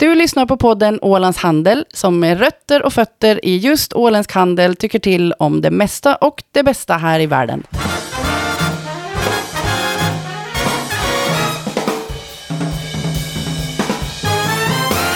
Du 0.00 0.14
lyssnar 0.14 0.46
på 0.46 0.56
podden 0.56 0.98
Ålands 1.02 1.38
Handel 1.38 1.84
som 1.94 2.20
med 2.20 2.38
rötter 2.38 2.82
och 2.82 2.92
fötter 2.92 3.44
i 3.44 3.56
just 3.56 3.92
åländsk 3.92 4.32
handel 4.32 4.76
tycker 4.76 4.98
till 4.98 5.32
om 5.32 5.60
det 5.60 5.70
mesta 5.70 6.16
och 6.16 6.42
det 6.52 6.62
bästa 6.62 6.94
här 6.94 7.20
i 7.20 7.26
världen. 7.26 7.62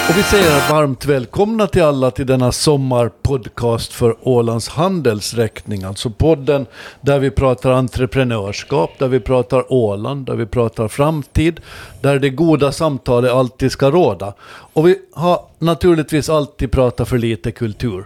Och 0.09 0.17
vi 0.17 0.23
säger 0.23 0.71
varmt 0.71 1.05
välkomna 1.05 1.67
till 1.67 1.83
alla 1.83 2.11
till 2.11 2.25
denna 2.25 2.51
sommarpodcast 2.51 3.93
för 3.93 4.15
Ålands 4.21 4.67
Handels 4.67 5.33
räkning. 5.33 5.83
Alltså 5.83 6.09
podden 6.09 6.65
där 7.01 7.19
vi 7.19 7.31
pratar 7.31 7.71
entreprenörskap, 7.71 8.91
där 8.99 9.07
vi 9.07 9.19
pratar 9.19 9.73
Åland, 9.73 10.25
där 10.25 10.35
vi 10.35 10.45
pratar 10.45 10.87
framtid, 10.87 11.61
där 12.01 12.19
det 12.19 12.29
goda 12.29 12.71
samtalet 12.71 13.31
alltid 13.31 13.71
ska 13.71 13.91
råda. 13.91 14.33
Och 14.73 14.87
vi 14.87 14.99
har 15.13 15.41
naturligtvis 15.59 16.29
alltid 16.29 16.71
pratat 16.71 17.09
för 17.09 17.17
lite 17.17 17.51
kultur. 17.51 18.05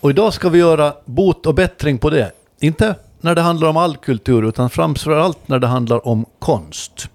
Och 0.00 0.10
idag 0.10 0.32
ska 0.32 0.48
vi 0.48 0.58
göra 0.58 0.92
bot 1.04 1.46
och 1.46 1.54
bättring 1.54 1.98
på 1.98 2.10
det. 2.10 2.32
Inte 2.60 2.94
när 3.20 3.34
det 3.34 3.40
handlar 3.40 3.68
om 3.68 3.76
all 3.76 3.96
kultur, 3.96 4.48
utan 4.48 4.70
framförallt 4.70 5.48
när 5.48 5.58
det 5.58 5.66
handlar 5.66 6.08
om 6.08 6.26
konst. 6.38 7.08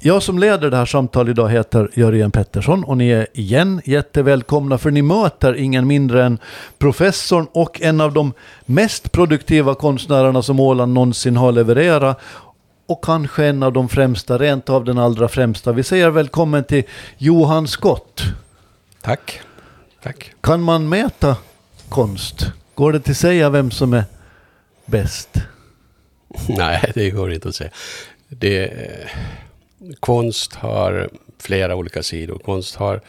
Jag 0.00 0.22
som 0.22 0.38
leder 0.38 0.70
det 0.70 0.76
här 0.76 0.86
samtalet 0.86 1.30
idag 1.30 1.48
heter 1.48 1.90
Jörgen 1.94 2.30
Pettersson 2.30 2.84
och 2.84 2.96
ni 2.96 3.08
är 3.08 3.26
igen 3.32 3.80
jättevälkomna 3.84 4.78
för 4.78 4.90
ni 4.90 5.02
möter 5.02 5.54
ingen 5.54 5.86
mindre 5.86 6.24
än 6.24 6.38
professorn 6.78 7.46
och 7.52 7.82
en 7.82 8.00
av 8.00 8.12
de 8.12 8.32
mest 8.66 9.12
produktiva 9.12 9.74
konstnärerna 9.74 10.42
som 10.42 10.60
Åland 10.60 10.92
någonsin 10.92 11.36
har 11.36 11.52
levererat 11.52 12.20
och 12.86 13.04
kanske 13.04 13.46
en 13.46 13.62
av 13.62 13.72
de 13.72 13.88
främsta, 13.88 14.38
rent 14.38 14.68
av 14.70 14.84
den 14.84 14.98
allra 14.98 15.28
främsta. 15.28 15.72
Vi 15.72 15.82
säger 15.82 16.10
välkommen 16.10 16.64
till 16.64 16.82
Johan 17.16 17.68
Skott. 17.68 18.22
Tack. 19.02 19.40
Tack. 20.02 20.32
Kan 20.40 20.62
man 20.62 20.88
mäta 20.88 21.36
konst? 21.88 22.52
Går 22.74 22.92
det 22.92 23.00
till 23.00 23.16
säga 23.16 23.50
vem 23.50 23.70
som 23.70 23.92
är 23.92 24.04
bäst? 24.86 25.28
Nej, 26.48 26.92
det 26.94 27.10
går 27.10 27.32
inte 27.32 27.48
att 27.48 27.54
säga. 27.54 27.70
Det 28.28 28.72
konst 30.00 30.54
har 30.54 31.08
flera 31.38 31.76
olika 31.76 32.02
sidor. 32.02 32.38
Konst 32.38 32.76
har 32.76 33.00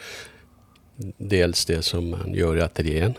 dels 1.18 1.64
det 1.64 1.82
som 1.82 2.10
man 2.10 2.34
gör 2.34 2.56
i 2.56 2.60
ateljén 2.60 3.14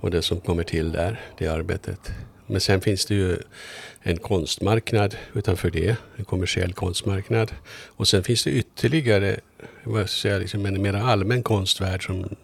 och 0.00 0.10
det 0.10 0.22
som 0.22 0.40
kommer 0.40 0.62
till 0.62 0.92
där, 0.92 1.20
det 1.38 1.48
arbetet. 1.48 2.12
Men 2.46 2.60
sen 2.60 2.80
finns 2.80 3.06
det 3.06 3.14
ju 3.14 3.36
en 4.02 4.16
konstmarknad 4.16 5.16
utanför 5.34 5.70
det, 5.70 5.96
en 6.16 6.24
kommersiell 6.24 6.72
konstmarknad. 6.72 7.52
Och 7.86 8.08
sen 8.08 8.22
finns 8.22 8.44
det 8.44 8.50
ytterligare, 8.50 9.36
vad 9.84 10.10
ska 10.10 10.28
säga, 10.28 10.38
liksom 10.38 10.66
en 10.66 10.82
mer 10.82 10.94
allmän 10.94 11.42
konstvärld 11.42 12.06
som 12.06 12.36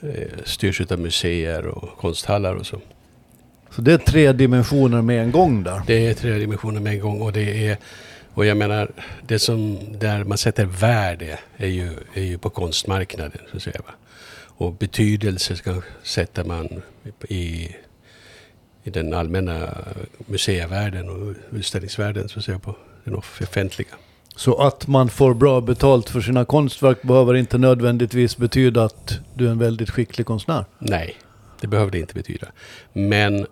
eh, 0.00 0.28
styrs 0.44 0.80
av 0.80 0.98
museer 1.00 1.66
och 1.66 1.98
konsthallar 1.98 2.54
och 2.54 2.66
så. 2.66 2.80
Så 3.70 3.82
det 3.82 3.92
är 3.92 3.98
tre 3.98 4.32
dimensioner 4.32 5.02
med 5.02 5.22
en 5.22 5.30
gång 5.30 5.62
där? 5.62 5.82
Det 5.86 6.06
är 6.06 6.14
tre 6.14 6.32
dimensioner 6.32 6.80
med 6.80 6.92
en 6.92 7.00
gång 7.00 7.20
och 7.20 7.32
det 7.32 7.68
är 7.68 7.78
och 8.34 8.46
jag 8.46 8.56
menar, 8.56 8.90
det 9.26 9.38
som 9.38 9.78
där 9.98 10.24
man 10.24 10.38
sätter 10.38 10.64
värde 10.64 11.38
är 11.56 11.68
ju, 11.68 11.90
är 12.14 12.22
ju 12.22 12.38
på 12.38 12.50
konstmarknaden. 12.50 13.40
Så 13.50 13.56
att 13.56 13.62
säga, 13.62 13.80
va? 13.86 13.94
Och 14.60 14.72
betydelse 14.72 15.56
ska, 15.56 15.82
sätter 16.02 16.44
man 16.44 16.82
i, 17.28 17.76
i 18.82 18.90
den 18.90 19.14
allmänna 19.14 19.74
museivärlden 20.26 21.08
och 21.08 21.34
utställningsvärlden, 21.52 22.28
så 22.28 22.38
att 22.38 22.44
säga, 22.44 22.58
på 22.58 22.76
den 23.04 23.14
offentliga. 23.14 23.94
Så 24.36 24.62
att 24.62 24.86
man 24.86 25.08
får 25.08 25.34
bra 25.34 25.60
betalt 25.60 26.10
för 26.10 26.20
sina 26.20 26.44
konstverk 26.44 27.02
behöver 27.02 27.34
inte 27.34 27.58
nödvändigtvis 27.58 28.36
betyda 28.36 28.84
att 28.84 29.18
du 29.34 29.46
är 29.46 29.50
en 29.50 29.58
väldigt 29.58 29.90
skicklig 29.90 30.26
konstnär? 30.26 30.64
Nej, 30.78 31.16
det 31.60 31.66
behöver 31.66 31.92
det 31.92 31.98
inte 31.98 32.14
betyda. 32.14 32.46
Men 32.92 33.46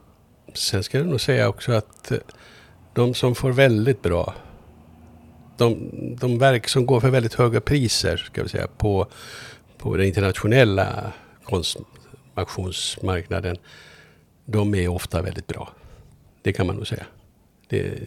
sen 0.54 0.82
ska 0.82 0.98
jag 0.98 1.06
nog 1.06 1.20
säga 1.20 1.48
också 1.48 1.72
att 1.72 2.12
de 2.94 3.14
som 3.14 3.34
får 3.34 3.52
väldigt 3.52 4.02
bra 4.02 4.34
de, 5.58 5.90
de 6.20 6.38
verk 6.38 6.68
som 6.68 6.86
går 6.86 7.00
för 7.00 7.10
väldigt 7.10 7.34
höga 7.34 7.60
priser 7.60 8.16
ska 8.16 8.42
vi 8.42 8.48
säga, 8.48 8.66
på, 8.66 9.06
på 9.78 9.96
den 9.96 10.06
internationella 10.06 11.12
konstauktionsmarknaden, 11.44 13.56
de 14.44 14.74
är 14.74 14.88
ofta 14.88 15.22
väldigt 15.22 15.46
bra. 15.46 15.72
Det 16.42 16.52
kan 16.52 16.66
man 16.66 16.76
nog 16.76 16.86
säga. 16.86 17.06
Det, 17.68 17.98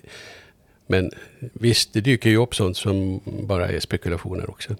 men 0.87 1.11
visst, 1.53 1.93
det 1.93 2.01
dyker 2.01 2.29
ju 2.29 2.37
upp 2.37 2.55
sånt 2.55 2.77
som 2.77 3.21
bara 3.25 3.69
är 3.69 3.79
spekulationer 3.79 4.49
också. 4.49 4.75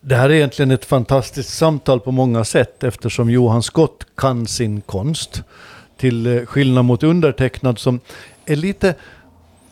Det 0.00 0.16
här 0.16 0.30
är 0.30 0.34
egentligen 0.34 0.70
ett 0.70 0.84
fantastiskt 0.84 1.54
samtal 1.54 2.00
på 2.00 2.10
många 2.10 2.44
sätt 2.44 2.84
eftersom 2.84 3.30
Johan 3.30 3.62
Skott 3.62 4.06
kan 4.14 4.46
sin 4.46 4.80
konst. 4.80 5.42
Till 5.96 6.26
eh, 6.26 6.46
skillnad 6.46 6.84
mot 6.84 7.02
undertecknad 7.02 7.78
som 7.78 8.00
är 8.44 8.56
lite 8.56 8.94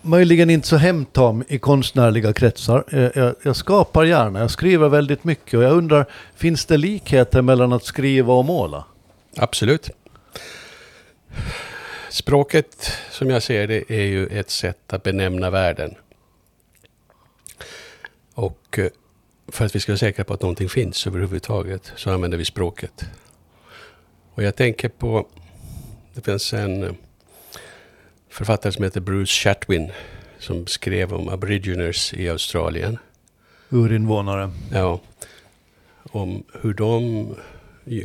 möjligen 0.02 0.50
inte 0.50 0.68
så 0.68 0.76
hemtam 0.76 1.44
i 1.48 1.58
konstnärliga 1.58 2.32
kretsar. 2.32 2.84
Jag, 3.14 3.34
jag, 3.42 3.56
skapar 3.56 4.04
gärna, 4.04 4.40
jag 4.40 4.50
skriver 4.50 4.88
väldigt 4.88 5.24
mycket 5.24 5.54
och 5.54 5.64
jag 5.64 5.72
undrar, 5.72 6.06
finns 6.34 6.64
det 6.64 6.76
likheter 6.76 7.42
mellan 7.42 7.72
att 7.72 7.84
skriva 7.84 8.32
och 8.32 8.44
måla? 8.44 8.84
Absolut. 9.36 9.90
Språket, 12.10 12.92
som 13.10 13.30
jag 13.30 13.42
ser 13.42 13.66
det, 13.66 13.90
är 13.90 14.02
ju 14.02 14.26
ett 14.26 14.50
sätt 14.50 14.92
att 14.92 15.02
benämna 15.02 15.50
världen. 15.50 15.94
Och 18.34 18.78
eh, 18.78 18.88
för 19.48 19.64
att 19.64 19.76
vi 19.76 19.80
ska 19.80 19.92
vara 19.92 19.98
säkra 19.98 20.24
på 20.24 20.34
att 20.34 20.42
någonting 20.42 20.68
finns 20.68 21.06
överhuvudtaget 21.06 21.92
så 21.96 22.10
använder 22.10 22.38
vi 22.38 22.44
språket. 22.44 23.04
Och 24.34 24.42
jag 24.42 24.56
tänker 24.56 24.88
på, 24.88 25.26
det 26.14 26.20
finns 26.20 26.52
en 26.52 26.82
eh, 26.82 26.92
författare 28.32 28.72
som 28.72 28.84
heter 28.84 29.00
Bruce 29.00 29.32
Chatwin 29.32 29.90
som 30.38 30.66
skrev 30.66 31.12
om 31.12 31.28
aboriginers 31.28 32.14
i 32.14 32.28
Australien. 32.28 32.98
Urinvånare. 33.70 34.50
Ja. 34.72 35.00
Om 36.02 36.44
hur 36.60 36.74
de 36.74 37.26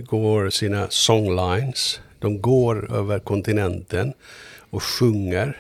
går 0.05 0.49
sina 0.49 0.88
songlines. 0.89 2.01
De 2.19 2.41
går 2.41 2.93
över 2.95 3.19
kontinenten 3.19 4.13
och 4.69 4.83
sjunger 4.83 5.57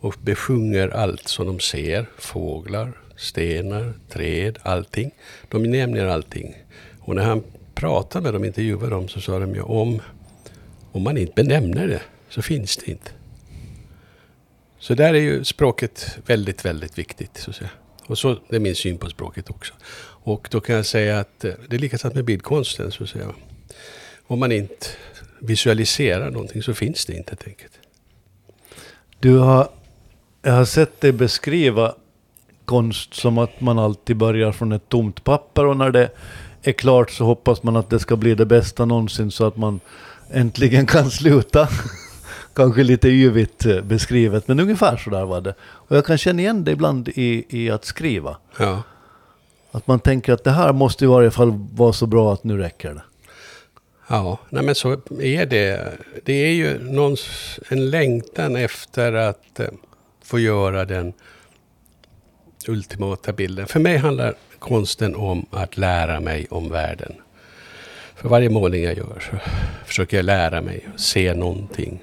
och 0.00 0.14
besjunger 0.22 0.88
allt 0.88 1.28
som 1.28 1.46
de 1.46 1.60
ser. 1.60 2.06
Fåglar, 2.18 2.92
stenar, 3.16 3.92
träd, 4.08 4.58
allting. 4.62 5.10
De 5.48 5.62
nämner 5.62 6.06
allting. 6.06 6.54
Och 7.00 7.14
när 7.14 7.24
han 7.24 7.42
pratade 7.74 8.22
med 8.22 8.34
dem, 8.34 8.44
intervjuade 8.44 8.90
dem, 8.90 9.08
så 9.08 9.20
sa 9.20 9.38
de 9.38 9.54
ju 9.54 9.62
om, 9.62 10.02
om 10.92 11.02
man 11.02 11.16
inte 11.16 11.32
benämner 11.42 11.88
det 11.88 12.02
så 12.28 12.42
finns 12.42 12.76
det 12.76 12.90
inte. 12.90 13.10
Så 14.78 14.94
där 14.94 15.14
är 15.14 15.20
ju 15.20 15.44
språket 15.44 16.18
väldigt, 16.26 16.64
väldigt 16.64 16.98
viktigt. 16.98 17.36
Så 17.36 17.50
att 17.50 17.56
säga. 17.56 17.70
Och 18.06 18.18
så, 18.18 18.38
det 18.48 18.56
är 18.56 18.60
min 18.60 18.74
syn 18.74 18.98
på 18.98 19.08
språket 19.08 19.50
också. 19.50 19.74
Och 20.24 20.48
då 20.50 20.60
kan 20.60 20.76
jag 20.76 20.86
säga 20.86 21.18
att 21.18 21.44
eh, 21.44 21.52
det 21.68 21.76
är 21.76 21.80
likadant 21.80 22.14
med 22.14 22.24
bildkonsten. 22.24 22.92
Så 22.92 23.04
att 23.04 23.10
säga. 23.10 23.26
Om 24.26 24.38
man 24.38 24.52
inte 24.52 24.86
visualiserar 25.40 26.30
någonting 26.30 26.62
så 26.62 26.74
finns 26.74 27.04
det 27.06 27.12
inte 27.12 27.30
helt 27.30 27.46
enkelt. 27.46 27.72
Du 29.20 29.38
har, 29.38 29.68
jag 30.42 30.52
har 30.52 30.64
sett 30.64 31.00
dig 31.00 31.12
beskriva 31.12 31.94
konst 32.64 33.14
som 33.14 33.38
att 33.38 33.60
man 33.60 33.78
alltid 33.78 34.16
börjar 34.16 34.52
från 34.52 34.72
ett 34.72 34.88
tomt 34.88 35.24
papper 35.24 35.66
och 35.66 35.76
när 35.76 35.90
det 35.90 36.10
är 36.62 36.72
klart 36.72 37.10
så 37.10 37.24
hoppas 37.24 37.62
man 37.62 37.76
att 37.76 37.90
det 37.90 37.98
ska 37.98 38.16
bli 38.16 38.34
det 38.34 38.46
bästa 38.46 38.84
någonsin 38.84 39.30
så 39.30 39.46
att 39.46 39.56
man 39.56 39.80
äntligen 40.30 40.86
kan 40.86 41.10
sluta. 41.10 41.68
Kanske 42.56 42.82
lite 42.82 43.08
yvigt 43.08 43.66
eh, 43.66 43.80
beskrivet, 43.80 44.48
men 44.48 44.60
ungefär 44.60 44.96
så 44.96 45.10
där 45.10 45.24
var 45.24 45.40
det. 45.40 45.54
Och 45.60 45.96
jag 45.96 46.06
kan 46.06 46.18
känna 46.18 46.40
igen 46.40 46.64
det 46.64 46.70
ibland 46.70 47.08
i, 47.08 47.44
i 47.48 47.70
att 47.70 47.84
skriva. 47.84 48.36
Ja. 48.58 48.82
Att 49.70 49.86
man 49.86 50.00
tänker 50.00 50.32
att 50.32 50.44
det 50.44 50.50
här 50.50 50.72
måste 50.72 51.04
i 51.04 51.08
varje 51.08 51.30
fall 51.30 51.68
vara 51.72 51.92
så 51.92 52.06
bra 52.06 52.32
att 52.32 52.44
nu 52.44 52.58
räcker 52.58 52.94
det. 52.94 53.02
Ja, 54.08 54.38
nej 54.50 54.64
men 54.64 54.74
så 54.74 54.92
är 55.20 55.46
det. 55.46 55.92
Det 56.24 56.32
är 56.32 56.52
ju 56.52 56.78
någon, 56.78 57.16
en 57.68 57.90
längtan 57.90 58.56
efter 58.56 59.12
att 59.12 59.60
eh, 59.60 59.66
få 60.24 60.38
göra 60.38 60.84
den 60.84 61.12
ultimata 62.68 63.32
bilden. 63.32 63.66
För 63.66 63.80
mig 63.80 63.96
handlar 63.96 64.34
konsten 64.58 65.16
om 65.16 65.46
att 65.50 65.76
lära 65.76 66.20
mig 66.20 66.46
om 66.50 66.70
världen. 66.70 67.12
För 68.14 68.28
varje 68.28 68.50
målning 68.50 68.84
jag 68.84 68.96
gör 68.96 69.22
så 69.30 69.36
försöker 69.86 70.16
jag 70.16 70.24
lära 70.24 70.60
mig, 70.60 70.88
se 70.96 71.34
någonting 71.34 72.02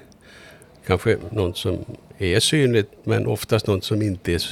kanske 0.86 1.18
något 1.30 1.56
som 1.56 1.84
är 2.18 2.40
synligt 2.40 2.92
men 3.04 3.26
oftast 3.26 3.66
något 3.66 3.84
som 3.84 4.02
inte 4.02 4.32
är 4.32 4.42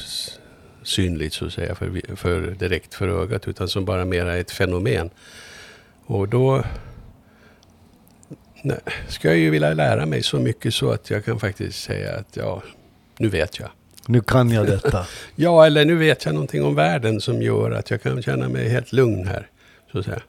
synligt 0.82 1.34
så 1.34 1.46
att 1.46 1.52
säga 1.52 1.74
för, 1.74 2.16
för 2.16 2.40
direkt 2.40 2.94
för 2.94 3.08
ögat 3.08 3.48
utan 3.48 3.68
som 3.68 3.84
bara 3.84 4.04
mera 4.04 4.36
är 4.36 4.40
ett 4.40 4.50
fenomen. 4.50 5.10
Och 6.06 6.28
då 6.28 6.64
nej, 8.62 8.78
ska 9.08 9.28
jag 9.28 9.36
ju 9.36 9.50
vilja 9.50 9.74
lära 9.74 10.06
mig 10.06 10.22
så 10.22 10.40
mycket 10.40 10.74
så 10.74 10.90
att 10.90 11.10
jag 11.10 11.24
kan 11.24 11.40
faktiskt 11.40 11.82
säga 11.82 12.16
att 12.16 12.36
ja, 12.36 12.62
nu 13.18 13.28
vet 13.28 13.58
jag. 13.58 13.68
Nu 14.06 14.20
kan 14.20 14.50
jag 14.50 14.66
detta. 14.66 15.06
Ja, 15.36 15.66
eller 15.66 15.84
nu 15.84 15.94
vet 15.94 16.24
jag 16.24 16.34
någonting 16.34 16.64
om 16.64 16.74
världen 16.74 17.20
som 17.20 17.42
gör 17.42 17.70
att 17.70 17.90
jag 17.90 18.02
kan 18.02 18.22
känna 18.22 18.48
mig 18.48 18.68
helt 18.68 18.92
lugn 18.92 19.26
här. 19.26 19.46
Så 19.92 19.98
att 19.98 20.04
säga. 20.04 20.22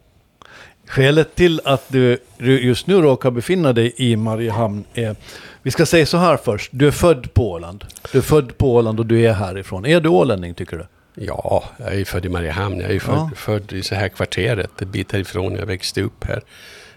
Skälet 0.87 1.35
till 1.35 1.61
att 1.63 1.89
du 1.89 2.19
just 2.37 2.87
nu 2.87 3.01
råkar 3.01 3.31
befinna 3.31 3.73
dig 3.73 3.93
i 3.97 4.15
Mariehamn 4.15 4.83
är, 4.93 5.15
vi 5.63 5.71
ska 5.71 5.85
säga 5.85 6.05
så 6.05 6.17
här 6.17 6.37
först, 6.37 6.69
du 6.73 6.87
är 6.87 6.91
född 6.91 7.33
på 7.33 7.51
Åland. 7.51 7.85
Du 8.11 8.17
är 8.17 8.21
född 8.21 8.57
på 8.57 8.73
Åland 8.75 8.99
och 8.99 9.05
du 9.05 9.21
är 9.25 9.33
härifrån. 9.33 9.85
Är 9.85 10.01
du 10.01 10.09
ålänning 10.09 10.53
tycker 10.53 10.77
du? 10.77 10.85
Ja, 11.25 11.63
jag 11.77 11.95
är 11.99 12.05
född 12.05 12.25
i 12.25 12.29
Mariehamn. 12.29 12.79
Jag 12.79 12.91
är 12.91 12.99
född, 12.99 13.15
Ja. 13.15 13.29
född 13.35 13.73
i 13.73 13.81
så 13.83 13.95
här 13.95 14.09
kvarteret, 14.09 14.81
en 14.81 14.91
bit 14.91 15.11
härifrån. 15.11 15.55
Jag 15.55 15.65
växte 15.65 16.01
upp 16.01 16.23
här. 16.23 16.41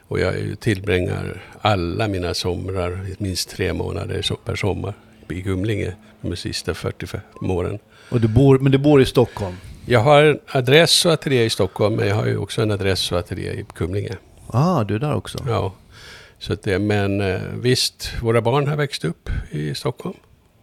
Och 0.09 0.21
jag 0.21 0.35
tillbringar 0.61 1.43
alla 1.61 2.09
mina 2.09 2.35
somrar, 2.35 3.07
minst 3.19 3.51
tre 3.51 3.73
månader 3.73 4.23
per 4.45 4.57
sommar, 4.57 4.95
i 5.29 5.41
Gumlinge 5.43 5.93
de 6.21 6.37
sista 6.37 6.75
45 6.75 7.21
åren. 7.43 7.79
Och 8.11 8.21
du 8.21 8.29
bor, 8.29 8.59
men 8.59 8.73
du 8.73 8.79
bor 8.79 9.03
i 9.03 9.05
Stockholm? 9.07 9.55
Jag 9.87 10.01
har 10.01 10.23
en 10.23 10.39
adress 10.47 11.07
och 11.07 11.13
ateljé 11.13 11.45
i 11.45 11.51
Stockholm, 11.51 11.95
men 11.97 12.09
jag 12.09 12.15
har 12.17 12.27
ju 12.27 12.37
också 12.37 12.63
en 12.63 12.71
adress 12.71 13.13
och 13.13 13.19
ateljé 13.19 13.51
i 13.53 13.65
Kumlinge. 13.75 14.17
Ah, 14.47 14.85
du 14.85 14.95
är 14.95 14.99
där 14.99 15.15
också. 15.15 15.39
Ja. 15.49 15.73
Så 16.38 16.53
att 16.53 16.62
det, 16.62 16.79
men 16.79 17.21
eh, 17.21 17.41
visst, 17.55 18.12
våra 18.23 18.41
barn 18.41 18.69
har 18.69 18.77
växt 18.77 19.05
upp 19.05 19.31
i 19.50 19.75
Stockholm. 19.75 20.17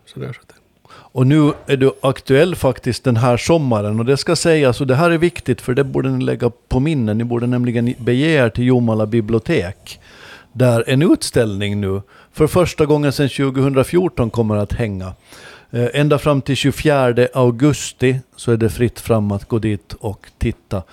Så 0.06 0.20
där, 0.20 0.34
så 0.34 0.42
att 0.42 0.48
det. 0.48 0.56
Och 1.14 1.28
nu 1.28 1.54
är 1.66 1.78
du 1.78 1.92
aktuell 2.02 2.56
faktiskt 2.56 3.04
den 3.04 3.18
här 3.18 3.38
sommaren. 3.38 4.00
Och 4.00 4.06
det 4.06 4.18
ska 4.18 4.36
sägas, 4.36 4.82
och 4.82 4.88
det 4.88 4.96
här 4.96 5.12
är 5.12 5.18
viktigt 5.18 5.62
för 5.62 5.74
det 5.74 5.84
borde 5.84 6.10
ni 6.10 6.24
lägga 6.24 6.52
på 6.68 6.80
minnen. 6.80 7.18
Ni 7.18 7.24
borde 7.24 7.48
nämligen 7.48 7.94
bege 7.98 8.28
er 8.28 8.50
till 8.50 8.66
Jomala 8.66 9.06
bibliotek. 9.06 10.00
Där 10.54 10.84
en 10.88 11.02
utställning 11.02 11.82
nu 11.82 12.02
för 12.32 12.48
första 12.48 12.86
gången 12.86 13.12
sedan 13.12 13.30
2014 13.30 14.30
kommer 14.30 14.56
att 14.56 14.74
hänga. 14.74 15.14
Eh, 15.72 15.88
ända 15.94 16.18
fram 16.18 16.42
till 16.42 16.56
24 16.56 17.28
augusti 17.34 18.20
så 18.36 18.52
är 18.52 18.58
det 18.58 18.70
fritt 18.70 19.00
fram 19.00 19.32
att 19.32 19.48
gå 19.48 19.60
dit 19.60 19.94
och 20.00 20.28
titta. 20.38 20.84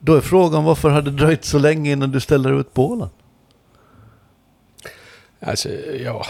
Då 0.00 0.14
är 0.14 0.20
frågan 0.20 0.64
varför 0.64 0.90
har 0.90 1.02
det 1.02 1.10
dröjt 1.10 1.44
så 1.44 1.58
länge 1.58 1.92
innan 1.92 2.10
du 2.10 2.20
ställer 2.20 2.60
ut 2.60 2.74
på 2.74 2.90
Åland? 2.90 3.10
Alltså, 5.40 5.68
ja. 6.04 6.26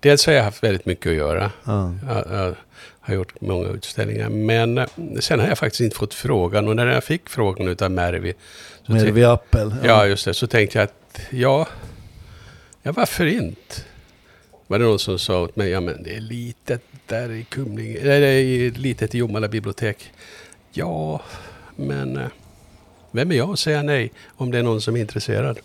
Dels 0.00 0.26
har 0.26 0.32
jag 0.32 0.44
haft 0.44 0.62
väldigt 0.62 0.86
mycket 0.86 1.06
att 1.06 1.16
göra. 1.16 1.50
Ja. 1.64 1.94
Jag, 2.08 2.24
jag 2.30 2.54
har 3.00 3.14
gjort 3.14 3.40
många 3.40 3.68
utställningar. 3.68 4.28
Men 4.28 4.78
eh, 4.78 4.86
sen 5.20 5.40
har 5.40 5.48
jag 5.48 5.58
faktiskt 5.58 5.80
inte 5.80 5.96
fått 5.96 6.14
frågan. 6.14 6.68
Och 6.68 6.76
när 6.76 6.86
jag 6.86 7.04
fick 7.04 7.28
frågan 7.28 7.68
utav 7.68 7.90
Mervi. 7.90 8.34
Vid 8.86 9.24
Appel. 9.24 9.74
ja, 9.84 10.06
just 10.06 10.24
det. 10.24 10.34
Så 10.34 10.46
tänkte 10.46 10.78
jag 10.78 10.84
att 10.84 11.20
ja, 11.30 11.68
ja 12.82 12.92
varför 12.92 13.26
inte? 13.26 13.74
Var 14.66 14.78
det 14.78 14.84
någon 14.84 14.98
som 14.98 15.18
sa 15.18 15.42
åt 15.42 15.56
mig, 15.56 15.70
ja 15.70 15.80
men 15.80 16.02
det 16.02 16.16
är 16.16 16.20
litet 16.20 16.82
där 17.06 17.30
i 17.30 17.44
Kumlinge, 17.44 17.98
eller 17.98 18.20
det 18.20 18.26
är 18.26 18.70
litet 18.70 19.14
i 19.14 19.18
Jomala 19.18 19.48
bibliotek. 19.48 20.12
Ja, 20.72 21.22
men 21.76 22.16
eh, 22.16 22.26
vem 23.10 23.30
är 23.32 23.36
jag 23.36 23.50
att 23.50 23.58
säga 23.58 23.82
nej 23.82 24.12
om 24.36 24.50
det 24.50 24.58
är 24.58 24.62
någon 24.62 24.80
som 24.80 24.96
är 24.96 25.00
intresserad? 25.00 25.58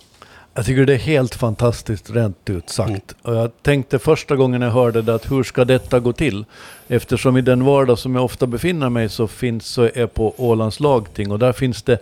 Jag 0.58 0.66
tycker 0.66 0.86
det 0.86 0.94
är 0.94 0.98
helt 0.98 1.36
fantastiskt 1.36 2.10
rent 2.10 2.50
ut 2.50 2.70
sagt. 2.70 2.90
Mm. 2.90 3.02
Och 3.22 3.36
jag 3.36 3.52
tänkte 3.62 4.00
första 4.00 4.36
gången 4.36 4.62
jag 4.62 4.72
hörde 4.72 5.02
det 5.02 5.16
att 5.16 5.32
hur 5.32 5.44
ska 5.44 5.66
detta 5.66 6.00
gå 6.00 6.14
till? 6.14 6.46
Eftersom 6.88 7.38
i 7.38 7.42
den 7.42 7.64
vardag 7.64 8.00
som 8.00 8.16
jag 8.16 8.26
ofta 8.26 8.48
befinner 8.48 8.90
mig 8.90 9.10
så 9.10 9.28
finns 9.28 9.66
så 9.66 9.84
är 9.84 10.08
på 10.08 10.34
Ålands 10.38 10.80
lagting 10.80 11.32
och 11.32 11.40
där 11.40 11.54
finns 11.54 11.84
det 11.84 11.98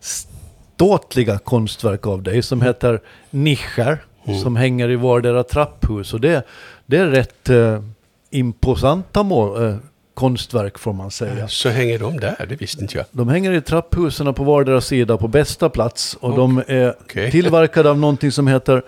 ståtliga 0.00 1.38
konstverk 1.38 2.06
av 2.06 2.22
dig 2.22 2.42
som 2.42 2.62
heter 2.62 3.00
nischer 3.30 3.98
Mm. 4.26 4.40
som 4.40 4.56
hänger 4.56 4.90
i 4.90 4.96
vardera 4.96 5.42
trapphus 5.44 6.14
och 6.14 6.20
det, 6.20 6.46
det 6.86 6.96
är 6.96 7.06
rätt 7.06 7.48
eh, 7.48 7.82
imposanta 8.30 9.22
må, 9.22 9.64
eh, 9.64 9.76
konstverk 10.16 10.78
får 10.78 10.92
man 10.92 11.10
säga. 11.10 11.48
Så 11.48 11.68
hänger 11.68 11.98
de 11.98 12.20
där, 12.20 12.46
det 12.48 12.56
visste 12.56 12.82
inte 12.82 12.96
jag. 12.96 13.06
De 13.10 13.28
hänger 13.28 13.52
i 13.52 13.60
trapphusen 13.60 14.34
på 14.34 14.44
vardera 14.44 14.80
sida 14.80 15.16
på 15.16 15.28
bästa 15.28 15.68
plats 15.68 16.16
och 16.20 16.36
de 16.36 16.62
är 16.66 16.94
Okej. 17.00 17.30
tillverkade 17.30 17.90
av 17.90 17.98
någonting 17.98 18.32
som 18.32 18.46
heter 18.46 18.82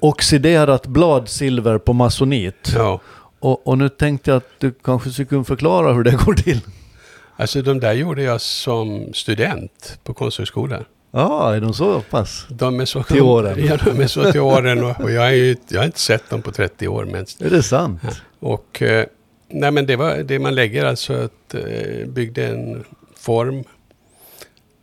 oxiderat 0.00 0.86
bladsilver 0.86 1.78
på 1.78 1.92
masonit. 1.92 2.72
Ja, 2.74 3.00
Och, 3.40 3.66
och 3.66 3.78
nu 3.78 3.88
tänkte 3.88 4.30
jag 4.30 4.36
att 4.36 4.48
du 4.58 4.72
kanske 4.84 5.10
skulle 5.10 5.26
kunna 5.26 5.44
förklara 5.44 5.92
hur 5.92 6.02
det 6.04 6.24
går 6.24 6.34
till. 6.34 6.60
alltså 7.36 7.62
de 7.62 7.80
där 7.80 7.92
gjorde 7.92 8.22
jag 8.22 8.40
som 8.40 9.06
student 9.14 9.98
på 10.04 10.14
Konsthögskolan. 10.14 10.84
Ja, 11.14 11.54
är 11.54 11.60
de 11.60 11.74
så 11.74 12.00
pass? 12.00 12.46
De 12.48 12.80
är 12.80 12.84
så 12.84 13.02
Till 13.02 13.22
åren. 13.22 13.66
Ja, 13.66 13.76
de 13.84 14.00
är 14.00 14.06
så 14.06 14.32
till 14.32 14.40
åren 14.40 14.84
och, 14.84 15.00
och 15.00 15.10
jag, 15.12 15.36
ju, 15.36 15.56
jag 15.68 15.78
har 15.80 15.86
inte 15.86 16.00
sett 16.00 16.30
dem 16.30 16.42
på 16.42 16.52
30 16.52 16.88
år. 16.88 17.04
Men, 17.04 17.26
Är 17.40 17.50
det 17.50 17.62
sant? 17.62 18.00
och 18.40 18.82
eh, 18.82 19.06
nej, 19.52 19.70
men 19.70 19.86
det 19.86 19.96
var 19.96 20.16
det 20.16 20.38
man 20.38 20.54
lägger 20.54 20.84
alltså 20.84 21.12
att 21.12 21.54
eh, 21.54 22.06
byggde 22.06 22.46
en 22.46 22.84
form 23.16 23.64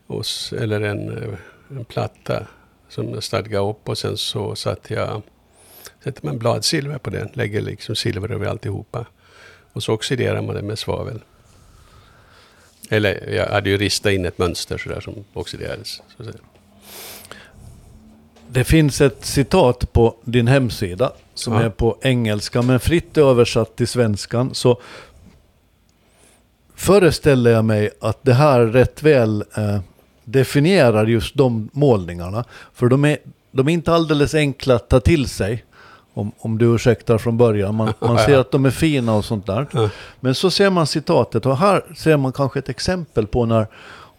och, 0.08 0.26
eller 0.58 0.82
en, 0.82 1.18
eh, 1.18 1.40
en 1.78 1.86
platta 1.86 2.48
som 2.90 3.10
jag 3.10 3.24
stadgade 3.24 3.70
upp 3.70 3.90
och 3.90 3.98
sen 3.98 4.18
så 4.18 4.56
satte 4.56 4.94
jag 4.94 5.22
sätter 6.04 6.26
man 6.26 6.38
bladsilver 6.38 6.98
på 6.98 7.10
den, 7.10 7.30
lägger 7.34 7.62
liksom 7.62 7.96
silver 7.96 8.32
över 8.32 8.46
alltihopa. 8.46 9.06
Och 9.74 9.84
så 9.84 9.94
oxiderar 9.94 10.42
man 10.42 10.56
det 10.56 10.62
med 10.62 10.80
svavel. 10.80 11.22
Eller 12.90 13.34
jag 13.34 13.48
hade 13.48 13.70
ju 13.70 13.78
ristat 13.78 14.12
in 14.12 14.26
ett 14.26 14.38
mönster 14.38 14.78
sådär 14.78 15.00
som 15.00 15.26
oxiderades. 15.34 15.88
Så 15.88 16.04
att 16.18 16.26
säga. 16.26 16.40
Det 18.52 18.64
finns 18.64 19.02
ett 19.02 19.26
citat 19.26 19.94
på 19.94 20.16
din 20.24 20.48
hemsida 20.48 21.12
som 21.34 21.54
Ja. 21.54 21.62
är 21.62 21.70
på 21.70 21.98
engelska 22.02 22.62
men 22.62 22.80
fritt 22.80 23.18
översatt 23.18 23.76
till 23.76 23.88
svenskan. 23.88 24.50
Så 24.54 24.80
föreställer 26.76 27.52
jag 27.52 27.66
mig 27.66 27.90
att 28.02 28.18
det 28.22 28.34
här 28.34 28.60
rätt 28.60 29.04
väl 29.04 29.44
eh, 29.58 29.80
definierar 30.26 31.06
just 31.06 31.36
de 31.36 31.70
målningarna. 31.74 32.44
För 32.74 32.88
de 32.88 33.06
är, 33.06 33.18
de 33.52 33.68
är 33.68 33.74
inte 33.74 33.94
alldeles 33.94 34.34
enkla 34.36 34.76
att 34.76 34.90
ta 34.90 35.00
till 35.00 35.28
sig. 35.28 35.66
Om, 36.14 36.32
om 36.40 36.58
du 36.58 36.76
ursäktar 36.76 37.18
från 37.18 37.38
början. 37.38 37.76
Man, 37.76 37.94
man 38.00 38.18
ser 38.26 38.38
att 38.38 38.52
de 38.52 38.66
är 38.66 38.72
fina 38.72 39.14
och 39.16 39.26
sånt 39.26 39.46
där. 39.46 39.68
Ja. 39.72 39.90
Men 40.20 40.36
så 40.36 40.52
ser 40.52 40.70
man 40.70 40.88
citatet 40.88 41.46
och 41.46 41.58
här 41.58 41.82
ser 41.98 42.18
man 42.18 42.32
kanske 42.34 42.60
ett 42.60 42.70
exempel 42.70 43.28
på 43.28 43.46
när 43.46 43.68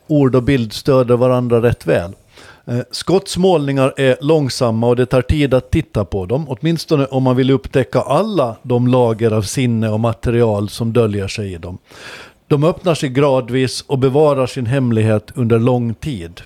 ord 0.06 0.34
och 0.34 0.42
bild 0.42 0.72
stöder 0.72 1.16
varandra 1.16 1.62
rätt 1.62 1.86
väl. 1.86 2.12
Eh, 2.70 2.80
Scotts 2.90 3.36
målningar 3.36 3.94
är 3.96 4.16
långsamma 4.20 4.86
och 4.86 4.96
det 4.96 5.06
tar 5.06 5.22
tid 5.22 5.54
att 5.54 5.70
titta 5.70 6.04
på 6.04 6.26
dem. 6.26 6.46
Åtminstone 6.48 7.06
om 7.06 7.22
man 7.22 7.36
vill 7.36 7.50
upptäcka 7.50 8.00
alla 8.00 8.56
de 8.62 8.86
lager 8.86 9.30
av 9.30 9.42
sinne 9.42 9.88
och 9.88 10.00
material 10.00 10.68
som 10.68 10.92
döljer 10.92 11.28
sig 11.28 11.52
i 11.52 11.56
dem. 11.56 11.78
De 12.46 12.64
öppnar 12.64 12.94
sig 12.94 13.08
gradvis 13.08 13.84
och 13.86 13.98
bevarar 13.98 14.46
sin 14.46 14.66
hemlighet 14.66 15.30
under 15.34 15.58
lång 15.58 15.94
tid. 15.94 16.40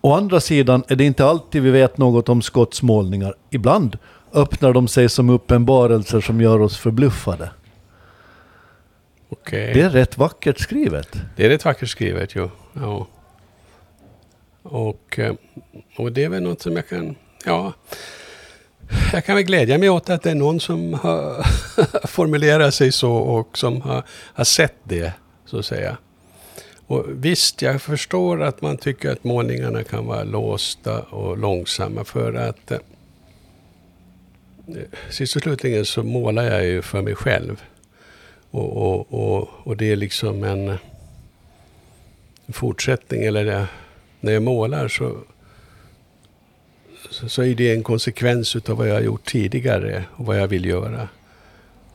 Å 0.00 0.14
andra 0.14 0.40
sidan 0.40 0.84
är 0.88 0.96
det 0.96 1.04
inte 1.04 1.26
alltid 1.26 1.62
vi 1.62 1.70
vet 1.70 1.98
något 1.98 2.28
om 2.28 2.42
Scotts 2.42 2.82
målningar. 2.82 3.34
Ibland 3.50 3.98
öppnar 4.32 4.72
de 4.72 4.88
sig 4.88 5.08
som 5.08 5.30
uppenbarelser 5.30 6.20
som 6.20 6.40
gör 6.40 6.60
oss 6.60 6.78
förbluffade. 6.78 7.50
Okej. 9.28 9.74
Det 9.74 9.80
är 9.80 9.90
rätt 9.90 10.18
vackert 10.18 10.58
skrivet. 10.58 11.16
Det 11.36 11.44
är 11.44 11.48
rätt 11.48 11.64
vackert 11.64 11.88
skrivet 11.88 12.36
ju. 12.36 12.48
Ja. 12.72 13.06
Och, 14.62 15.18
eh, 15.18 15.34
och 15.96 16.12
det 16.12 16.24
är 16.24 16.28
väl 16.28 16.42
något 16.42 16.62
som 16.62 16.76
jag 16.76 16.88
kan... 16.88 17.16
Ja. 17.44 17.72
Jag 19.12 19.24
kan 19.24 19.36
väl 19.36 19.44
glädja 19.44 19.78
mig 19.78 19.90
åt 19.90 20.10
att 20.10 20.22
det 20.22 20.30
är 20.30 20.34
någon 20.34 20.60
som 20.60 20.94
har 20.94 21.46
formulerat 22.06 22.74
sig 22.74 22.92
så 22.92 23.12
och 23.12 23.58
som 23.58 23.80
har, 23.80 24.02
har 24.08 24.44
sett 24.44 24.76
det, 24.84 25.12
så 25.44 25.58
att 25.58 25.66
säga. 25.66 25.96
Och 26.86 27.04
visst, 27.08 27.62
jag 27.62 27.82
förstår 27.82 28.42
att 28.42 28.62
man 28.62 28.76
tycker 28.76 29.10
att 29.10 29.24
målningarna 29.24 29.84
kan 29.84 30.06
vara 30.06 30.24
låsta 30.24 31.00
och 31.00 31.38
långsamma 31.38 32.04
för 32.04 32.34
att 32.34 32.70
eh, 32.70 32.78
sist 35.10 35.36
och 35.36 35.42
slutligen 35.42 35.84
så 35.84 36.02
målar 36.02 36.44
jag 36.44 36.64
ju 36.64 36.82
för 36.82 37.02
mig 37.02 37.14
själv. 37.14 37.62
Och, 38.50 38.76
och, 38.76 39.12
och, 39.12 39.48
och 39.64 39.76
det 39.76 39.92
är 39.92 39.96
liksom 39.96 40.44
en 40.44 40.78
fortsättning, 42.48 43.24
eller 43.24 43.44
det, 43.44 43.66
när 44.22 44.32
jag 44.32 44.42
målar 44.42 44.88
så, 44.88 45.16
så, 47.10 47.28
så 47.28 47.42
är 47.42 47.54
det 47.54 47.72
en 47.72 47.82
konsekvens 47.82 48.56
utav 48.56 48.76
vad 48.76 48.88
jag 48.88 48.94
har 48.94 49.00
gjort 49.00 49.24
tidigare 49.24 50.04
och 50.10 50.26
vad 50.26 50.40
jag 50.40 50.48
vill 50.48 50.64
göra. 50.64 51.08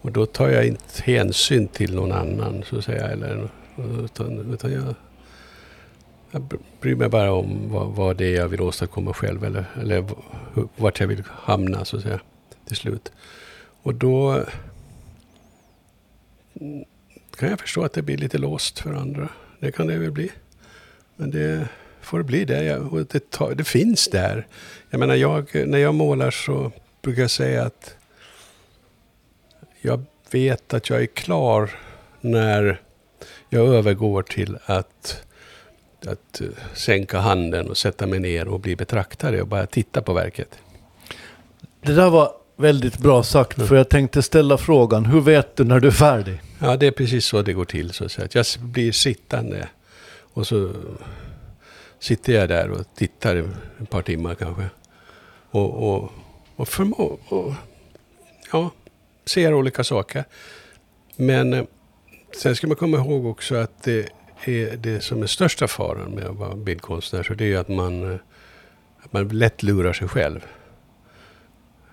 Och 0.01 0.11
då 0.11 0.25
tar 0.25 0.49
jag 0.49 0.67
inte 0.67 1.03
hänsyn 1.03 1.67
till 1.67 1.95
någon 1.95 2.11
annan, 2.11 2.63
så 2.69 2.77
att 2.77 2.85
säga. 2.85 3.07
Eller, 3.07 3.49
utan, 4.03 4.53
utan 4.53 4.71
jag, 4.71 4.95
jag 6.31 6.43
bryr 6.81 6.95
mig 6.95 7.09
bara 7.09 7.33
om 7.33 7.69
vad, 7.71 7.87
vad 7.87 8.17
det 8.17 8.25
är 8.25 8.35
jag 8.35 8.47
vill 8.47 8.61
åstadkomma 8.61 9.13
själv 9.13 9.43
eller, 9.43 9.65
eller 9.81 10.05
vart 10.75 10.99
jag 10.99 11.07
vill 11.07 11.23
hamna, 11.29 11.85
så 11.85 11.97
att 11.97 12.03
säga, 12.03 12.19
till 12.65 12.75
slut. 12.75 13.11
Och 13.81 13.95
då 13.95 14.43
mm, 16.59 16.85
kan 17.37 17.49
jag 17.49 17.59
förstå 17.59 17.83
att 17.83 17.93
det 17.93 18.01
blir 18.01 18.17
lite 18.17 18.37
låst 18.37 18.79
för 18.79 18.93
andra. 18.93 19.29
Det 19.59 19.71
kan 19.71 19.87
det 19.87 19.97
väl 19.97 20.11
bli. 20.11 20.31
Men 21.15 21.31
det 21.31 21.67
får 22.07 22.23
bli 22.23 22.45
det. 22.45 22.77
Och 22.77 23.05
det, 23.05 23.29
tar, 23.29 23.55
det 23.55 23.63
finns 23.63 24.07
där. 24.07 24.47
Jag 24.89 24.99
menar, 24.99 25.15
jag, 25.15 25.49
när 25.67 25.77
jag 25.77 25.95
målar 25.95 26.31
så 26.31 26.71
brukar 27.01 27.21
jag 27.21 27.31
säga 27.31 27.63
att 27.63 27.95
jag 29.81 30.03
vet 30.31 30.73
att 30.73 30.89
jag 30.89 31.01
är 31.01 31.05
klar 31.05 31.69
när 32.21 32.81
jag 33.49 33.67
övergår 33.67 34.23
till 34.23 34.57
att, 34.65 35.23
att 36.05 36.41
eh, 36.41 36.47
sänka 36.73 37.19
handen 37.19 37.69
och 37.69 37.77
sätta 37.77 38.07
mig 38.07 38.19
ner 38.19 38.47
och 38.47 38.59
bli 38.59 38.75
betraktare 38.75 39.41
och 39.41 39.47
bara 39.47 39.65
titta 39.65 40.01
på 40.01 40.13
verket. 40.13 40.59
Det 41.81 41.93
där 41.93 42.09
var 42.09 42.31
väldigt 42.55 42.97
bra 42.97 43.23
sagt, 43.23 43.67
för 43.67 43.75
jag 43.75 43.89
tänkte 43.89 44.21
ställa 44.21 44.57
frågan, 44.57 45.05
hur 45.05 45.21
vet 45.21 45.55
du 45.55 45.63
när 45.63 45.79
du 45.79 45.87
är 45.87 45.91
färdig? 45.91 46.41
Ja, 46.59 46.77
det 46.77 46.87
är 46.87 46.91
precis 46.91 47.25
så 47.25 47.41
det 47.41 47.53
går 47.53 47.65
till. 47.65 47.93
Så 47.93 48.05
att 48.05 48.11
säga. 48.11 48.27
Jag 48.31 48.45
blir 48.59 48.91
sittande 48.91 49.67
och 50.33 50.47
så 50.47 50.73
sitter 51.99 52.33
jag 52.33 52.49
där 52.49 52.71
och 52.71 52.95
tittar 52.95 53.35
ett 53.81 53.89
par 53.89 54.01
timmar 54.01 54.35
kanske. 54.35 54.69
Och, 55.51 55.93
och, 55.93 56.11
och 56.55 56.67
förmår... 56.67 57.17
Och, 57.29 57.53
ja, 58.51 58.71
ser 59.25 59.53
olika 59.53 59.83
saker. 59.83 60.23
Men 61.15 61.53
eh, 61.53 61.63
sen 62.37 62.55
ska 62.55 62.67
man 62.67 62.75
komma 62.75 62.97
ihåg 62.97 63.25
också 63.25 63.55
att 63.55 63.83
det 63.83 64.09
är 64.45 64.77
det 64.77 65.01
som 65.01 65.23
är 65.23 65.27
största 65.27 65.67
faran 65.67 66.11
med 66.11 66.25
att 66.25 66.35
vara 66.35 66.55
bildkonstnär. 66.55 67.23
Så 67.23 67.33
det 67.33 67.43
är 67.43 67.47
ju 67.47 67.57
att 67.57 67.67
man, 67.67 68.11
eh, 68.11 68.19
att 69.03 69.13
man 69.13 69.27
lätt 69.27 69.63
lurar 69.63 69.93
sig 69.93 70.07
själv 70.07 70.45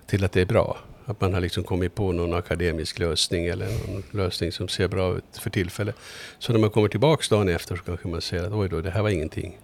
till 0.05 0.23
att 0.23 0.31
det 0.31 0.41
är 0.41 0.45
bra. 0.45 0.77
Att 1.05 1.21
man 1.21 1.33
har 1.33 1.41
liksom 1.41 1.63
kommit 1.63 1.95
på 1.95 2.11
någon 2.11 2.33
akademisk 2.33 2.99
lösning 2.99 3.45
eller 3.45 3.65
någon 3.65 4.03
lösning 4.11 4.51
som 4.51 4.67
ser 4.67 4.87
bra 4.87 5.17
ut 5.17 5.37
för 5.41 5.49
tillfället. 5.49 5.95
Så 6.39 6.51
när 6.53 6.59
man 6.59 6.69
kommer 6.69 6.87
tillbaks 6.87 7.29
dagen 7.29 7.49
efter 7.49 7.75
så 7.75 7.83
kanske 7.83 8.07
man 8.07 8.21
säger 8.21 8.43
att 8.43 8.53
oj 8.53 8.69
då, 8.69 8.81
det 8.81 8.91
här 8.91 9.01
var 9.01 9.09
ingenting. 9.09 9.57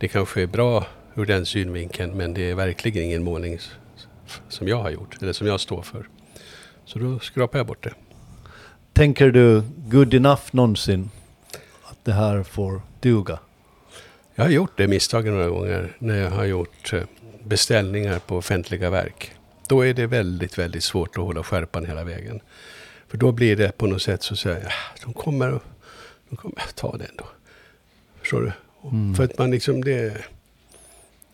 Det 0.00 0.08
kanske 0.08 0.42
är 0.42 0.46
bra 0.46 0.86
ur 1.14 1.26
den 1.26 1.46
synvinkeln 1.46 2.16
men 2.16 2.34
det 2.34 2.50
är 2.50 2.54
verkligen 2.54 3.04
ingen 3.04 3.22
målning 3.22 3.58
som 4.48 4.68
jag 4.68 4.82
har 4.82 4.90
gjort 4.90 5.22
eller 5.22 5.32
som 5.32 5.46
jag 5.46 5.60
står 5.60 5.82
för. 5.82 6.08
Så 6.84 6.98
då 6.98 7.18
skrapar 7.18 7.58
jag 7.58 7.66
bort 7.66 7.84
det. 7.84 7.94
Tänker 8.92 9.30
du 9.30 9.62
good 9.76 10.14
enough 10.14 10.42
någonsin? 10.50 11.10
Att 11.84 12.04
det 12.04 12.12
här 12.12 12.42
får 12.42 12.82
duga? 13.00 13.38
Jag 14.34 14.44
har 14.44 14.50
gjort 14.50 14.72
det 14.76 14.88
misstaget 14.88 15.32
några 15.32 15.48
gånger 15.48 15.96
när 15.98 16.18
jag 16.18 16.30
har 16.30 16.44
gjort 16.44 16.92
eh, 16.92 17.02
beställningar 17.44 18.18
på 18.18 18.36
offentliga 18.36 18.90
verk. 18.90 19.32
Då 19.68 19.86
är 19.86 19.94
det 19.94 20.06
väldigt, 20.06 20.58
väldigt 20.58 20.84
svårt 20.84 21.18
att 21.18 21.24
hålla 21.24 21.42
skärpan 21.42 21.86
hela 21.86 22.04
vägen. 22.04 22.40
För 23.08 23.18
då 23.18 23.32
blir 23.32 23.56
det 23.56 23.78
på 23.78 23.86
något 23.86 24.02
sätt 24.02 24.22
så 24.22 24.34
att 24.34 24.38
säga, 24.38 24.68
de 25.04 25.12
kommer, 25.12 25.60
de 26.28 26.36
kommer 26.36 26.62
ta 26.74 26.96
det 26.96 27.04
ändå. 27.04 27.24
Förstår 28.20 28.40
du? 28.40 28.52
Mm. 28.84 29.14
För 29.14 29.24
att 29.24 29.38
man 29.38 29.50
liksom 29.50 29.84
det... 29.84 30.16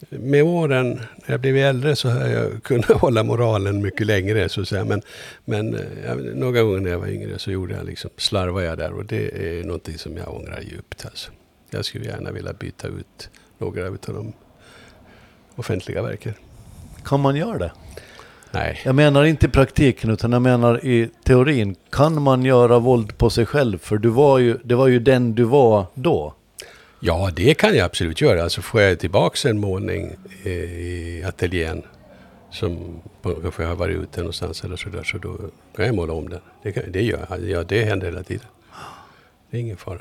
Med 0.09 0.43
åren, 0.43 0.89
när 0.91 1.31
jag 1.35 1.41
blev 1.41 1.57
äldre, 1.57 1.97
så 1.97 2.09
har 2.09 2.29
jag 2.29 2.63
kunnat 2.63 2.91
hålla 3.01 3.23
moralen 3.23 3.83
mycket 3.83 4.07
längre. 4.07 4.49
Så 4.49 4.61
att 4.61 4.69
säga. 4.69 4.85
Men, 4.85 5.03
men 5.45 5.79
ja, 6.07 6.15
några 6.15 6.63
gånger 6.63 6.81
när 6.81 6.91
jag 6.91 6.99
var 6.99 7.09
yngre 7.09 7.39
så 7.39 7.51
gjorde 7.51 7.75
jag 7.75 7.87
liksom, 7.87 8.11
slarvade 8.17 8.67
jag 8.67 8.79
där. 8.79 8.93
Och 8.93 9.05
det 9.05 9.59
är 9.59 9.65
någonting 9.65 9.99
som 9.99 10.17
jag 10.17 10.35
ångrar 10.35 10.61
djupt. 10.61 11.05
Alltså. 11.05 11.31
Jag 11.71 11.85
skulle 11.85 12.05
gärna 12.05 12.31
vilja 12.31 12.53
byta 12.53 12.89
ut 12.89 13.31
några 13.59 13.87
av 13.87 13.99
de 14.07 14.33
offentliga 15.57 16.03
verken. 16.03 16.35
Kan 17.05 17.21
man 17.21 17.37
göra 17.37 17.59
det? 17.59 17.73
Nej. 18.51 18.81
Jag 18.85 18.95
menar 18.95 19.25
inte 19.25 19.47
i 19.47 19.49
praktiken 19.49 20.11
utan 20.11 20.33
jag 20.33 20.43
menar 20.43 20.85
i 20.85 21.11
teorin. 21.25 21.77
Kan 21.91 22.23
man 22.23 22.45
göra 22.45 22.79
våld 22.79 23.19
på 23.19 23.31
sig 23.31 23.47
själv? 23.47 23.79
För 23.79 23.99
du 23.99 24.09
var 24.09 24.39
ju, 24.39 24.59
det 24.65 24.75
var 24.75 24.87
ju 24.87 24.99
den 24.99 25.35
du 25.35 25.45
var 25.45 25.87
då. 25.95 26.35
Ja, 27.01 27.31
det 27.37 27.55
kan 27.55 27.77
jag 27.77 27.85
absolut 27.85 28.21
göra. 28.21 28.43
Alltså 28.43 28.63
får 28.63 28.81
jag 28.81 28.99
tillbaka 28.99 29.49
en 29.49 29.59
målning 29.59 30.17
eh, 30.45 30.53
i 30.53 31.25
ateljén 31.27 31.83
som 32.51 33.01
kanske 33.43 33.65
har 33.65 33.75
varit 33.75 33.97
ute 33.97 34.21
någonstans 34.21 34.65
eller 34.65 34.77
sådär, 34.77 35.03
så 35.03 35.19
då 35.19 35.37
kan 35.77 35.87
jag 35.87 35.95
måla 35.95 36.13
om 36.13 36.29
den. 36.29 36.41
Det, 36.63 36.73
kan, 36.73 36.83
det 36.93 37.03
gör 37.03 37.27
jag. 37.29 37.49
Ja, 37.49 37.65
det 37.65 37.85
händer 37.85 38.07
hela 38.07 38.23
tiden. 38.23 38.47
Det 39.51 39.57
är 39.57 39.61
ingen 39.61 39.77
fara. 39.77 39.99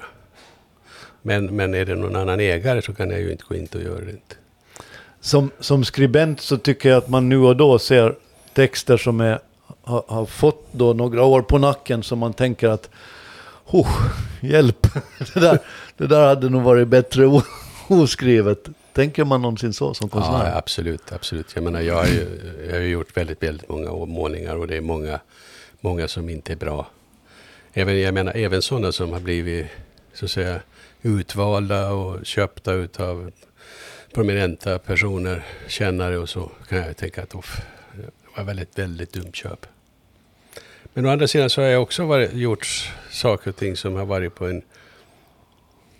Men, 1.22 1.56
men 1.56 1.74
är 1.74 1.86
det 1.86 1.96
någon 1.96 2.16
annan 2.16 2.40
ägare 2.40 2.82
så 2.82 2.94
kan 2.94 3.10
jag 3.10 3.20
ju 3.20 3.32
inte 3.32 3.44
gå 3.48 3.56
in 3.56 3.68
och 3.74 3.82
göra 3.82 4.00
det. 4.06 4.12
Inte. 4.12 4.36
Som, 5.20 5.52
som 5.60 5.86
skribent 5.86 6.42
så 6.42 6.58
tycker 6.58 6.90
jag 6.90 6.98
att 6.98 7.10
man 7.10 7.30
nu 7.30 7.38
och 7.38 7.58
då 7.58 7.80
ser 7.80 8.16
texter 8.54 8.98
som 8.98 9.22
är, 9.22 9.40
har, 9.84 10.04
har 10.08 10.25
fått 10.25 10.68
då 10.72 10.94
några 10.94 11.24
år 11.24 11.42
på 11.42 11.58
nacken 11.58 12.04
som 12.04 12.20
man 12.20 12.34
tänker 12.34 12.70
att 12.70 12.90
oh, 13.66 14.02
hjälp, 14.42 14.88
det 15.34 15.40
där, 15.40 15.60
det 15.98 16.08
där 16.08 16.28
hade 16.28 16.50
nog 16.50 16.62
varit 16.64 16.88
bättre 16.88 17.42
oskrivet. 17.88 18.70
Tänker 18.94 19.26
man 19.26 19.42
någonsin 19.42 19.74
så 19.74 19.94
som 19.94 20.10
konstnär? 20.10 20.46
Ja, 20.46 20.58
absolut. 20.58 21.12
absolut. 21.12 21.52
Jag 21.56 21.64
menar, 21.64 21.82
jag 21.82 21.96
har 21.96 22.06
ju, 22.06 22.28
jag 22.68 22.76
har 22.76 22.82
gjort 22.82 23.18
väldigt, 23.18 23.44
väldigt 23.44 23.70
många 23.70 23.92
målningar 24.06 24.56
och 24.56 24.68
det 24.68 24.78
är 24.78 24.82
många, 24.82 25.20
många 25.82 26.08
som 26.08 26.30
inte 26.30 26.52
är 26.52 26.58
bra. 26.58 26.88
Även, 27.74 28.00
jag 28.02 28.14
menar, 28.14 28.34
även 28.36 28.62
sådana 28.62 28.92
som 28.92 29.12
har 29.12 29.20
blivit 29.20 29.68
så 30.14 30.26
att 30.26 30.32
säga, 30.32 30.60
utvalda 31.02 31.92
och 31.92 32.26
köpta 32.26 32.74
utav 32.74 33.32
prominenta 34.14 34.80
personer, 34.80 35.46
kännare 35.68 36.18
och 36.18 36.30
så, 36.30 36.52
kan 36.70 36.78
jag 36.78 36.98
tänka 36.98 37.24
att 37.24 37.36
off, 37.36 37.62
det 37.94 38.38
var 38.38 38.44
väldigt, 38.44 38.80
väldigt 38.80 39.14
dumt 39.14 39.34
köp. 39.34 39.66
Men 40.96 41.06
å 41.06 41.10
andra 41.10 41.28
sidan 41.28 41.50
så 41.50 41.62
har 41.62 41.68
jag 41.68 41.82
också 41.82 42.06
varit, 42.06 42.34
gjort 42.34 42.94
saker 43.12 43.50
och 43.50 43.56
ting 43.56 43.75
som 43.75 43.96
har 43.96 44.06
varit 44.06 44.36
på 44.36 44.48
en... 44.48 44.62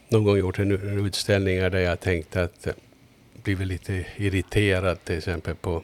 Någon 0.10 0.24
gång 0.24 0.38
gjort 0.38 0.60
en, 0.60 0.72
en 0.72 1.72
där 1.72 1.80
jag 1.80 2.00
tänkt 2.00 2.36
att... 2.36 2.68
Eh, 2.68 2.74
blivit 3.44 3.68
lite 3.68 4.06
irriterad 4.16 5.04
till 5.04 5.18
exempel 5.18 5.56
på 5.56 5.84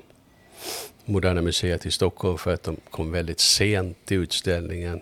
Moderna 1.05 1.41
Museet 1.41 1.85
i 1.85 1.91
Stockholm 1.91 2.37
för 2.37 2.53
att 2.53 2.63
de 2.63 2.77
kom 2.89 3.11
väldigt 3.11 3.39
sent 3.39 3.97
till 4.05 4.17
utställningen. 4.17 5.01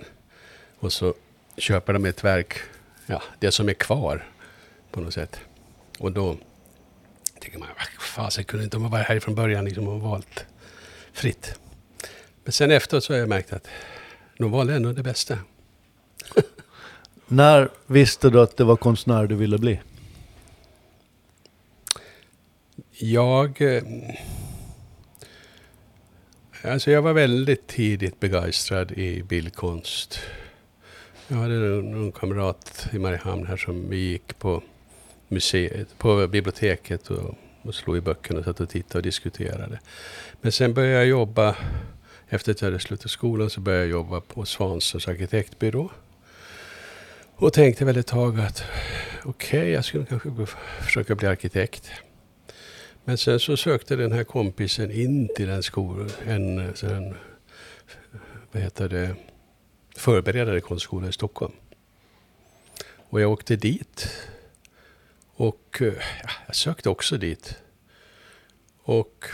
Och 0.79 0.93
så 0.93 1.13
köper 1.57 1.93
de 1.93 2.05
ett 2.05 2.23
verk, 2.23 2.57
ja, 3.05 3.21
det 3.39 3.51
som 3.51 3.69
är 3.69 3.73
kvar 3.73 4.27
på 4.91 5.01
något 5.01 5.13
sätt. 5.13 5.39
Och 5.99 6.11
då 6.11 6.37
tänker 7.39 7.59
man, 7.59 7.67
vad 7.77 8.03
fasen 8.03 8.43
kunde 8.43 8.63
inte 8.63 8.77
de 8.77 8.83
ha 8.83 8.89
varit 8.89 9.07
här 9.07 9.19
från 9.19 9.35
början 9.35 9.65
liksom 9.65 9.87
och 9.87 10.01
valt 10.01 10.45
fritt. 11.13 11.59
Men 12.43 12.51
sen 12.51 12.71
efteråt 12.71 13.03
så 13.03 13.13
har 13.13 13.19
jag 13.19 13.29
märkt 13.29 13.53
att 13.53 13.67
de 14.39 14.51
valde 14.51 14.75
ändå 14.75 14.91
det 14.91 15.03
bästa. 15.03 15.37
När 17.27 17.69
visste 17.85 18.29
du 18.29 18.41
att 18.41 18.57
det 18.57 18.63
var 18.63 18.75
konstnär 18.75 19.27
du 19.27 19.35
ville 19.35 19.57
bli? 19.57 19.79
Jag... 22.91 23.61
Eh, 23.61 23.83
alltså 26.63 26.91
jag 26.91 27.01
var 27.01 27.13
väldigt 27.13 27.67
tidigt 27.67 28.19
begeistrad 28.19 28.91
i 28.91 29.23
bildkonst. 29.23 30.19
Jag 31.27 31.37
hade 31.37 31.55
någon 31.55 32.11
kamrat 32.11 32.87
i 32.93 32.99
Mariehamn 32.99 33.45
här 33.45 33.57
som 33.57 33.89
vi 33.89 33.97
gick 33.97 34.39
på 34.39 34.63
museet, 35.27 35.97
på 35.97 36.27
biblioteket 36.27 37.07
och, 37.11 37.35
och 37.61 37.75
slog 37.75 37.97
i 37.97 38.01
böckerna 38.01 38.39
och 38.39 38.45
satt 38.45 38.59
och 38.59 38.69
tittade 38.69 38.97
och 38.97 39.03
diskuterade. 39.03 39.79
Men 40.41 40.51
sen 40.51 40.73
började 40.73 40.95
jag 40.95 41.07
jobba 41.07 41.55
efter 42.29 42.51
att 42.51 42.61
jag 42.61 42.67
hade 42.67 42.79
slutat 42.79 43.11
skolan 43.11 43.49
så 43.49 43.61
började 43.61 43.83
jag 43.83 43.91
jobba 43.91 44.21
på 44.21 44.45
Svansons 44.45 45.07
arkitektbyrå. 45.07 45.91
Och 47.35 47.53
tänkte 47.53 47.85
väl 47.85 47.97
ett 47.97 48.07
tag 48.07 48.39
att 48.39 48.63
okej, 49.23 49.59
okay, 49.59 49.69
jag 49.69 49.85
skulle 49.85 50.05
kanske 50.05 50.45
försöka 50.81 51.15
bli 51.15 51.27
arkitekt. 51.27 51.91
Men 53.03 53.17
sen 53.17 53.39
så 53.39 53.57
sökte 53.57 53.95
den 53.95 54.11
här 54.11 54.23
kompisen 54.23 54.91
in 54.91 55.29
till 55.35 55.49
en 55.49 55.63
skola, 55.63 56.09
en, 56.25 56.59
en 56.83 57.15
vad 58.51 58.63
heter 58.63 58.89
det, 58.89 59.15
förberedande 59.95 60.61
konstskola 60.61 61.07
i 61.07 61.11
Stockholm. 61.11 61.53
Och 63.09 63.21
jag 63.21 63.31
åkte 63.31 63.55
dit. 63.55 64.09
Och 65.33 65.77
eh, 65.81 65.93
ja, 66.23 66.29
jag 66.47 66.55
sökte 66.55 66.89
också 66.89 67.17
dit. 67.17 67.55
Och 68.83 69.25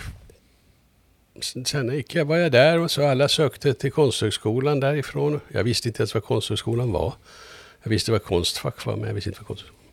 sen 1.41 1.95
gick 1.95 2.15
jag, 2.15 2.25
var 2.25 2.37
jag 2.37 2.51
där 2.51 2.79
och 2.79 2.91
så 2.91 3.07
alla 3.07 3.27
sökte 3.27 3.73
till 3.73 3.91
Konsthögskolan 3.91 4.79
därifrån. 4.79 5.39
Jag 5.47 5.63
visste 5.63 5.87
inte 5.87 6.01
ens 6.01 6.13
vad 6.13 6.23
Konsthögskolan 6.23 6.91
var. 6.91 7.13
Jag 7.83 7.89
visste 7.89 8.11
vad 8.11 8.23
Konstfack 8.23 8.85
var, 8.85 8.95
men 8.95 9.07
jag 9.07 9.13
visste 9.13 9.29
inte 9.29 9.39
vad 9.39 9.47
Konsthögskolan 9.47 9.91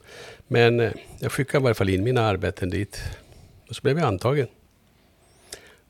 Men 0.48 0.80
eh, 0.80 0.92
jag 1.18 1.32
skickade 1.32 1.64
i 1.64 1.66
alla 1.66 1.74
fall 1.74 1.88
in 1.88 2.04
mina 2.04 2.22
arbeten 2.22 2.70
dit. 2.70 3.02
Och 3.68 3.76
så 3.76 3.82
blev 3.82 3.98
jag 3.98 4.06
antagen. 4.06 4.46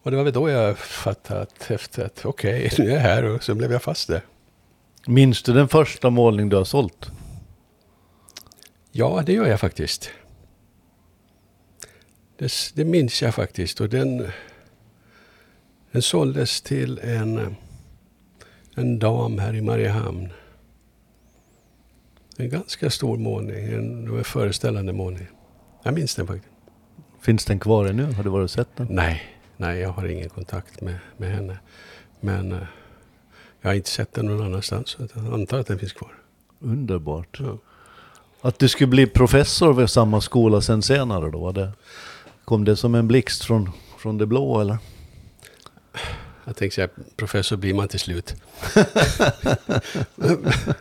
Och 0.02 0.11
det 0.11 0.16
var 0.16 0.25
väl 0.25 0.32
då 0.32 0.50
jag 0.50 0.78
fattade 0.78 1.40
att 1.40 1.71
efter 1.71 2.04
att 2.04 2.25
okej, 2.25 2.66
okay, 2.66 2.85
nu 2.85 2.90
är 2.90 2.94
jag 2.94 3.00
här 3.00 3.25
och 3.25 3.44
så 3.44 3.54
blev 3.54 3.73
jag 3.73 3.82
fast 3.82 4.09
där. 4.09 4.21
Minns 5.06 5.42
du 5.42 5.52
den 5.52 5.68
första 5.68 6.11
målning 6.11 6.49
du 6.49 6.56
har 6.56 6.64
sålt? 6.64 7.11
Ja, 8.92 9.23
det 9.26 9.32
gör 9.32 9.47
jag 9.47 9.61
faktiskt. 9.61 10.11
Det, 12.38 12.52
det 12.75 12.85
minns 12.85 13.23
jag 13.23 13.35
faktiskt. 13.35 13.80
Och 13.80 13.88
den, 13.88 14.32
den 15.92 16.02
såldes 16.02 16.62
till 16.62 16.99
en, 16.99 17.56
en 18.75 18.99
dam 18.99 19.38
här 19.38 19.54
i 19.54 19.61
Mariehamn. 19.61 20.28
En 22.37 22.50
ganska 22.50 22.90
stor 22.90 23.18
målning, 23.18 23.72
en 23.72 24.25
föreställande 24.25 24.92
målning. 24.92 25.26
Jag 25.82 25.94
minns 25.94 26.14
den 26.14 26.26
faktiskt. 26.26 26.54
Finns 27.20 27.44
den 27.44 27.58
kvar 27.58 27.87
ännu? 27.87 28.12
Har 28.12 28.22
du 28.25 28.30
varit 28.30 28.44
och 28.44 28.50
sett 28.50 28.76
den? 28.76 28.87
Nej, 28.90 29.22
nej 29.56 29.78
jag 29.78 29.88
har 29.88 30.06
ingen 30.06 30.28
kontakt 30.28 30.80
med, 30.80 30.99
med 31.16 31.30
henne. 31.30 31.58
Men 32.20 32.52
uh, 32.52 32.62
jag 33.61 33.70
har 33.70 33.75
inte 33.75 33.90
sett 33.90 34.12
den 34.12 34.26
någon 34.26 34.46
annanstans. 34.46 34.88
Så 34.88 35.08
jag 35.14 35.34
antar 35.34 35.58
att 35.58 35.66
den 35.66 35.78
finns 35.78 35.92
kvar. 35.92 36.12
Underbart. 36.58 37.40
Ja. 37.40 37.58
Att 38.40 38.58
du 38.58 38.68
skulle 38.68 38.88
bli 38.88 39.06
professor 39.06 39.72
vid 39.72 39.90
samma 39.90 40.20
skola 40.20 40.61
sen 40.61 40.82
senare 40.82 41.30
då? 41.30 41.52
Det, 41.52 41.72
kom 42.44 42.64
det 42.64 42.76
som 42.76 42.94
en 42.94 43.08
blixt 43.08 43.44
från, 43.44 43.70
från 43.99 44.18
det 44.18 44.26
blå 44.26 44.61
eller? 44.61 44.78
Jag 46.44 46.56
tänkte 46.56 46.75
säga, 46.75 46.88
professor 47.16 47.56
blir 47.56 47.75
man 47.75 47.88
till 47.88 48.00
slut. 48.00 48.34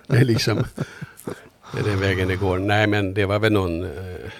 det 0.07 0.17
är 0.17 0.25
liksom, 0.25 0.65
det 1.73 1.79
är 1.79 1.83
den 1.83 1.99
vägen 1.99 2.27
det 2.27 2.35
går. 2.35 2.59
Nej, 2.59 2.87
men 2.87 3.13
det 3.13 3.25
var 3.25 3.39
väl 3.39 3.53
någon... 3.53 3.83
Eh, 3.83 4.31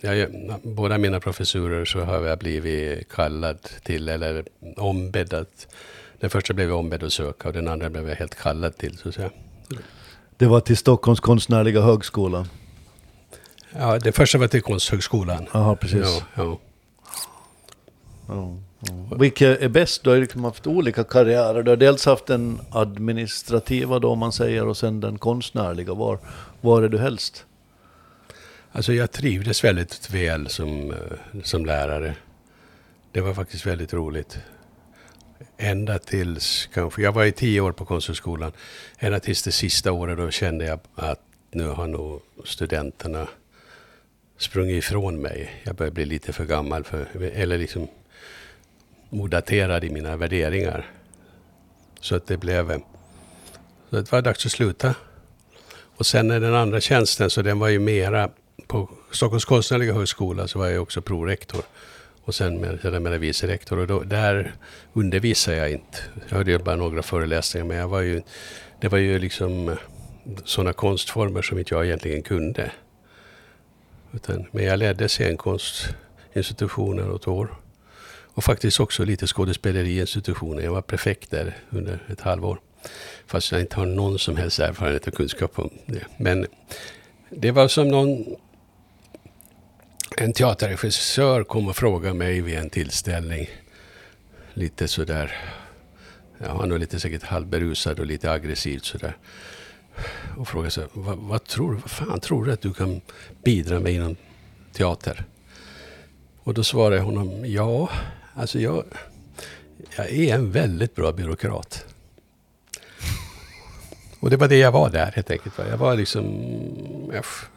jag, 0.00 0.30
båda 0.62 0.98
mina 0.98 1.20
professurer 1.20 1.84
så 1.84 2.00
har 2.00 2.26
jag 2.26 2.38
blivit 2.38 3.08
kallad 3.08 3.58
till, 3.82 4.08
eller 4.08 4.44
ombedd 4.76 5.34
att... 5.34 5.74
Den 6.20 6.30
första 6.30 6.54
blev 6.54 6.68
jag 6.68 6.78
ombedd 6.78 7.02
att 7.02 7.12
söka 7.12 7.48
och 7.48 7.54
den 7.54 7.68
andra 7.68 7.90
blev 7.90 8.08
jag 8.08 8.16
helt 8.16 8.34
kallad 8.34 8.76
till, 8.76 8.98
så 8.98 9.08
att 9.08 9.14
säga. 9.14 9.30
Det 10.36 10.46
var 10.46 10.60
till 10.60 10.76
Stockholms 10.76 11.20
konstnärliga 11.20 11.80
högskola. 11.80 12.46
Ja, 13.70 13.98
den 13.98 14.12
första 14.12 14.38
var 14.38 14.48
till 14.48 14.62
Konsthögskolan. 14.62 15.46
Jaha, 15.52 15.76
precis. 15.76 16.00
Ja, 16.00 16.22
ja. 16.34 16.58
Ja, 18.28 18.56
Mm. 18.80 19.18
Vilket 19.18 19.62
är 19.62 19.68
bäst? 19.68 20.04
Du 20.04 20.10
har 20.10 20.14
ju 20.14 20.22
liksom 20.22 20.44
haft 20.44 20.66
olika 20.66 21.04
karriärer. 21.04 21.62
Du 21.62 21.70
har 21.70 21.76
dels 21.76 22.06
haft 22.06 22.26
den 22.26 22.60
administrativa 22.70 23.98
då, 23.98 24.10
om 24.10 24.18
man 24.18 24.32
säger, 24.32 24.66
och 24.66 24.76
sen 24.76 25.00
den 25.00 25.18
konstnärliga. 25.18 25.94
Var, 25.94 26.18
var 26.60 26.82
är 26.82 26.88
du 26.88 26.98
helst? 26.98 27.44
Alltså 28.72 28.92
jag 28.92 29.12
trivdes 29.12 29.64
väldigt 29.64 30.10
väl 30.10 30.48
som, 30.48 30.90
eh, 30.90 31.42
som 31.42 31.66
lärare. 31.66 32.14
Det 33.12 33.20
var 33.20 33.34
faktiskt 33.34 33.66
väldigt 33.66 33.92
roligt. 33.92 34.38
Ända 35.56 35.98
tills 35.98 36.68
kanske, 36.74 37.02
jag 37.02 37.12
var 37.12 37.24
i 37.24 37.32
tio 37.32 37.60
år 37.60 37.72
på 37.72 37.84
Konsthögskolan. 37.84 38.52
Ända 38.98 39.20
tills 39.20 39.42
det 39.42 39.52
sista 39.52 39.92
året 39.92 40.18
då 40.18 40.30
kände 40.30 40.64
jag 40.64 40.80
att 40.94 41.20
nu 41.50 41.68
har 41.68 41.86
nog 41.86 42.20
studenterna 42.44 43.28
sprungit 44.38 44.84
ifrån 44.84 45.20
mig. 45.20 45.62
Jag 45.64 45.76
börjar 45.76 45.92
bli 45.92 46.04
lite 46.04 46.32
för 46.32 46.44
gammal, 46.44 46.84
för, 46.84 47.06
eller 47.22 47.58
liksom 47.58 47.88
odaterad 49.10 49.84
i 49.84 49.90
mina 49.90 50.16
värderingar. 50.16 50.90
Så 52.00 52.16
att 52.16 52.26
det 52.26 52.36
blev... 52.36 52.80
Så 53.90 53.96
det 53.96 54.12
var 54.12 54.22
dags 54.22 54.46
att 54.46 54.52
sluta. 54.52 54.94
Och 55.70 56.06
sen 56.06 56.30
är 56.30 56.40
den 56.40 56.54
andra 56.54 56.80
tjänsten, 56.80 57.30
så 57.30 57.42
den 57.42 57.58
var 57.58 57.68
ju 57.68 57.78
mera... 57.78 58.30
På 58.66 58.90
Stockholms 59.10 59.44
konstnärliga 59.44 59.94
högskola 59.94 60.48
så 60.48 60.58
var 60.58 60.66
jag 60.66 60.82
också 60.82 61.02
prorektor. 61.02 61.62
Och 62.24 62.34
sen 62.34 62.60
med, 62.60 62.80
sedan 62.80 63.02
med 63.02 63.20
vice 63.20 63.46
rektor. 63.46 63.78
Och 63.78 63.86
då, 63.86 64.00
där 64.00 64.54
undervisade 64.92 65.56
jag 65.56 65.70
inte. 65.70 65.98
Jag 66.28 66.36
hade 66.36 66.50
ju 66.50 66.58
bara 66.58 66.76
några 66.76 67.02
föreläsningar, 67.02 67.66
men 67.66 67.76
jag 67.76 67.88
var 67.88 68.00
ju... 68.00 68.22
Det 68.80 68.88
var 68.88 68.98
ju 68.98 69.18
liksom 69.18 69.76
sådana 70.44 70.72
konstformer 70.72 71.42
som 71.42 71.58
inte 71.58 71.74
jag 71.74 71.86
egentligen 71.86 72.22
kunde. 72.22 72.72
Utan, 74.12 74.46
men 74.50 74.64
jag 74.64 74.78
ledde 74.78 75.08
scenkonstinstitutioner 75.08 77.10
åt 77.10 77.28
år. 77.28 77.56
Och 78.38 78.44
faktiskt 78.44 78.80
också 78.80 79.04
lite 79.04 79.26
skådespeleriinstitutioner. 79.26 80.62
Jag 80.62 80.72
var 80.72 80.82
prefekt 80.82 81.30
där 81.30 81.56
under 81.70 81.98
ett 82.08 82.20
halvår. 82.20 82.60
Fast 83.26 83.52
jag 83.52 83.60
inte 83.60 83.76
har 83.76 83.86
någon 83.86 84.18
som 84.18 84.36
helst 84.36 84.58
erfarenhet 84.58 85.06
och 85.06 85.14
kunskap 85.14 85.58
om 85.58 85.70
det. 85.86 86.04
Men 86.16 86.46
det 87.30 87.50
var 87.50 87.68
som 87.68 87.88
någon... 87.88 88.36
En 90.16 90.32
teaterregissör 90.32 91.44
kom 91.44 91.68
och 91.68 91.76
frågade 91.76 92.14
mig 92.14 92.40
vid 92.40 92.58
en 92.58 92.70
tillställning. 92.70 93.48
Lite 94.54 94.88
sådär... 94.88 95.36
Ja, 96.38 96.46
han 96.48 96.70
var 96.70 96.78
lite 96.78 97.00
säkert 97.00 97.22
halvberusad 97.22 98.00
och 98.00 98.06
lite 98.06 98.30
aggressivt 98.30 98.84
sådär. 98.84 99.16
Och 100.36 100.48
frågade 100.48 100.70
sig, 100.70 100.86
vad, 100.92 101.18
vad 101.18 101.44
tror 101.44 101.72
du, 101.72 101.80
vad 101.80 101.90
fan 101.90 102.20
tror 102.20 102.44
du 102.44 102.52
att 102.52 102.60
du 102.60 102.72
kan 102.72 103.00
bidra 103.44 103.80
med 103.80 103.92
inom 103.92 104.16
teater? 104.72 105.24
Och 106.42 106.54
då 106.54 106.64
svarade 106.64 106.96
jag 106.96 107.04
honom, 107.04 107.44
ja, 107.46 107.88
alltså 108.38 108.58
jag, 108.58 108.84
jag 109.96 110.10
är 110.10 110.34
en 110.34 110.50
väldigt 110.50 110.94
bra 110.94 111.12
byråkrat. 111.12 111.84
Och 114.20 114.30
det 114.30 114.36
var 114.36 114.48
det 114.48 114.56
jag 114.56 114.72
var 114.72 114.90
där 114.90 115.12
helt 115.14 115.30
enkelt. 115.30 115.54
Jag 115.70 115.78
var 115.78 115.96
liksom... 115.96 116.24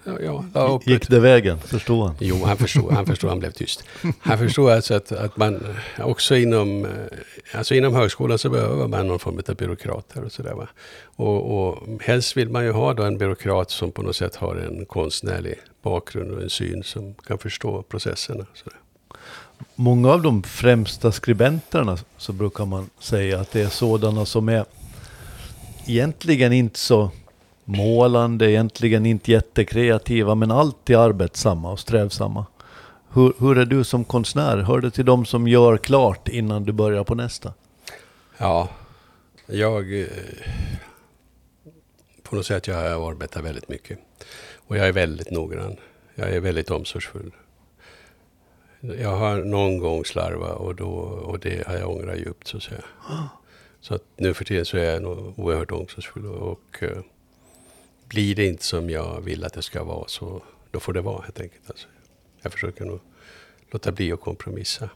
Ja, 0.03 0.19
ja, 0.21 0.45
la 0.53 0.67
upp 0.67 0.87
Gick 0.87 1.09
det 1.09 1.19
vägen? 1.19 1.59
Förstod 1.59 2.05
han? 2.05 2.15
Jo, 2.19 2.43
han 2.45 2.57
förstod, 2.57 2.91
han 2.91 3.05
förstod, 3.05 3.29
han 3.29 3.39
blev 3.39 3.51
tyst. 3.51 3.83
Han 4.19 4.37
förstod 4.37 4.71
alltså 4.71 4.93
att, 4.93 5.11
att 5.11 5.37
man 5.37 5.75
också 5.99 6.35
inom, 6.35 6.87
alltså 7.53 7.75
inom 7.75 7.95
högskolan 7.95 8.37
så 8.37 8.49
behöver 8.49 8.87
man 8.87 9.07
någon 9.07 9.19
form 9.19 9.41
av 9.49 9.55
byråkrater 9.55 10.23
och 10.23 10.31
sådär. 10.31 10.67
Och, 11.03 11.67
och 11.67 11.87
helst 12.01 12.37
vill 12.37 12.49
man 12.49 12.63
ju 12.63 12.71
ha 12.71 12.93
då 12.93 13.03
en 13.03 13.17
byråkrat 13.17 13.71
som 13.71 13.91
på 13.91 14.01
något 14.01 14.15
sätt 14.15 14.35
har 14.35 14.55
en 14.55 14.85
konstnärlig 14.85 15.55
bakgrund 15.81 16.31
och 16.31 16.41
en 16.41 16.49
syn 16.49 16.83
som 16.83 17.13
kan 17.13 17.37
förstå 17.37 17.81
processerna. 17.81 18.45
Sådär. 18.53 18.77
Många 19.75 20.11
av 20.11 20.21
de 20.21 20.43
främsta 20.43 21.11
skribenterna 21.11 21.97
så 22.17 22.33
brukar 22.33 22.65
man 22.65 22.89
säga 22.99 23.39
att 23.39 23.51
det 23.51 23.61
är 23.61 23.69
sådana 23.69 24.25
som 24.25 24.49
är 24.49 24.65
egentligen 25.85 26.53
inte 26.53 26.79
så 26.79 27.11
målande, 27.65 28.51
egentligen 28.51 29.05
inte 29.05 29.31
jättekreativa, 29.31 30.35
men 30.35 30.51
alltid 30.51 30.95
arbetsamma 30.95 31.71
och 31.71 31.79
strävsamma. 31.79 32.45
Hur, 33.13 33.33
hur 33.39 33.57
är 33.57 33.65
du 33.65 33.83
som 33.83 34.03
konstnär? 34.03 34.57
Hör 34.57 34.79
du 34.79 34.89
till 34.89 35.05
de 35.05 35.25
som 35.25 35.47
gör 35.47 35.77
klart 35.77 36.27
innan 36.27 36.63
du 36.63 36.71
börjar 36.71 37.03
på 37.03 37.15
nästa? 37.15 37.53
Ja, 38.37 38.69
jag... 39.45 40.01
Eh, 40.01 40.07
på 42.23 42.35
något 42.35 42.45
sätt 42.45 42.67
jag 42.67 42.77
arbetar 42.77 43.41
väldigt 43.41 43.69
mycket. 43.69 43.99
Och 44.67 44.77
jag 44.77 44.87
är 44.87 44.91
väldigt 44.91 45.31
noggrann. 45.31 45.77
Jag 46.15 46.29
är 46.29 46.39
väldigt 46.39 46.71
omsorgsfull. 46.71 47.31
Jag 48.81 49.15
har 49.15 49.37
någon 49.37 49.79
gång 49.79 50.05
slarvat 50.05 50.57
och, 50.57 50.75
då, 50.75 50.89
och 51.25 51.39
det 51.39 51.67
har 51.67 51.75
jag 51.75 51.89
ångrat 51.89 52.17
djupt 52.17 52.47
så 52.47 52.57
att 52.57 52.63
säga. 52.63 52.83
Så 53.81 53.95
att 53.95 54.03
nu 54.17 54.33
för 54.33 54.45
tiden 54.45 54.65
så 54.65 54.77
är 54.77 54.83
jag 54.83 55.01
nog 55.01 55.39
oerhört 55.39 55.71
omsorgsfull. 55.71 56.25
Och 56.25 56.83
uh, 56.83 56.89
blir 58.07 58.35
det 58.35 58.45
inte 58.45 58.63
som 58.63 58.89
jag 58.89 59.21
vill 59.21 59.45
att 59.45 59.53
det 59.53 59.61
ska 59.61 59.83
vara 59.83 60.07
så 60.07 60.41
då 60.71 60.79
får 60.79 60.93
det 60.93 61.01
vara 61.01 61.21
helt 61.21 61.39
enkelt. 61.39 61.69
Alltså, 61.69 61.87
jag 62.41 62.53
försöker 62.53 62.85
nog 62.85 62.99
låta 63.71 63.91
bli 63.91 64.11
att 64.11 64.21
kompromissa. 64.21 64.89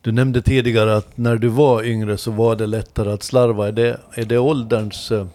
Du 0.00 0.12
nämnde 0.12 0.42
tidigare 0.42 0.96
att 0.96 1.16
när 1.16 1.36
du 1.36 1.48
var 1.48 1.84
yngre 1.84 2.18
så 2.18 2.30
var 2.30 2.56
det 2.56 2.66
lättare 2.66 3.12
att 3.12 3.22
slarva. 3.22 3.68
Är 3.68 3.72
det, 3.72 4.00
är 4.14 4.24
det 4.24 4.38
ålderns 4.38 5.12
uh, 5.12 5.26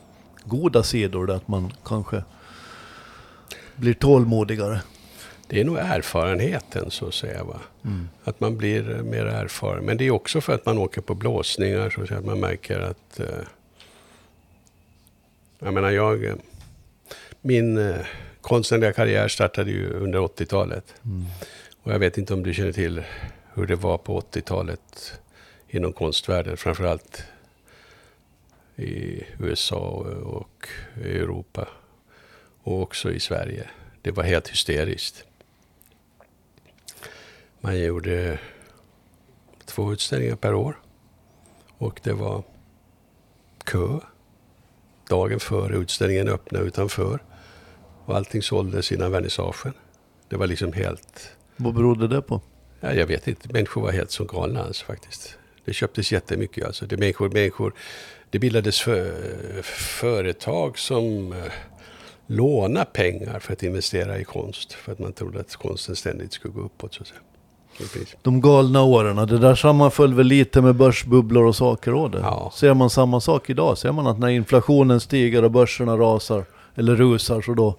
goda 0.46 0.84
sidor, 0.84 1.32
att 1.32 1.48
man 1.48 1.74
kanske 1.86 2.24
blir 3.76 3.94
tålmodigare? 3.94 4.82
Det 5.50 5.60
är 5.60 5.64
nog 5.64 5.78
erfarenheten 5.78 6.92
så 6.92 7.08
att 7.08 7.14
säga. 7.14 7.44
Va? 7.44 7.60
Mm. 7.86 8.10
Att 8.24 8.40
man 8.40 8.58
blir 8.58 8.84
mer 8.84 9.26
erfaren. 9.26 9.86
Men 9.86 9.98
det 9.98 10.08
är 10.08 10.12
också 10.12 10.42
för 10.42 10.54
att 10.54 10.66
man 10.66 10.78
åker 10.78 11.02
på 11.02 11.16
blåsningar 11.16 11.90
så 11.90 12.02
att, 12.02 12.08
säga, 12.08 12.20
att 12.20 12.26
man 12.26 12.40
märker 12.40 12.80
att... 12.80 13.20
Eh, 13.20 13.26
jag 15.60 15.74
menar 15.74 15.90
jag... 15.90 16.34
Min 17.42 17.78
eh, 17.78 17.96
konstnärliga 18.42 18.94
karriär 18.94 19.28
startade 19.28 19.72
ju 19.72 19.94
under 19.94 20.20
80-talet. 20.20 20.94
Mm. 21.06 21.26
Och 21.84 21.94
jag 21.94 22.00
vet 22.00 22.18
inte 22.18 22.34
om 22.34 22.44
du 22.44 22.54
känner 22.54 22.72
till 22.72 23.04
hur 23.54 23.68
det 23.68 23.76
var 23.76 23.98
på 23.98 24.22
80-talet 24.22 25.20
inom 25.70 25.94
konstvärlden. 25.94 26.58
Framförallt 26.58 27.24
i 28.76 29.24
USA 29.40 30.06
och 30.24 30.68
Europa. 31.04 31.68
Och 32.64 32.82
också 32.82 33.12
i 33.12 33.20
Sverige. 33.20 33.68
Det 34.02 34.12
var 34.12 34.24
helt 34.24 34.50
hysteriskt. 34.50 35.26
Man 37.62 37.80
gjorde 37.80 38.40
två 39.66 39.94
utställningar 39.94 40.36
per 40.36 40.54
år. 40.54 40.80
Och 41.78 42.00
det 42.04 42.14
var 42.14 42.44
kö 43.64 44.00
dagen 45.10 45.40
före 45.40 45.78
utställningen 45.78 46.28
öppnade 46.28 46.66
utanför. 46.66 47.24
Och 48.06 48.16
allting 48.16 48.42
såldes 48.42 48.92
innan 48.92 49.12
vernissagen. 49.12 49.74
Det 50.30 50.36
var 50.36 50.48
liksom 50.48 50.74
helt... 50.74 51.32
Vad 51.56 51.74
berodde 51.74 52.08
det 52.08 52.22
på? 52.22 52.42
Ja, 52.80 52.94
jag 52.94 53.08
vet 53.08 53.28
inte. 53.28 53.54
Människor 53.54 53.82
var 53.82 53.92
helt 53.92 54.12
som 54.12 54.28
galna 54.28 54.64
alltså, 54.64 54.86
faktiskt. 54.86 55.38
Det 55.66 55.74
köptes 55.74 56.12
jättemycket. 56.12 56.66
Alltså. 56.66 56.86
Det, 56.86 56.98
människor, 56.98 57.30
människor, 57.30 57.74
det 58.30 58.40
bildades 58.40 58.82
för, 58.82 59.62
företag 59.64 60.80
som 60.80 61.34
eh, 61.34 61.52
lånade 62.28 62.86
pengar 62.86 63.40
för 63.40 63.54
att 63.54 63.64
investera 63.64 64.20
i 64.20 64.24
konst. 64.24 64.74
För 64.74 64.92
att 64.92 65.00
man 65.00 65.14
trodde 65.14 65.40
att 65.40 65.56
konsten 65.56 65.96
ständigt 65.96 66.34
skulle 66.34 66.54
gå 66.54 66.62
uppåt. 66.62 66.94
Så 66.94 67.02
att 67.02 67.08
säga. 67.08 67.20
De 68.22 68.42
galna 68.42 68.84
åren, 68.84 69.16
det 69.16 69.38
där 69.38 69.56
sammanföll 69.56 70.14
väl 70.14 70.28
lite 70.28 70.62
med 70.62 70.76
börsbubblor 70.76 71.46
och 71.46 71.56
saker. 71.56 71.92
Ja. 71.92 72.52
Ser 72.56 72.74
man 72.74 72.90
samma 72.90 73.22
sak 73.22 73.50
idag? 73.50 73.78
Ser 73.78 73.92
man 73.92 74.08
att 74.08 74.20
när 74.20 74.28
inflationen 74.28 75.00
stiger 75.00 75.44
och 75.44 75.52
börserna 75.52 75.98
rasar, 75.98 76.46
eller 76.76 76.96
rusar, 76.96 77.42
så 77.42 77.54
då 77.54 77.76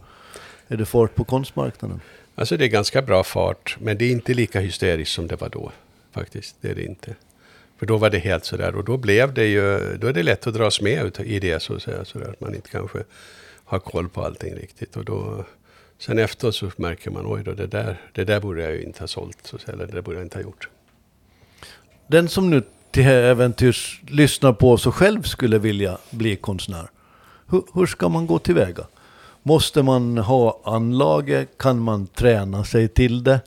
är 0.68 0.76
det 0.76 0.86
fart 0.86 1.14
på 1.14 1.24
konstmarknaden? 1.24 2.00
Alltså 2.34 2.56
det 2.56 2.64
är 2.64 2.68
ganska 2.68 3.02
bra 3.02 3.22
fart, 3.22 3.76
men 3.80 3.98
det 3.98 4.04
är 4.04 4.10
inte 4.10 4.34
lika 4.34 4.60
hysteriskt 4.60 5.14
som 5.14 5.26
det 5.26 5.40
var 5.40 5.48
då. 5.48 5.72
Faktiskt, 6.12 6.56
det 6.60 6.70
är 6.70 6.74
det 6.74 6.84
inte. 6.84 7.14
För 7.78 7.86
då 7.86 7.96
var 7.96 8.10
det 8.10 8.18
helt 8.18 8.44
sådär 8.44 8.74
och 8.74 8.84
då 8.84 8.96
blev 8.96 9.34
det 9.34 9.46
ju, 9.46 9.96
då 10.00 10.06
är 10.06 10.12
det 10.12 10.22
lätt 10.22 10.46
att 10.46 10.54
dras 10.54 10.80
med 10.80 11.20
i 11.24 11.40
det 11.40 11.62
så 11.62 11.74
att 11.74 11.82
säga. 11.82 12.04
Sådär, 12.04 12.28
att 12.28 12.40
man 12.40 12.54
inte 12.54 12.68
kanske 12.68 12.98
har 13.64 13.78
koll 13.78 14.08
på 14.08 14.24
allting 14.24 14.54
riktigt. 14.54 14.96
Och 14.96 15.04
då, 15.04 15.44
sen 16.00 16.18
efter 16.18 16.50
så 16.50 16.70
märker 16.76 17.10
man, 17.10 17.24
oj 17.26 17.42
då, 17.44 17.52
det 17.52 17.66
där, 17.66 18.00
det 18.12 18.24
där 18.24 18.40
borde 18.40 18.62
jag 18.62 18.72
ju 18.72 18.82
inte 18.82 19.02
ha 19.02 19.08
sålt. 19.08 19.54
Eller 19.66 19.86
det 19.86 20.02
borde 20.02 20.16
jag 20.16 20.24
inte 20.26 20.38
ha 20.38 20.42
gjort. 20.42 20.68
Den 22.06 22.28
som 22.28 22.50
nu 22.50 22.62
till 22.90 23.06
äventyrs 23.06 24.00
lyssnar 24.08 24.52
på 24.52 24.72
oss 24.72 24.86
och 24.86 24.94
själv 24.94 25.22
skulle 25.22 25.58
vilja 25.58 25.98
bli 26.10 26.36
konstnär. 26.36 26.90
Hur, 27.46 27.62
hur 27.74 27.86
ska 27.86 28.08
man 28.08 28.26
gå 28.26 28.38
tillväga? 28.38 28.86
Måste 29.42 29.82
man 29.82 30.18
ha 30.18 30.60
anlaget? 30.64 31.58
Kan 31.58 31.78
man 31.78 32.06
träna 32.06 32.64
sig 32.64 32.88
till 32.88 33.24
det? 33.24 33.40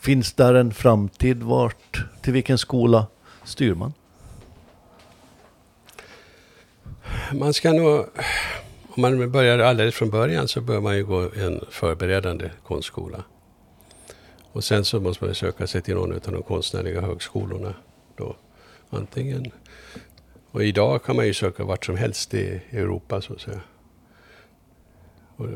Finns 0.00 0.32
där 0.32 0.54
en 0.54 0.74
framtid? 0.74 1.42
Vart, 1.42 2.04
till 2.22 2.32
vilken 2.32 2.58
skola 2.58 3.06
styr 3.44 3.74
man? 3.74 3.92
Man 7.32 7.54
ska 7.54 7.72
nog, 7.72 8.06
om 8.96 9.02
man 9.02 9.30
börjar 9.30 9.58
alldeles 9.58 9.94
från 9.94 10.10
början 10.10 10.48
så 10.48 10.60
bör 10.60 10.80
man 10.80 10.96
ju 10.96 11.04
gå 11.04 11.30
en 11.36 11.60
förberedande 11.70 12.50
konstskola. 12.64 13.24
Och 14.52 14.64
sen 14.64 14.84
så 14.84 15.00
måste 15.00 15.24
man 15.24 15.34
söka 15.34 15.66
sig 15.66 15.82
till 15.82 15.94
någon 15.94 16.12
av 16.12 16.20
de 16.20 16.42
konstnärliga 16.42 17.00
högskolorna. 17.00 17.74
Då. 18.16 18.36
Antingen, 18.90 19.50
och 20.50 20.64
idag 20.64 21.04
kan 21.04 21.16
man 21.16 21.26
ju 21.26 21.34
söka 21.34 21.64
vart 21.64 21.84
som 21.84 21.96
helst 21.96 22.34
i 22.34 22.60
Europa 22.70 23.20
så 23.20 23.32
att 23.32 23.40
säga. 23.40 23.60
Och, 25.36 25.46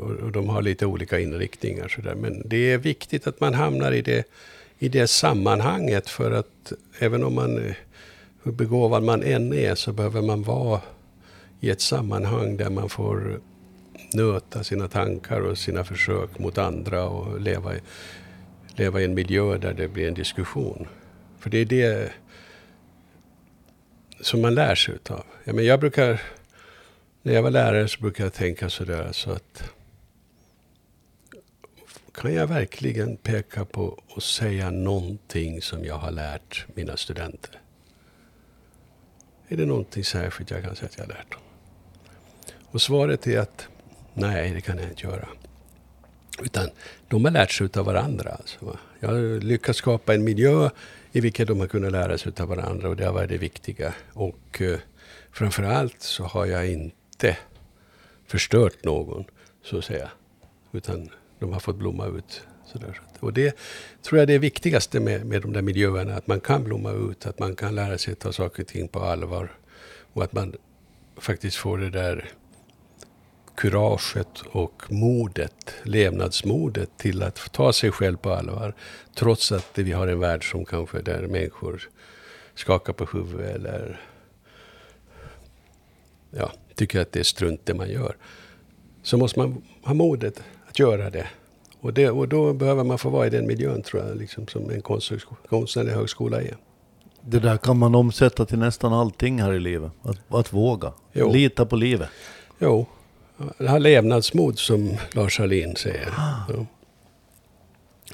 och, 0.00 0.10
och 0.10 0.32
de 0.32 0.48
har 0.48 0.62
lite 0.62 0.86
olika 0.86 1.20
inriktningar 1.20 1.88
sådär. 1.88 2.14
Men 2.14 2.42
det 2.44 2.72
är 2.72 2.78
viktigt 2.78 3.26
att 3.26 3.40
man 3.40 3.54
hamnar 3.54 3.92
i 3.92 4.02
det, 4.02 4.28
i 4.78 4.88
det 4.88 5.06
sammanhanget 5.06 6.08
för 6.08 6.30
att 6.30 6.72
även 6.98 7.24
om 7.24 7.34
man, 7.34 7.58
eh, 7.58 7.74
hur 8.42 8.52
begåvad 8.52 9.02
man 9.02 9.22
än 9.22 9.52
är, 9.52 9.74
så 9.74 9.92
behöver 9.92 10.22
man 10.22 10.42
vara 10.42 10.80
i 11.60 11.70
ett 11.70 11.80
sammanhang 11.80 12.56
där 12.56 12.70
man 12.70 12.88
får 12.88 13.40
nöta 14.14 14.64
sina 14.64 14.88
tankar 14.88 15.40
och 15.40 15.58
sina 15.58 15.84
försök 15.84 16.38
mot 16.38 16.58
andra 16.58 17.04
och 17.04 17.40
leva 17.40 17.76
i, 17.76 17.80
leva 18.76 19.00
i 19.00 19.04
en 19.04 19.14
miljö 19.14 19.58
där 19.58 19.72
det 19.72 19.88
blir 19.88 20.08
en 20.08 20.14
diskussion. 20.14 20.86
För 21.38 21.50
det 21.50 21.58
är 21.58 21.64
det 21.64 22.12
som 24.20 24.40
man 24.42 24.54
lär 24.54 24.74
sig 24.74 24.94
utav. 24.94 25.24
Ja, 25.44 25.52
men 25.52 25.64
jag 25.64 25.80
brukar, 25.80 26.22
när 27.22 27.34
jag 27.34 27.42
var 27.42 27.50
lärare 27.50 27.88
så 27.88 28.00
brukade 28.00 28.26
jag 28.26 28.34
tänka 28.34 28.70
sådär 28.70 29.08
så 29.12 29.30
att 29.30 29.70
kan 32.14 32.34
jag 32.34 32.46
verkligen 32.46 33.16
peka 33.16 33.64
på 33.64 33.98
och 34.08 34.22
säga 34.22 34.70
någonting 34.70 35.62
som 35.62 35.84
jag 35.84 35.98
har 35.98 36.10
lärt 36.10 36.66
mina 36.74 36.96
studenter? 36.96 37.60
Är 39.48 39.56
det 39.56 39.66
någonting 39.66 40.04
särskilt 40.04 40.50
jag 40.50 40.62
kan 40.62 40.76
säga 40.76 40.88
att 40.88 40.98
jag 40.98 41.04
har 41.04 41.08
lärt 41.08 41.32
dem? 41.32 41.40
Och 42.70 42.82
svaret 42.82 43.26
är 43.26 43.38
att 43.38 43.68
nej, 44.14 44.50
det 44.50 44.60
kan 44.60 44.78
jag 44.78 44.88
inte 44.88 45.06
göra. 45.06 45.28
Utan 46.42 46.68
de 47.08 47.24
har 47.24 47.32
lärt 47.32 47.52
sig 47.52 47.68
av 47.76 47.84
varandra. 47.84 48.30
Alltså. 48.30 48.78
Jag 49.00 49.08
har 49.08 49.40
lyckats 49.40 49.78
skapa 49.78 50.14
en 50.14 50.24
miljö 50.24 50.70
i 51.12 51.20
vilken 51.20 51.46
de 51.46 51.60
har 51.60 51.66
kunnat 51.66 51.92
lära 51.92 52.18
sig 52.18 52.32
av 52.40 52.48
varandra 52.48 52.88
och 52.88 52.96
det 52.96 53.04
har 53.04 53.12
varit 53.12 53.28
det 53.28 53.38
viktiga. 53.38 53.94
Och 54.12 54.62
eh, 54.62 54.78
framförallt 55.32 56.02
så 56.02 56.24
har 56.24 56.46
jag 56.46 56.68
inte 56.68 57.36
förstört 58.26 58.84
någon, 58.84 59.24
så 59.64 59.78
att 59.78 59.84
säga. 59.84 60.10
Utan 60.72 61.08
de 61.38 61.52
har 61.52 61.60
fått 61.60 61.76
blomma 61.76 62.06
ut. 62.06 62.42
Sådär. 62.72 63.00
Och 63.20 63.32
det 63.32 63.56
tror 64.02 64.18
jag 64.18 64.22
är 64.22 64.26
det 64.26 64.38
viktigaste 64.38 65.00
med, 65.00 65.26
med 65.26 65.42
de 65.42 65.52
där 65.52 65.62
miljöerna, 65.62 66.16
att 66.16 66.26
man 66.26 66.40
kan 66.40 66.64
blomma 66.64 66.92
ut, 66.92 67.26
att 67.26 67.38
man 67.38 67.56
kan 67.56 67.74
lära 67.74 67.98
sig 67.98 68.12
att 68.12 68.18
ta 68.18 68.32
saker 68.32 68.62
och 68.62 68.68
ting 68.68 68.88
på 68.88 69.00
allvar. 69.00 69.52
Och 70.12 70.24
att 70.24 70.32
man 70.32 70.54
faktiskt 71.16 71.56
får 71.56 71.78
det 71.78 71.90
där 71.90 72.30
kuraget 73.58 74.40
och 74.52 74.82
modet, 74.88 75.74
levnadsmodet 75.82 76.90
till 76.96 77.22
att 77.22 77.52
ta 77.52 77.72
sig 77.72 77.90
själv 77.90 78.16
på 78.16 78.30
allvar. 78.30 78.74
Trots 79.14 79.52
att 79.52 79.78
vi 79.78 79.92
har 79.92 80.06
en 80.06 80.20
värld 80.20 80.50
som 80.50 80.64
kanske 80.64 81.02
där 81.02 81.26
människor 81.26 81.88
skakar 82.54 82.92
på 82.92 83.04
huvudet 83.04 83.54
eller 83.54 84.00
ja, 86.30 86.52
tycker 86.74 87.00
att 87.00 87.12
det 87.12 87.20
är 87.20 87.24
strunt 87.24 87.66
det 87.66 87.74
man 87.74 87.90
gör. 87.90 88.16
Så 89.02 89.16
måste 89.16 89.38
man 89.38 89.62
ha 89.82 89.94
modet 89.94 90.42
att 90.68 90.78
göra 90.78 91.10
det. 91.10 91.26
Och, 91.80 91.94
det, 91.94 92.10
och 92.10 92.28
då 92.28 92.52
behöver 92.52 92.84
man 92.84 92.98
få 92.98 93.10
vara 93.10 93.26
i 93.26 93.30
den 93.30 93.46
miljön 93.46 93.82
tror 93.82 94.04
jag, 94.04 94.16
liksom, 94.16 94.46
som 94.46 94.70
en 94.70 94.82
konstnärlig 95.48 95.92
högskola 95.92 96.42
är. 96.42 96.56
Det 97.20 97.38
där 97.38 97.56
kan 97.56 97.78
man 97.78 97.94
omsätta 97.94 98.46
till 98.46 98.58
nästan 98.58 98.92
allting 98.92 99.42
här 99.42 99.52
i 99.52 99.60
livet. 99.60 99.92
Att, 100.02 100.34
att 100.34 100.52
våga. 100.52 100.92
Jo. 101.12 101.32
Lita 101.32 101.66
på 101.66 101.76
livet. 101.76 102.08
Jo, 102.58 102.86
det 103.58 103.68
här 103.68 103.78
levnadsmod 103.78 104.58
som 104.58 104.96
Lars 105.12 105.38
Hallin 105.38 105.76
säger. 105.76 106.08
Ah. 106.16 106.32
Ja. 106.48 106.66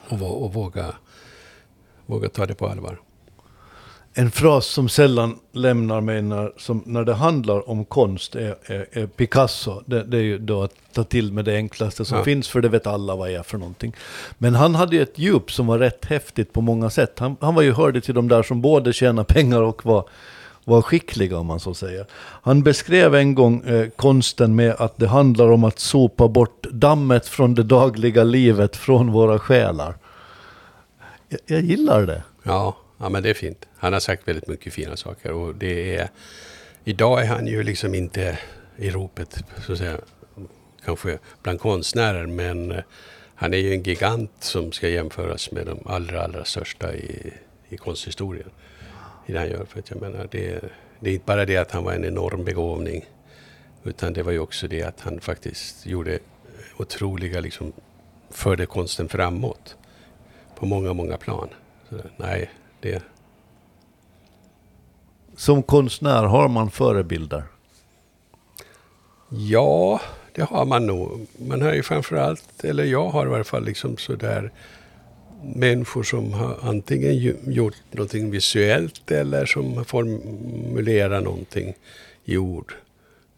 Och, 0.09 0.45
och 0.45 0.53
våga, 0.53 0.95
våga 2.07 2.29
ta 2.29 2.47
det 2.47 2.55
på 2.55 2.69
allvar. 2.69 3.01
En 4.17 4.31
fras 4.31 4.67
som 4.67 4.89
sällan 4.89 5.39
lämnar 5.53 6.01
mig 6.01 6.23
när, 6.23 6.53
som, 6.57 6.83
när 6.87 7.05
det 7.05 7.15
handlar 7.15 7.69
om 7.69 7.85
konst 7.85 8.35
är, 8.35 8.57
är, 8.65 8.87
är 8.93 9.07
Picasso. 9.07 9.83
Det, 9.87 10.03
det, 10.03 10.17
är 10.17 10.23
ju 10.23 10.39
då 10.39 10.63
att 10.63 10.75
ta 10.93 11.05
till 11.05 11.33
med 11.33 11.45
det 11.45 11.57
enklaste 11.57 12.05
som 12.05 12.19
ja. 12.19 12.25
finns, 12.25 12.49
för 12.49 12.61
det 12.61 12.69
vet 12.69 12.87
alla 12.87 13.17
vad 13.17 13.31
är 13.31 13.43
för 13.43 13.59
någonting. 13.59 13.95
Men 14.39 14.55
han 14.55 14.75
hade 14.75 14.97
ju 14.97 15.03
ett 15.03 15.19
djup 15.19 15.53
som 15.53 15.67
var 15.67 15.79
rätt 15.79 16.05
häftigt 16.05 16.53
på 16.53 16.61
många 16.61 16.91
sätt. 16.91 17.19
Han, 17.19 17.37
han 17.41 17.55
var 17.55 17.63
ju 17.63 17.73
hörde 17.73 18.01
till 18.01 18.15
de 18.15 18.29
där 18.29 18.43
som 18.43 18.61
både 18.61 18.93
tjänar 18.93 19.25
pengar 19.25 19.63
och 19.63 19.87
var 19.87 20.09
var 20.65 20.83
skickliga 20.83 21.39
om 21.39 21.47
man 21.47 21.61
så 21.61 21.75
säger. 21.75 22.07
Han 22.43 22.63
beskrev 22.63 23.15
en 23.15 23.35
gång 23.35 23.63
eh, 23.63 23.89
konsten 23.89 24.55
med 24.55 24.75
att 24.79 24.97
det 24.97 25.09
handlar 25.09 25.51
om 25.51 25.65
att 25.65 25.79
sopa 25.79 26.29
bort 26.29 26.67
dammet 26.71 27.27
från 27.27 27.55
det 27.55 27.63
dagliga 27.63 28.25
livet 28.25 28.77
från 28.77 29.13
våra 29.13 29.39
själar. 29.39 29.95
Jag, 31.29 31.41
jag 31.47 31.61
gillar 31.61 32.07
det. 32.07 32.23
Ja, 32.43 32.77
ja, 32.99 33.09
men 33.09 33.23
det 33.23 33.31
är 33.31 33.35
fint. 33.35 33.67
Han 33.77 33.93
har 33.93 34.01
sagt 34.01 34.29
väldigt 34.29 34.49
mycket 34.49 34.73
fina 34.73 34.97
saker 34.97 35.33
och 35.33 35.55
det 35.55 35.97
är... 35.97 36.09
Idag 36.87 37.23
är 37.23 37.27
han 37.27 37.47
ju 37.47 37.63
liksom 37.63 37.95
inte 37.95 38.39
i 38.77 38.91
ropet, 38.91 39.45
så 39.67 39.73
att 39.73 39.79
säga, 39.79 39.97
kanske 40.85 41.19
bland 41.43 41.61
konstnärer, 41.61 42.27
men 42.27 42.73
eh, 42.73 42.83
han 43.35 43.55
är 43.55 43.59
ju 43.59 43.73
en 43.73 43.83
gigant 43.83 44.33
som 44.39 44.73
ska 44.73 44.89
jämföras 44.89 45.51
med 45.51 45.67
de 45.67 45.79
allra, 45.87 46.23
allra 46.23 46.45
största 46.45 46.95
i, 46.95 47.33
i 47.69 47.77
konsthistorien 47.77 48.51
i 49.27 49.33
det 49.33 49.39
han 49.39 49.49
gör. 49.49 49.65
För 49.65 49.79
att 49.79 49.91
jag 49.91 50.01
menar, 50.01 50.29
det, 50.31 50.65
det 51.01 51.11
är 51.11 51.15
inte 51.15 51.27
bara 51.27 51.45
det 51.45 51.57
att 51.57 51.71
han 51.71 51.85
var 51.85 51.93
en 51.93 52.05
enorm 52.05 52.45
begåvning. 52.45 53.05
Utan 53.85 54.13
det 54.13 54.23
var 54.23 54.33
ju 54.33 54.39
också 54.39 54.69
det 54.69 54.83
att 54.83 55.01
han 55.01 55.21
faktiskt 55.21 55.87
gjorde 55.87 56.19
otroliga, 56.77 57.41
liksom, 57.41 57.73
förde 58.31 58.67
konsten 58.67 59.09
framåt. 59.09 59.77
På 60.55 60.67
många, 60.67 60.93
många 60.93 61.17
plan. 61.17 61.49
Så, 61.89 61.97
nej, 62.17 62.51
det... 62.81 63.03
Som 65.37 65.63
konstnär, 65.63 66.23
har 66.23 66.49
man 66.49 66.71
förebilder? 66.71 67.43
Ja, 69.29 70.01
det 70.33 70.43
har 70.43 70.65
man 70.65 70.87
nog. 70.87 71.27
Man 71.39 71.63
har 71.63 71.75
ju 71.75 71.83
framförallt, 71.83 72.65
eller 72.65 72.85
jag 72.85 73.09
har 73.09 73.27
i 73.27 73.29
varje 73.29 73.45
fall 73.45 73.65
liksom 73.65 73.97
sådär 73.97 74.53
människor 75.55 76.03
som 76.03 76.33
har 76.33 76.59
antingen 76.63 77.17
gjort 77.47 77.77
någonting 77.91 78.31
visuellt 78.31 79.11
eller 79.11 79.47
som 79.47 79.77
har 79.77 79.85
formulerat 79.85 81.25
någonting 81.25 81.75
i 82.25 82.37
ord. 82.37 82.75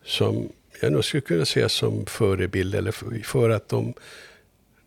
Som 0.04 0.48
jag 0.80 0.92
nog 0.92 1.04
skulle 1.04 1.20
kunna 1.20 1.44
se 1.44 1.68
som 1.68 2.06
förebild 2.06 2.74
eller 2.74 2.92
för, 2.92 3.20
för 3.24 3.50
att 3.50 3.68
de 3.68 3.94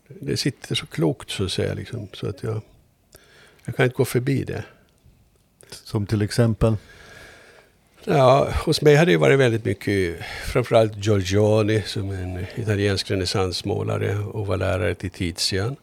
det 0.09 0.37
sitter 0.37 0.75
så 0.75 0.85
klokt 0.85 1.29
så 1.29 1.43
att 1.43 1.51
säga. 1.51 1.73
Liksom, 1.73 2.07
så 2.13 2.27
att 2.27 2.43
jag, 2.43 2.61
jag 3.65 3.75
kan 3.75 3.85
inte 3.85 3.95
gå 3.95 4.05
förbi 4.05 4.43
det. 4.43 4.63
Som 5.71 6.05
till 6.05 6.21
exempel? 6.21 6.75
Ja, 8.03 8.49
hos 8.65 8.81
mig 8.81 8.95
har 8.95 9.05
det 9.05 9.17
varit 9.17 9.39
väldigt 9.39 9.65
mycket, 9.65 10.17
framförallt 10.45 11.05
Giorgioni 11.05 11.81
som 11.85 12.11
en 12.11 12.45
italiensk 12.55 13.11
renässansmålare 13.11 14.17
och 14.17 14.47
var 14.47 14.57
lärare 14.57 14.95
till 14.95 15.09
Tizian. 15.09 15.75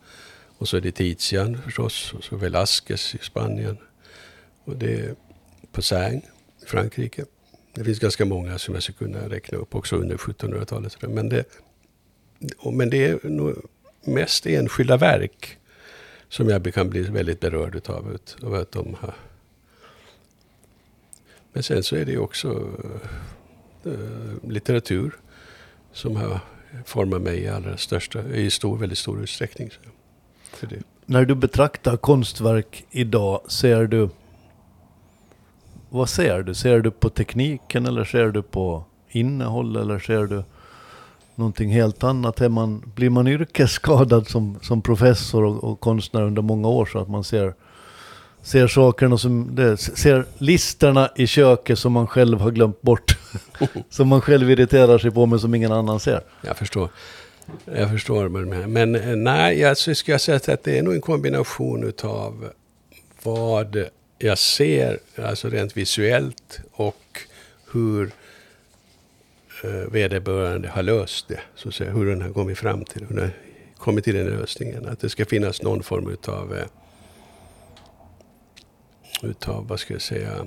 Och 0.59 0.69
så 0.69 0.77
är 0.77 0.81
det 0.81 0.93
Tizian 0.93 1.63
förstås, 1.63 2.15
och 2.15 2.25
så 2.25 2.37
Velázquez 2.37 3.17
i 3.17 3.19
Spanien. 3.25 3.79
Och 4.65 4.77
det 4.77 4.95
är 4.95 5.15
Poussin 5.73 6.23
i 6.63 6.67
Frankrike. 6.67 7.25
Det 7.75 7.85
finns 7.85 7.99
ganska 7.99 8.25
många 8.25 8.59
som 8.59 8.75
jag 8.75 8.83
skulle 8.83 8.99
kunna 8.99 9.29
räkna 9.29 9.59
upp 9.59 9.75
också 9.75 9.97
under 9.97 10.17
1700-talet. 10.17 10.97
Men 11.01 11.29
det, 11.29 11.45
men 12.73 12.91
det 12.91 13.07
är 13.07 13.29
nog 13.29 13.57
mest 14.05 14.47
enskilda 14.47 14.97
verk 14.97 15.59
som 16.29 16.49
jag 16.49 16.75
kan 16.75 16.91
bli 16.91 17.03
väldigt 17.03 17.41
berörd 17.41 17.91
av. 17.91 18.19
av 18.43 18.55
att 18.55 18.73
de 18.73 18.95
har. 18.95 19.15
Men 21.53 21.63
sen 21.63 21.83
så 21.83 21.97
är 21.97 22.05
det 22.05 22.19
också 22.19 22.71
äh, 23.85 24.51
litteratur 24.51 25.17
som 25.93 26.17
har 26.17 26.41
format 26.85 27.23
mig 27.23 27.39
i 27.39 27.49
allra 27.49 27.77
största, 27.77 28.29
i 28.29 28.51
stor, 28.51 28.79
väldigt 28.79 28.99
stor 28.99 29.23
utsträckning. 29.23 29.71
Så 29.71 29.91
för 30.57 30.67
det. 30.67 30.83
När 31.07 31.25
du 31.25 31.35
betraktar 31.35 31.97
konstverk 31.97 32.85
idag, 32.91 33.41
ser 33.49 33.87
du 33.87 34.09
vad 35.89 36.09
ser 36.09 36.43
du? 36.43 36.55
Ser 36.55 36.81
du 36.81 36.91
på 36.91 37.09
tekniken 37.09 37.87
eller 37.87 38.05
ser 38.05 38.29
du 38.29 38.43
på 38.43 38.85
innehåll 39.09 39.77
eller 39.77 39.99
ser 39.99 40.27
du 40.27 40.43
någonting 41.35 41.71
helt 41.71 42.05
annat? 42.05 42.41
Är 42.41 42.49
man, 42.49 42.93
blir 42.95 43.11
man 43.11 43.27
yrkesskadad 43.27 44.29
som, 44.29 44.59
som 44.63 44.83
professor 44.83 45.45
och, 45.45 45.65
och 45.65 45.81
konstnär 45.81 46.23
under 46.23 46.43
många 46.43 46.69
år 46.69 46.87
så 46.87 46.99
att 46.99 47.09
man 47.09 47.25
ser, 47.25 47.55
ser 48.43 48.69
sakerna 48.69 49.19
som, 49.19 49.55
det, 49.55 49.77
ser 49.77 50.25
listerna 50.39 51.09
i 51.17 51.27
köket 51.27 51.79
som 51.79 51.93
man 51.93 52.07
själv 52.07 52.41
har 52.41 52.51
glömt 52.51 52.83
bort. 52.83 53.19
som 53.91 54.09
man 54.09 54.21
själv 54.21 54.51
irriterar 54.51 54.99
sig 54.99 55.11
på 55.11 55.27
men 55.27 55.41
som 55.41 55.55
ingen 55.55 55.73
annan 55.73 56.01
ser. 56.01 56.21
Jag 56.43 56.57
förstår. 56.57 56.89
Jag 57.65 57.91
förstår. 57.91 58.29
Men, 58.29 58.73
men 58.73 59.25
nej, 59.25 59.61
jag 59.61 59.77
skulle 59.77 60.19
säga 60.19 60.37
att 60.37 60.65
det 60.65 60.79
är 60.79 60.83
nog 60.83 60.95
en 60.95 61.01
kombination 61.01 61.85
utav 61.85 62.51
vad 63.23 63.87
jag 64.19 64.39
ser, 64.39 64.99
alltså 65.17 65.49
rent 65.49 65.77
visuellt, 65.77 66.61
och 66.73 67.21
hur 67.73 68.13
eh, 69.65 69.71
vederbörande 69.71 70.69
har 70.69 70.83
löst 70.83 71.29
det. 71.29 71.41
Så 71.55 71.69
att 71.69 71.75
säga, 71.75 71.91
hur 71.91 72.07
den 72.07 72.23
har 72.23 72.31
kommit 72.31 72.59
fram 72.59 72.85
till, 72.85 73.07
hur 73.09 73.17
den 73.17 73.25
har 73.25 73.33
kommit 73.79 74.05
till 74.05 74.15
den 74.15 74.27
lösningen. 74.27 74.89
Att 74.89 75.01
det 75.01 75.09
ska 75.09 75.25
finnas 75.25 75.63
någon 75.63 75.83
form 75.83 76.11
utav, 76.11 76.57
eh, 76.57 76.67
utav 79.23 79.69
vad 79.69 79.81
ska 79.81 79.95
jag 79.95 80.03
säga, 80.03 80.47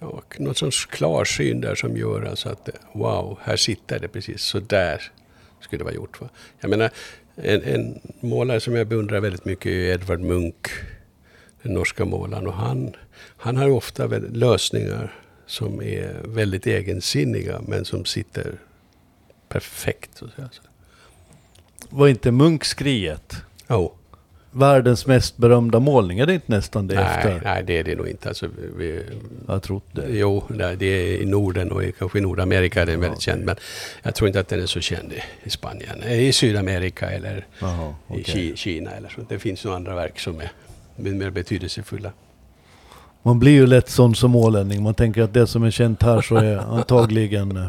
ja, 0.00 0.22
någon 0.38 0.54
sorts 0.54 0.86
klarsyn 0.86 1.60
där 1.60 1.74
som 1.74 1.96
gör 1.96 2.22
alltså 2.22 2.48
att 2.48 2.68
wow, 2.92 3.38
här 3.42 3.56
sitter 3.56 3.98
det 3.98 4.08
precis 4.08 4.42
så 4.42 4.60
där 4.60 5.12
skulle 5.60 5.80
det 5.80 5.84
vara 5.84 5.94
gjort. 5.94 6.20
Va? 6.20 6.28
Jag 6.60 6.70
menar, 6.70 6.90
en, 7.36 7.62
en 7.62 8.00
målare 8.20 8.60
som 8.60 8.74
jag 8.74 8.86
beundrar 8.86 9.20
väldigt 9.20 9.44
mycket 9.44 9.66
är 9.66 9.92
Edvard 9.92 10.20
Munch, 10.20 10.82
den 11.62 11.74
norska 11.74 12.04
målaren. 12.04 12.46
Och 12.46 12.54
han, 12.54 12.96
han 13.36 13.56
har 13.56 13.70
ofta 13.70 14.06
lösningar 14.32 15.14
som 15.46 15.82
är 15.82 16.20
väldigt 16.24 16.66
egensinniga 16.66 17.60
men 17.66 17.84
som 17.84 18.04
sitter 18.04 18.58
perfekt. 19.48 20.10
Så 20.16 20.24
att 20.24 20.34
säga. 20.34 20.48
Var 21.88 22.08
inte 22.08 22.30
Munch 22.30 22.64
skriet? 22.64 23.36
Jo. 23.68 23.76
Oh 23.76 23.99
världens 24.50 25.06
mest 25.06 25.36
berömda 25.36 25.80
målning? 25.80 26.18
Är 26.18 26.26
det 26.26 26.34
inte 26.34 26.52
nästan 26.52 26.86
det 26.86 26.94
nej, 26.94 27.04
efter? 27.04 27.40
Nej, 27.44 27.62
det 27.66 27.78
är 27.78 27.84
det 27.84 27.94
nog 27.94 28.08
inte. 28.08 28.28
Alltså, 28.28 28.48
vi, 28.76 29.04
jag 29.46 29.52
har 29.52 29.60
trott 29.60 29.84
det. 29.92 30.06
Jo, 30.08 30.44
det 30.78 30.86
är 30.86 31.22
i 31.22 31.26
Norden 31.26 31.72
och 31.72 31.82
kanske 31.98 32.18
i 32.18 32.20
Nordamerika 32.20 32.82
är 32.82 32.86
den 32.86 33.00
väldigt 33.00 33.16
okay. 33.16 33.34
känd. 33.34 33.44
Men 33.44 33.56
jag 34.02 34.14
tror 34.14 34.28
inte 34.28 34.40
att 34.40 34.48
den 34.48 34.62
är 34.62 34.66
så 34.66 34.80
känd 34.80 35.12
i 35.42 35.50
Spanien. 35.50 36.02
I 36.02 36.32
Sydamerika 36.32 37.10
eller 37.10 37.46
Aha, 37.62 37.94
okay. 38.08 38.40
i 38.40 38.56
Kina 38.56 38.90
eller 38.90 39.08
så. 39.08 39.20
Det 39.28 39.38
finns 39.38 39.64
nog 39.64 39.74
andra 39.74 39.94
verk 39.94 40.20
som 40.20 40.40
är 40.40 40.50
mer 40.96 41.30
betydelsefulla. 41.30 42.12
Man 43.22 43.38
blir 43.38 43.52
ju 43.52 43.66
lätt 43.66 43.88
sån 43.88 44.14
som 44.14 44.36
ålänning. 44.36 44.82
Man 44.82 44.94
tänker 44.94 45.22
att 45.22 45.34
det 45.34 45.46
som 45.46 45.62
är 45.62 45.70
känt 45.70 46.02
här 46.02 46.20
så 46.20 46.36
är 46.36 46.56
antagligen... 46.78 47.56
Eh, 47.56 47.68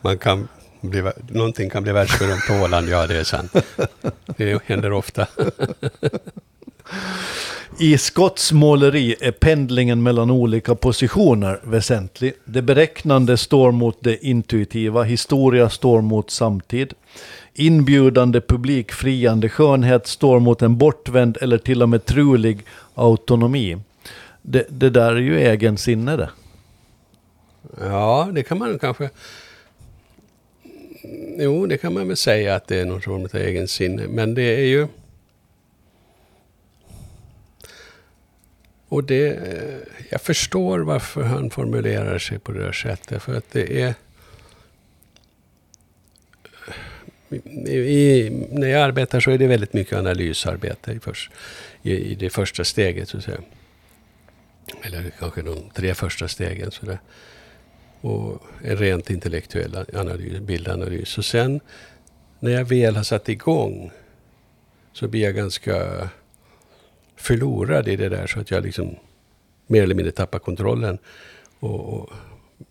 Man 0.00 0.18
kan 0.18 0.48
bli, 0.90 1.02
någonting 1.28 1.70
kan 1.70 1.82
bli 1.82 1.92
världsberömt 1.92 2.46
på 2.48 2.54
Åland, 2.54 2.88
ja 2.88 3.06
det 3.06 3.16
är 3.16 3.24
sant. 3.24 3.52
Det 4.36 4.62
händer 4.66 4.92
ofta. 4.92 5.26
I 7.78 7.98
skottsmåleri 7.98 9.16
är 9.20 9.32
pendlingen 9.32 10.02
mellan 10.02 10.30
olika 10.30 10.74
positioner 10.74 11.60
väsentlig. 11.62 12.32
Det 12.44 12.62
beräknande 12.62 13.36
står 13.36 13.72
mot 13.72 13.96
det 14.00 14.26
intuitiva, 14.26 15.02
historia 15.02 15.70
står 15.70 16.00
mot 16.00 16.30
samtid. 16.30 16.94
Inbjudande, 17.54 18.40
publikfriande 18.40 19.48
skönhet 19.48 20.06
står 20.06 20.40
mot 20.40 20.62
en 20.62 20.78
bortvänd 20.78 21.38
eller 21.40 21.58
till 21.58 21.82
och 21.82 21.88
med 21.88 22.04
trulig 22.04 22.64
autonomi. 22.94 23.78
Det, 24.42 24.66
det 24.68 24.90
där 24.90 25.12
är 25.12 25.20
ju 25.20 25.40
egen 25.40 25.78
sinne 25.78 26.16
det. 26.16 26.30
Ja, 27.80 28.28
det 28.32 28.42
kan 28.42 28.58
man 28.58 28.78
kanske 28.78 29.10
jo, 31.38 31.66
det 31.66 31.78
kan 31.78 31.92
man 31.92 32.08
väl 32.08 32.16
säga 32.16 32.54
att 32.54 32.66
det 32.66 32.76
är 32.76 32.84
någon 32.84 33.02
form 33.02 33.24
av 33.24 33.36
egensinne. 33.36 34.06
Men 34.08 34.34
det 34.34 34.42
är 34.42 34.66
ju... 34.66 34.86
Och 38.88 39.04
det... 39.04 39.26
Eh, 39.26 39.78
jag 40.10 40.20
förstår 40.20 40.78
varför 40.78 41.22
han 41.22 41.50
formulerar 41.50 42.18
sig 42.18 42.38
på 42.38 42.52
det 42.52 42.64
här 42.64 42.72
sättet. 42.72 43.22
För 43.22 43.34
att 43.34 43.52
det 43.52 43.82
är... 43.82 43.94
I, 47.66 47.76
i, 47.76 48.46
när 48.50 48.68
jag 48.68 48.82
arbetar 48.82 49.20
så 49.20 49.30
är 49.30 49.38
det 49.38 49.46
väldigt 49.46 49.72
mycket 49.72 49.98
analysarbete 49.98 50.92
i, 50.92 51.00
först, 51.00 51.32
i, 51.82 51.92
i 51.92 52.14
det 52.14 52.30
första 52.30 52.64
steget. 52.64 53.08
Så 53.08 53.16
att 53.16 53.24
säga. 53.24 53.40
Eller 54.82 55.12
kanske 55.18 55.42
de 55.42 55.70
tre 55.74 55.94
första 55.94 56.28
stegen. 56.28 56.70
Så 56.70 56.86
där 56.86 56.98
och 58.02 58.42
en 58.62 58.76
rent 58.76 59.10
intellektuell 59.10 59.76
analys, 59.94 60.40
bildanalys. 60.40 61.18
Och 61.18 61.24
sen 61.24 61.60
när 62.40 62.50
jag 62.50 62.64
väl 62.64 62.96
har 62.96 63.02
satt 63.02 63.28
igång 63.28 63.90
så 64.92 65.08
blir 65.08 65.22
jag 65.22 65.34
ganska 65.34 66.08
förlorad 67.16 67.88
i 67.88 67.96
det 67.96 68.08
där 68.08 68.26
så 68.26 68.40
att 68.40 68.50
jag 68.50 68.64
liksom 68.64 68.96
mer 69.66 69.82
eller 69.82 69.94
mindre 69.94 70.12
tappar 70.12 70.38
kontrollen. 70.38 70.98
Och, 71.60 71.94
och 71.94 72.10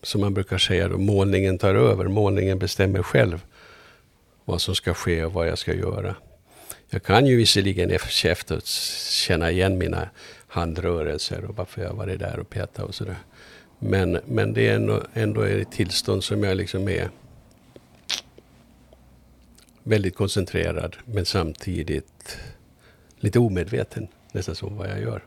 som 0.01 0.21
man 0.21 0.33
brukar 0.33 0.57
säga 0.57 0.87
då, 0.87 0.97
målningen 0.97 1.57
tar 1.57 1.75
över. 1.75 2.07
Målningen 2.07 2.59
bestämmer 2.59 3.03
själv 3.03 3.45
vad 4.45 4.61
som 4.61 4.75
ska 4.75 4.93
ske 4.93 5.25
och 5.25 5.33
vad 5.33 5.47
jag 5.47 5.57
ska 5.57 5.73
göra. 5.73 6.15
Jag 6.89 7.03
kan 7.03 7.25
ju 7.25 7.37
visserligen 7.37 7.91
efter 8.23 8.61
känna 9.09 9.51
igen 9.51 9.77
mina 9.77 10.09
handrörelser 10.47 11.45
och 11.45 11.55
varför 11.55 11.81
jag 11.81 11.93
varit 11.93 12.19
där 12.19 12.39
och 12.39 12.49
petat 12.49 12.85
och 12.85 12.95
sådär. 12.95 13.17
Men, 13.83 14.19
men 14.25 14.53
det 14.53 14.67
är 14.67 14.75
ändå, 14.75 15.03
ändå 15.13 15.41
ett 15.41 15.71
tillstånd 15.71 16.23
som 16.23 16.43
jag 16.43 16.57
liksom 16.57 16.89
är 16.89 17.09
väldigt 19.83 20.15
koncentrerad 20.15 20.97
men 21.05 21.25
samtidigt 21.25 22.37
lite 23.19 23.39
omedveten 23.39 24.07
nästan 24.31 24.55
så 24.55 24.69
vad 24.69 24.89
jag 24.89 25.01
gör. 25.01 25.23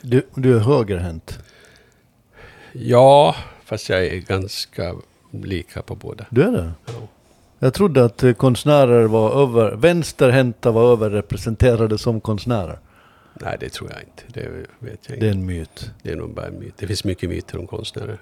Du, 0.00 0.26
du 0.34 0.56
är 0.56 0.60
högerhänt? 0.60 1.38
Ja, 2.72 3.36
fast 3.64 3.88
jag 3.88 4.06
är 4.06 4.16
ganska 4.16 4.94
lika 5.30 5.82
på 5.82 5.94
båda. 5.94 6.26
Du 6.30 6.42
är 6.42 6.52
det? 6.52 6.72
Ja. 6.86 6.92
Jag 7.58 7.74
trodde 7.74 8.04
att 8.04 8.24
konstnärer 8.36 9.04
var 9.04 9.42
över, 9.42 9.76
vänsterhänta 9.76 10.70
var 10.70 10.92
överrepresenterade 10.92 11.98
som 11.98 12.20
konstnärer. 12.20 12.78
Nej, 13.40 13.56
det 13.60 13.68
tror 13.68 13.90
jag 13.90 14.00
inte. 14.00 14.40
Det 14.40 14.48
vet 14.78 15.00
jag 15.06 15.16
inte. 15.16 15.16
Det 15.16 15.26
är 15.26 15.30
en 15.30 15.46
myt. 15.46 15.90
Det 16.02 16.12
är 16.12 16.16
nog 16.16 16.34
bara 16.34 16.46
en 16.46 16.58
myt. 16.58 16.74
Det 16.76 16.86
finns 16.86 17.04
mycket 17.04 17.30
myter 17.30 17.58
om 17.58 17.66
konstnärer. 17.66 18.18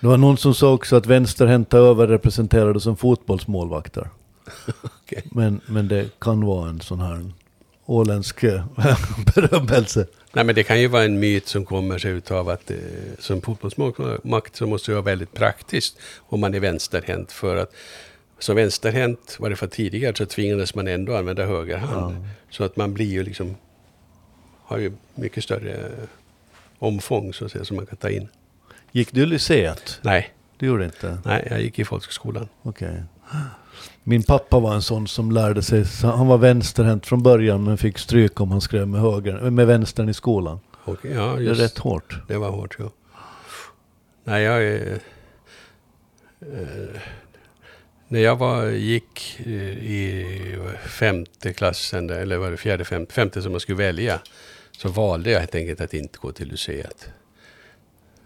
Det 0.00 0.06
var 0.06 0.16
någon 0.16 0.36
som 0.36 0.54
sa 0.54 0.72
också 0.72 0.96
att 0.96 1.06
vänsterhänta 1.06 1.78
överrepresenterade 1.78 2.80
som 2.80 2.96
fotbollsmålvakter. 2.96 4.10
okay. 5.02 5.22
men, 5.24 5.60
men 5.66 5.88
det 5.88 6.20
kan 6.20 6.46
vara 6.46 6.68
en 6.68 6.80
sån 6.80 7.00
här 7.00 7.30
åländsk 7.86 8.44
eh, 8.44 8.64
berömmelse. 9.34 10.06
Nej, 10.32 10.44
men 10.44 10.54
det 10.54 10.62
kan 10.62 10.80
ju 10.80 10.88
vara 10.88 11.04
en 11.04 11.20
myt 11.20 11.48
som 11.48 11.64
kommer 11.64 11.98
sig 11.98 12.10
utav 12.10 12.48
att 12.48 12.70
eh, 12.70 12.76
som 13.18 13.40
fotbollsmakt 13.40 14.56
så 14.56 14.66
måste 14.66 14.90
det 14.90 14.94
vara 14.94 15.04
väldigt 15.04 15.32
praktiskt 15.32 15.98
om 16.18 16.40
man 16.40 16.54
är 16.54 16.60
vänsterhänt. 16.60 17.32
För 17.32 17.56
att 17.56 17.74
som 18.38 18.56
vänsterhänt, 18.56 19.36
var 19.40 19.50
det 19.50 19.56
för 19.56 19.66
tidigare, 19.66 20.16
så 20.16 20.26
tvingades 20.26 20.74
man 20.74 20.88
ändå 20.88 21.16
använda 21.16 21.46
höger 21.46 21.76
hand. 21.76 22.14
Ja. 22.14 22.28
Så 22.50 22.64
att 22.64 22.76
man 22.76 22.94
blir 22.94 23.10
ju 23.10 23.22
liksom 23.22 23.56
har 24.64 24.78
ju 24.78 24.92
mycket 25.14 25.44
större 25.44 25.90
omfång 26.78 27.32
så 27.32 27.44
att 27.44 27.52
säga, 27.52 27.64
som 27.64 27.76
man 27.76 27.86
kan 27.86 27.96
ta 27.96 28.10
in. 28.10 28.28
Gick 28.92 29.12
du 29.12 29.26
lyceet? 29.26 30.00
Nej. 30.02 30.34
Du 30.56 30.66
gjorde 30.66 30.84
inte? 30.84 31.18
Nej, 31.24 31.46
jag 31.50 31.60
gick 31.62 31.78
i 31.78 31.84
folkskolan. 31.84 32.48
Okej. 32.62 32.88
Okay. 32.88 33.00
Min 34.02 34.22
pappa 34.22 34.58
var 34.58 34.74
en 34.74 34.82
sån 34.82 35.08
som 35.08 35.30
lärde 35.30 35.62
sig, 35.62 35.84
han 36.02 36.26
var 36.26 36.38
vänsterhänt 36.38 37.06
från 37.06 37.22
början 37.22 37.64
men 37.64 37.78
fick 37.78 37.98
stryk 37.98 38.40
om 38.40 38.50
han 38.50 38.60
skrev 38.60 38.88
med, 38.88 39.00
höger, 39.00 39.50
med 39.50 39.66
vänstern 39.66 40.08
i 40.08 40.14
skolan. 40.14 40.60
Okay, 40.84 41.14
ja, 41.14 41.40
just, 41.40 41.58
det 41.58 41.64
är 41.64 41.66
rätt 41.66 41.78
hårt. 41.78 42.18
Det 42.28 42.36
var 42.36 42.50
hårt, 42.50 42.76
ja. 42.78 42.90
Nej, 44.24 44.42
jag 44.42 44.64
är... 44.64 44.98
Eh, 46.40 47.00
när 48.08 48.20
jag 48.20 48.36
var, 48.36 48.66
gick 48.66 49.40
i 49.40 50.26
femte 50.86 51.52
klassen, 51.52 52.10
eller 52.10 52.36
var 52.36 52.50
det 52.50 52.56
fjärde, 52.56 52.84
femte, 52.84 53.14
femte 53.14 53.42
som 53.42 53.52
man 53.52 53.60
skulle 53.60 53.78
välja, 53.78 54.20
så 54.76 54.88
valde 54.88 55.30
jag 55.30 55.40
helt 55.40 55.54
enkelt 55.54 55.80
att 55.80 55.94
inte 55.94 56.18
gå 56.18 56.32
till 56.32 56.48
Luceat. 56.48 57.08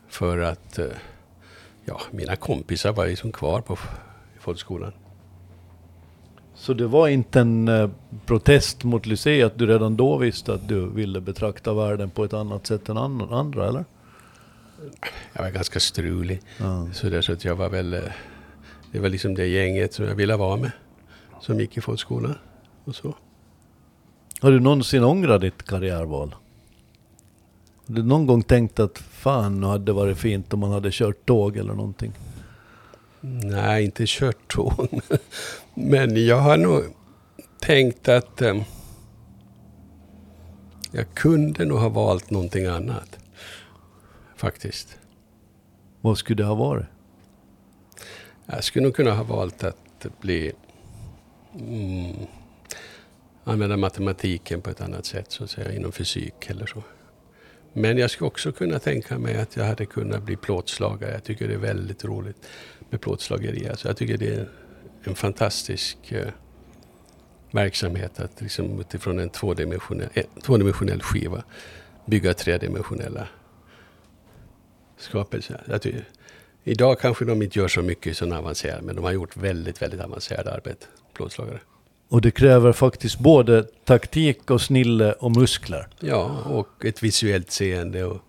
För 0.09 0.39
att 0.39 0.79
eh, 0.79 0.87
ja, 1.85 2.01
mina 2.11 2.37
kompisar 2.37 2.93
var 2.93 3.07
liksom 3.07 3.33
kvar 3.33 3.61
på 3.61 3.79
folkskolan. 4.41 4.93
Så 6.55 6.75
det 6.75 6.87
var 6.87 7.09
inte 7.09 7.41
en 7.41 7.69
eh, 7.69 7.91
protest 8.27 8.85
mot 8.85 9.07
Lycée 9.07 9.47
att 9.47 9.59
du 9.59 9.67
redan 9.67 9.97
då 9.97 10.17
visste 10.17 10.55
att 10.55 10.69
du 10.69 10.89
ville 10.89 11.21
betrakta 11.21 11.75
världen 11.75 12.11
på 12.11 12.25
ett 12.25 12.33
annat 12.33 12.67
sätt 12.67 12.89
än 12.89 12.97
andra, 12.97 13.69
eller? 13.69 13.85
Jag 15.33 15.43
var 15.43 15.51
ganska 15.51 15.81
strulig. 15.81 16.41
Ja. 16.59 16.89
Så, 16.93 17.09
där, 17.09 17.23
så 17.23 17.33
att 17.33 17.45
jag 17.45 17.57
var 17.57 17.69
väl... 17.69 17.95
Eh, 17.95 18.01
det 18.93 18.99
var 18.99 19.09
liksom 19.09 19.35
det 19.35 19.47
gänget 19.47 19.95
som 19.95 20.05
jag 20.05 20.15
ville 20.15 20.37
vara 20.37 20.57
med. 20.57 20.71
Som 21.41 21.61
gick 21.61 21.77
i 21.77 21.81
folkskolan 21.81 22.35
och 22.85 22.95
så. 22.95 23.15
Har 24.41 24.51
du 24.51 24.61
någonsin 24.61 25.05
ångrat 25.05 25.41
ditt 25.41 25.63
karriärval? 25.63 26.35
Har 27.87 27.95
du 27.95 28.03
någon 28.03 28.27
gång 28.27 28.43
tänkt 28.43 28.81
att 28.81 28.99
fan, 28.99 29.61
nu 29.61 29.67
hade 29.67 29.85
det 29.85 29.93
varit 29.93 30.19
fint 30.19 30.53
om 30.53 30.61
man 30.61 30.71
hade 30.71 30.91
kört 30.93 31.27
tåg 31.27 31.57
eller 31.57 31.75
någonting? 31.75 32.13
Nej, 33.21 33.85
inte 33.85 34.05
kört 34.07 34.49
tåg. 34.49 35.01
Men 35.75 36.27
jag 36.27 36.41
har 36.41 36.57
nog 36.57 36.83
tänkt 37.61 38.09
att 38.09 38.43
eh, 38.43 38.63
jag 40.93 41.15
kunde 41.15 41.65
nog 41.65 41.79
ha 41.79 41.89
valt 41.89 42.31
någonting 42.31 42.67
annat. 42.67 43.19
Faktiskt. 44.37 44.99
Vad 46.01 46.19
skulle 46.19 46.43
det 46.43 46.49
ha 46.49 46.55
varit? 46.55 46.87
Jag 48.47 48.65
skulle 48.65 48.85
nog 48.85 48.95
kunna 48.95 49.15
ha 49.15 49.25
valt 49.25 49.65
att 49.65 50.21
bli... 50.21 50.53
Mm, 51.59 52.17
använda 53.49 53.77
matematiken 53.77 54.61
på 54.61 54.71
ett 54.71 54.81
annat 54.81 55.07
sätt, 55.07 55.33
så 55.33 55.45
att 55.45 55.51
säga, 55.51 55.73
inom 55.73 55.93
fysik 55.93 56.51
eller 56.51 56.67
så. 56.67 56.83
Men 57.73 57.99
jag 57.99 58.11
skulle 58.11 58.29
också 58.29 58.53
kunna 58.53 58.79
tänka 58.79 59.19
mig 59.19 59.37
att 59.37 59.57
jag 59.57 59.65
hade 59.65 59.87
kunnat 59.87 60.23
bli 60.23 60.37
plåtslagare. 60.37 61.13
Jag 61.13 61.25
tycker 61.25 61.49
det 61.49 61.55
är 61.55 61.59
väldigt 61.59 62.05
roligt 62.05 62.37
med 62.91 63.01
plåtslageri. 63.01 63.69
Alltså 63.69 63.89
jag 63.89 63.97
tycker 63.97 64.17
det 64.17 64.35
är 64.35 64.49
en 65.05 65.15
fantastisk 65.15 66.13
eh, 66.13 66.29
verksamhet 67.51 68.21
att 68.21 68.41
liksom 68.41 68.81
utifrån 68.81 69.19
en 69.19 69.31
tvådimensionell, 69.31 70.09
eh, 70.15 70.25
tvådimensionell 70.43 71.03
skiva 71.03 71.43
bygga 72.07 72.35
tredimensionella 72.35 73.29
skapelser. 74.97 75.63
Jag 75.67 75.83
tycker, 75.83 76.05
idag 76.65 77.01
kanske 77.01 77.25
de 77.25 77.43
inte 77.43 77.59
gör 77.59 77.69
så 77.69 77.83
mycket 77.83 78.17
sådana 78.17 78.39
avancerade, 78.39 78.83
men 78.83 78.97
de 78.97 79.05
har 79.05 79.13
gjort 79.13 79.37
väldigt, 79.37 79.83
väldigt 79.83 80.01
avancerade 80.01 80.53
arbete, 80.53 80.87
plåtslagare. 81.15 81.61
Och 82.09 82.21
det 82.21 82.31
kräver 82.31 82.73
faktiskt 82.73 83.19
både 83.19 83.63
taktik 83.85 84.51
och 84.51 84.61
snille 84.61 85.13
och 85.13 85.37
muskler. 85.37 85.89
Ja, 86.01 86.43
och 86.45 86.85
ett 86.85 87.03
visuellt 87.03 87.51
seende 87.51 88.05
och, 88.05 88.21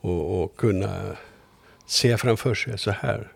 och, 0.00 0.42
och 0.42 0.56
kunna 0.56 1.16
se 1.86 2.16
framför 2.16 2.54
sig, 2.54 2.78
så 2.78 2.90
här 2.90 3.32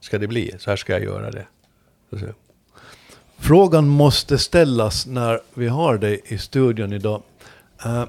ska 0.00 0.18
det 0.18 0.26
bli, 0.26 0.54
så 0.58 0.70
här 0.70 0.76
ska 0.76 0.92
jag 0.92 1.02
göra 1.02 1.30
det. 1.30 1.46
Frågan 3.38 3.88
måste 3.88 4.38
ställas 4.38 5.06
när 5.06 5.40
vi 5.54 5.68
har 5.68 5.98
dig 5.98 6.20
i 6.24 6.38
studion 6.38 6.92
idag. 6.92 7.22
Eh, 7.84 8.04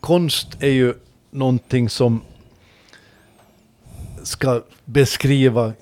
konst 0.00 0.62
är 0.62 0.70
ju 0.70 0.94
någonting 1.30 1.88
som 1.88 2.20
ska 4.22 4.62
beskriva 4.84 5.72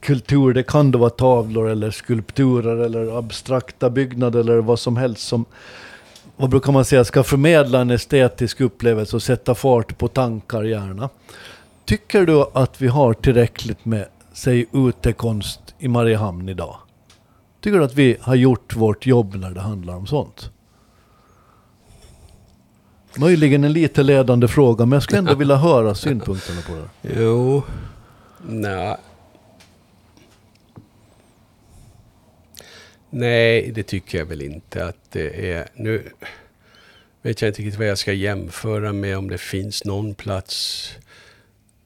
kultur. 0.00 0.54
Det 0.54 0.62
kan 0.62 0.90
då 0.90 0.98
vara 0.98 1.10
tavlor 1.10 1.68
eller 1.68 1.90
skulpturer 1.90 2.76
eller 2.76 3.18
abstrakta 3.18 3.90
byggnader 3.90 4.40
eller 4.40 4.56
vad 4.56 4.78
som 4.78 4.96
helst 4.96 5.28
som, 5.28 5.44
vad 6.36 6.50
brukar 6.50 6.72
man 6.72 6.84
säga, 6.84 7.04
ska 7.04 7.22
förmedla 7.22 7.80
en 7.80 7.90
estetisk 7.90 8.60
upplevelse 8.60 9.16
och 9.16 9.22
sätta 9.22 9.54
fart 9.54 9.98
på 9.98 10.08
tankar 10.08 10.62
gärna. 10.62 11.08
Tycker 11.84 12.26
du 12.26 12.44
att 12.52 12.80
vi 12.80 12.88
har 12.88 13.14
tillräckligt 13.14 13.84
med, 13.84 14.06
säg 14.32 14.66
utekonst 14.72 15.60
i 15.78 15.88
Mariehamn 15.88 16.48
idag? 16.48 16.76
Tycker 17.60 17.78
du 17.78 17.84
att 17.84 17.94
vi 17.94 18.16
har 18.20 18.34
gjort 18.34 18.76
vårt 18.76 19.06
jobb 19.06 19.34
när 19.34 19.50
det 19.50 19.60
handlar 19.60 19.96
om 19.96 20.06
sånt? 20.06 20.50
Möjligen 23.16 23.64
en 23.64 23.72
lite 23.72 24.02
ledande 24.02 24.48
fråga, 24.48 24.86
men 24.86 24.96
jag 24.96 25.02
skulle 25.02 25.18
ändå 25.18 25.34
vilja 25.34 25.56
höra 25.56 25.94
synpunkterna 25.94 26.60
på 26.60 26.72
det. 26.72 27.20
Jo, 27.20 27.62
nej. 28.46 28.96
Nej, 33.10 33.70
det 33.74 33.82
tycker 33.82 34.18
jag 34.18 34.26
väl 34.26 34.42
inte 34.42 34.84
att 34.84 35.10
det 35.12 35.52
är. 35.52 35.68
Nu 35.74 36.02
vet 37.22 37.42
jag 37.42 37.48
inte 37.48 37.62
riktigt 37.62 37.78
vad 37.78 37.88
jag 37.88 37.98
ska 37.98 38.12
jämföra 38.12 38.92
med 38.92 39.18
om 39.18 39.30
det 39.30 39.38
finns 39.38 39.84
någon 39.84 40.14
plats. 40.14 40.88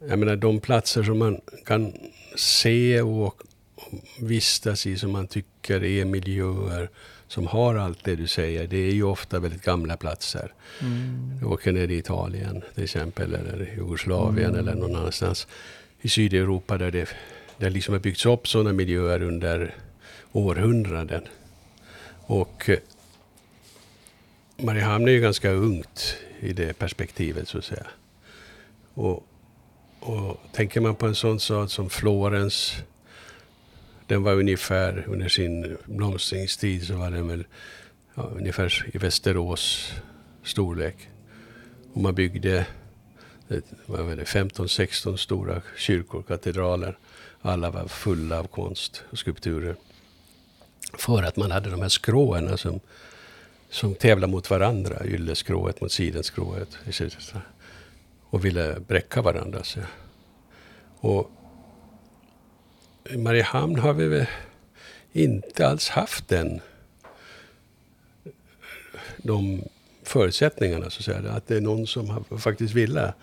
Jag 0.09 0.19
menar 0.19 0.37
de 0.37 0.61
platser 0.61 1.03
som 1.03 1.19
man 1.19 1.41
kan 1.67 1.93
se 2.37 3.01
och 3.01 3.43
vistas 4.21 4.87
i 4.87 4.97
som 4.97 5.11
man 5.11 5.27
tycker 5.27 5.85
är 5.85 6.05
miljöer 6.05 6.91
som 7.29 7.47
har 7.47 7.75
allt 7.75 8.05
det 8.05 8.17
du 8.17 8.27
säger. 8.27 8.67
Det 8.67 8.77
är 8.77 8.93
ju 8.93 9.03
ofta 9.03 9.41
väldigt 9.41 9.63
gamla 9.63 9.97
platser. 9.97 10.53
Mm. 10.81 11.39
Du 11.41 11.47
åker 11.47 11.73
ner 11.73 11.89
i 11.89 11.97
Italien 11.97 12.63
till 12.75 12.85
exempel, 12.85 13.35
eller 13.35 13.75
Jugoslavien 13.77 14.51
mm. 14.51 14.61
eller 14.61 14.75
någon 14.75 14.97
annanstans 14.97 15.47
i 16.01 16.09
Sydeuropa 16.09 16.79
där 16.79 16.91
det, 16.91 17.09
där 17.59 17.71
liksom 17.71 17.95
har 17.95 18.01
byggts 18.01 18.27
upp 18.27 18.49
sådana 18.49 18.73
miljöer 18.73 19.23
under 19.23 19.75
århundraden. 20.35 21.23
Och 22.27 22.69
eh, 22.69 22.79
Mariehamn 24.57 25.09
är 25.09 25.13
ju 25.13 25.21
ganska 25.21 25.51
ungt 25.51 26.17
i 26.41 26.53
det 26.53 26.79
perspektivet 26.79 27.49
så 27.49 27.59
att 27.59 27.65
säga. 27.65 27.87
Och, 28.95 29.27
och 30.01 30.41
tänker 30.53 30.81
man 30.81 30.95
på 30.95 31.07
en 31.07 31.15
sån 31.15 31.41
stad 31.41 31.71
som 31.71 31.91
Florens 31.91 32.83
den 34.07 34.23
var 34.23 34.33
ungefär 34.33 35.05
under 35.09 35.29
sin 35.29 35.77
blomstringstid 35.85 36.87
så 36.87 36.97
var 36.97 37.11
den 37.11 37.29
väl 37.29 37.45
ja, 38.15 38.23
ungefär 38.23 38.91
i 38.95 38.99
Västerås 38.99 39.93
storlek. 40.43 41.09
Och 41.93 42.01
man 42.01 42.15
byggde 42.15 42.67
eh, 43.49 43.59
15-16 43.87 45.17
stora 45.17 45.63
kyrkor, 45.77 46.23
katedraler. 46.23 46.99
Alla 47.41 47.71
var 47.71 47.89
fulla 47.89 48.39
av 48.39 48.47
konst 48.47 49.03
och 49.11 49.19
skulpturer. 49.19 49.77
För 50.99 51.23
att 51.23 51.37
man 51.37 51.51
hade 51.51 51.71
de 51.71 51.83
här 51.83 51.89
skråerna 51.89 52.57
som, 52.57 52.81
som 53.71 53.95
tävlade 53.95 54.33
mot 54.33 54.51
varandra. 54.51 55.07
Ylleskrået 55.07 55.81
mot 55.81 55.93
sidenskrået. 55.93 56.69
Och 58.31 58.45
ville 58.45 58.81
bräcka 58.81 59.23
varandra. 59.23 59.65
Så. 59.65 59.81
Och 61.01 61.31
i 63.11 63.17
Mariehamn 63.17 63.79
har 63.79 63.93
vi 63.93 64.09
väl 64.09 64.27
inte 65.13 65.69
alls 65.69 65.89
haft 65.89 66.29
den, 66.29 66.61
de 69.17 69.63
förutsättningarna, 70.03 70.91
så 70.91 70.99
att 70.99 71.05
säga. 71.05 71.33
Att 71.33 71.47
det 71.47 71.57
är 71.57 71.61
någon 71.61 71.87
som 71.87 72.25
faktiskt 72.39 72.75
ville 72.75 73.15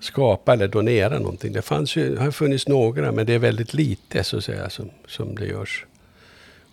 skapa 0.00 0.52
eller 0.52 0.68
donera 0.68 1.18
någonting. 1.18 1.52
Det 1.52 1.62
fanns 1.62 1.96
ju, 1.96 2.16
har 2.16 2.30
funnits 2.30 2.68
några, 2.68 3.12
men 3.12 3.26
det 3.26 3.34
är 3.34 3.38
väldigt 3.38 3.74
lite 3.74 4.24
så 4.24 4.36
att 4.36 4.44
säga 4.44 4.70
som, 4.70 4.90
som 5.06 5.34
det 5.34 5.46
görs. 5.46 5.86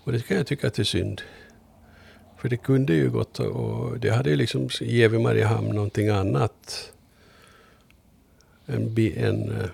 Och 0.04 0.12
det 0.12 0.28
kan 0.28 0.38
jag 0.38 0.48
tycka 0.48 0.68
att 0.68 0.74
det 0.74 0.82
är 0.82 0.84
synd. 0.84 1.22
För 2.38 2.50
det 2.50 2.58
kunde 2.58 2.94
ju 2.94 3.10
gått 3.10 3.40
och 3.40 4.00
det 4.00 4.10
hade 4.10 4.30
ju 4.30 4.36
liksom 4.36 4.70
givit 4.82 5.22
Mariehamn 5.22 5.70
någonting 5.70 6.10
annat. 6.10 6.92
En, 8.66 8.98
en 8.98 9.70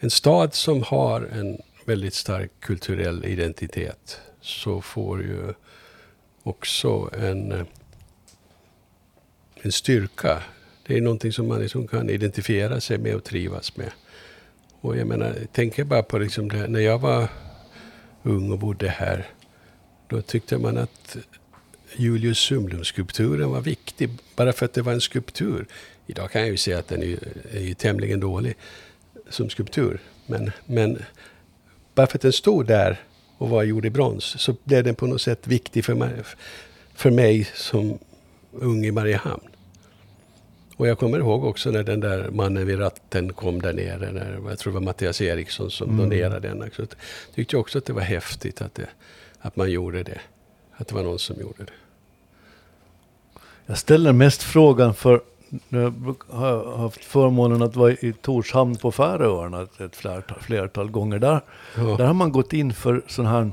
en 0.00 0.10
stad 0.10 0.54
som 0.54 0.82
har 0.82 1.20
en 1.20 1.58
väldigt 1.84 2.14
stark 2.14 2.50
kulturell 2.60 3.24
identitet 3.24 4.20
så 4.40 4.80
får 4.80 5.22
ju 5.22 5.54
också 6.42 7.10
en, 7.18 7.52
eh, 7.52 7.66
en 9.62 9.72
styrka. 9.72 10.42
Det 10.86 10.96
är 10.96 11.00
någonting 11.00 11.32
som 11.32 11.48
man 11.48 11.60
liksom 11.60 11.88
kan 11.88 12.10
identifiera 12.10 12.80
sig 12.80 12.98
med 12.98 13.14
och 13.14 13.24
trivas 13.24 13.76
med. 13.76 13.90
Och 14.80 14.96
jag 14.96 15.06
menar, 15.06 15.34
tänker 15.52 15.84
bara 15.84 16.02
på 16.02 16.18
liksom 16.18 16.48
det, 16.48 16.68
när 16.68 16.80
jag 16.80 16.98
var 16.98 17.28
ung 18.26 18.52
och 18.52 18.58
bodde 18.58 18.88
här. 18.88 19.26
Då 20.08 20.22
tyckte 20.22 20.58
man 20.58 20.78
att 20.78 21.16
Julius 21.96 22.38
Sumlum-skulpturen 22.38 23.50
var 23.50 23.60
viktig, 23.60 24.10
bara 24.36 24.52
för 24.52 24.66
att 24.66 24.72
det 24.72 24.82
var 24.82 24.92
en 24.92 25.00
skulptur. 25.00 25.66
Idag 26.06 26.30
kan 26.30 26.40
jag 26.40 26.50
ju 26.50 26.56
säga 26.56 26.78
att 26.78 26.88
den 26.88 27.02
är, 27.02 27.18
är 27.52 27.60
ju 27.60 27.74
tämligen 27.74 28.20
dålig 28.20 28.56
som 29.30 29.50
skulptur. 29.50 30.00
Men, 30.26 30.50
men 30.66 30.98
bara 31.94 32.06
för 32.06 32.18
att 32.18 32.22
den 32.22 32.32
stod 32.32 32.66
där 32.66 33.00
och 33.38 33.48
var 33.48 33.62
gjord 33.62 33.86
i 33.86 33.90
brons 33.90 34.24
så 34.24 34.56
blev 34.64 34.84
den 34.84 34.94
på 34.94 35.06
något 35.06 35.22
sätt 35.22 35.46
viktig 35.46 35.84
för 35.84 35.94
mig, 35.94 36.12
för 36.94 37.10
mig 37.10 37.48
som 37.54 37.98
ung 38.52 38.84
i 38.84 38.90
Mariehamn. 38.90 39.55
Och 40.76 40.86
jag 40.86 40.98
kommer 40.98 41.18
ihåg 41.18 41.44
också 41.44 41.70
när 41.70 41.82
den 41.82 42.00
där 42.00 42.30
mannen 42.30 42.66
vid 42.66 42.80
ratten 42.80 43.32
kom 43.32 43.62
där 43.62 43.72
nere. 43.72 44.12
När, 44.12 44.38
jag 44.48 44.58
tror 44.58 44.72
det 44.72 44.78
var 44.78 44.84
Mattias 44.84 45.20
Eriksson 45.20 45.70
som 45.70 45.90
mm. 45.90 45.96
donerade 45.98 46.48
den. 46.48 46.70
Så 46.76 46.86
tyckte 47.34 47.56
jag 47.56 47.60
också 47.60 47.78
att 47.78 47.84
det 47.84 47.92
var 47.92 48.02
häftigt 48.02 48.60
att, 48.60 48.74
det, 48.74 48.88
att 49.40 49.56
man 49.56 49.70
gjorde 49.70 50.02
det. 50.02 50.20
Att 50.76 50.88
det 50.88 50.94
var 50.94 51.02
någon 51.02 51.18
som 51.18 51.40
gjorde 51.40 51.64
det. 51.64 51.72
Jag 53.66 53.78
ställer 53.78 54.12
mest 54.12 54.42
frågan 54.42 54.94
för 54.94 55.20
jag 55.68 56.14
har 56.28 56.76
haft 56.76 57.04
förmånen 57.04 57.62
att 57.62 57.76
vara 57.76 57.92
i 57.92 58.14
Torshamn 58.22 58.76
på 58.76 58.92
Färöarna 58.92 59.66
ett 59.78 59.96
flertal, 59.96 60.38
flertal 60.40 60.90
gånger. 60.90 61.18
Där, 61.18 61.40
ja. 61.76 61.82
där 61.82 62.04
har 62.04 62.14
man 62.14 62.32
gått 62.32 62.52
in 62.52 62.72
för 62.72 63.02
sån 63.06 63.26
här 63.26 63.50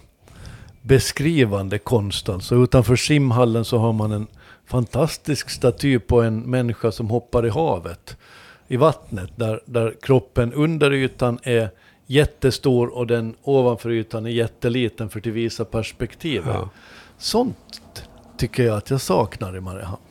beskrivande 0.81 1.77
konst. 1.77 2.29
Alltså 2.29 2.55
utanför 2.55 2.95
simhallen 2.95 3.65
så 3.65 3.77
har 3.77 3.93
man 3.93 4.11
en 4.11 4.27
fantastisk 4.65 5.49
staty 5.49 5.99
på 5.99 6.21
en 6.21 6.39
människa 6.39 6.91
som 6.91 7.09
hoppar 7.09 7.45
i 7.45 7.49
havet. 7.49 8.17
I 8.67 8.77
vattnet. 8.77 9.29
Där, 9.35 9.61
där 9.65 9.95
kroppen 10.01 10.53
under 10.53 10.93
ytan 10.93 11.39
är 11.43 11.69
jättestor 12.05 12.87
och 12.87 13.07
den 13.07 13.35
ovanför 13.41 13.91
ytan 13.91 14.25
är 14.25 14.29
jätteliten 14.29 15.09
för 15.09 15.19
att 15.19 15.25
visa 15.25 15.65
perspektivet. 15.65 16.55
Ja. 16.55 16.69
Sånt 17.17 17.81
tycker 18.37 18.63
jag 18.63 18.77
att 18.77 18.89
jag 18.89 19.01
saknar 19.01 19.57
i 19.57 19.59
Mariehamn. 19.59 20.01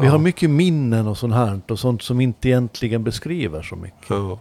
Vi 0.00 0.06
har 0.06 0.18
mycket 0.18 0.50
minnen 0.50 1.06
och 1.06 1.18
sånt 1.18 1.34
här 1.34 1.60
och 1.68 1.78
sånt 1.78 2.02
som 2.02 2.20
inte 2.20 2.48
egentligen 2.48 3.04
beskriver 3.04 3.62
så 3.62 3.76
mycket. 3.76 4.10
Ja. 4.10 4.40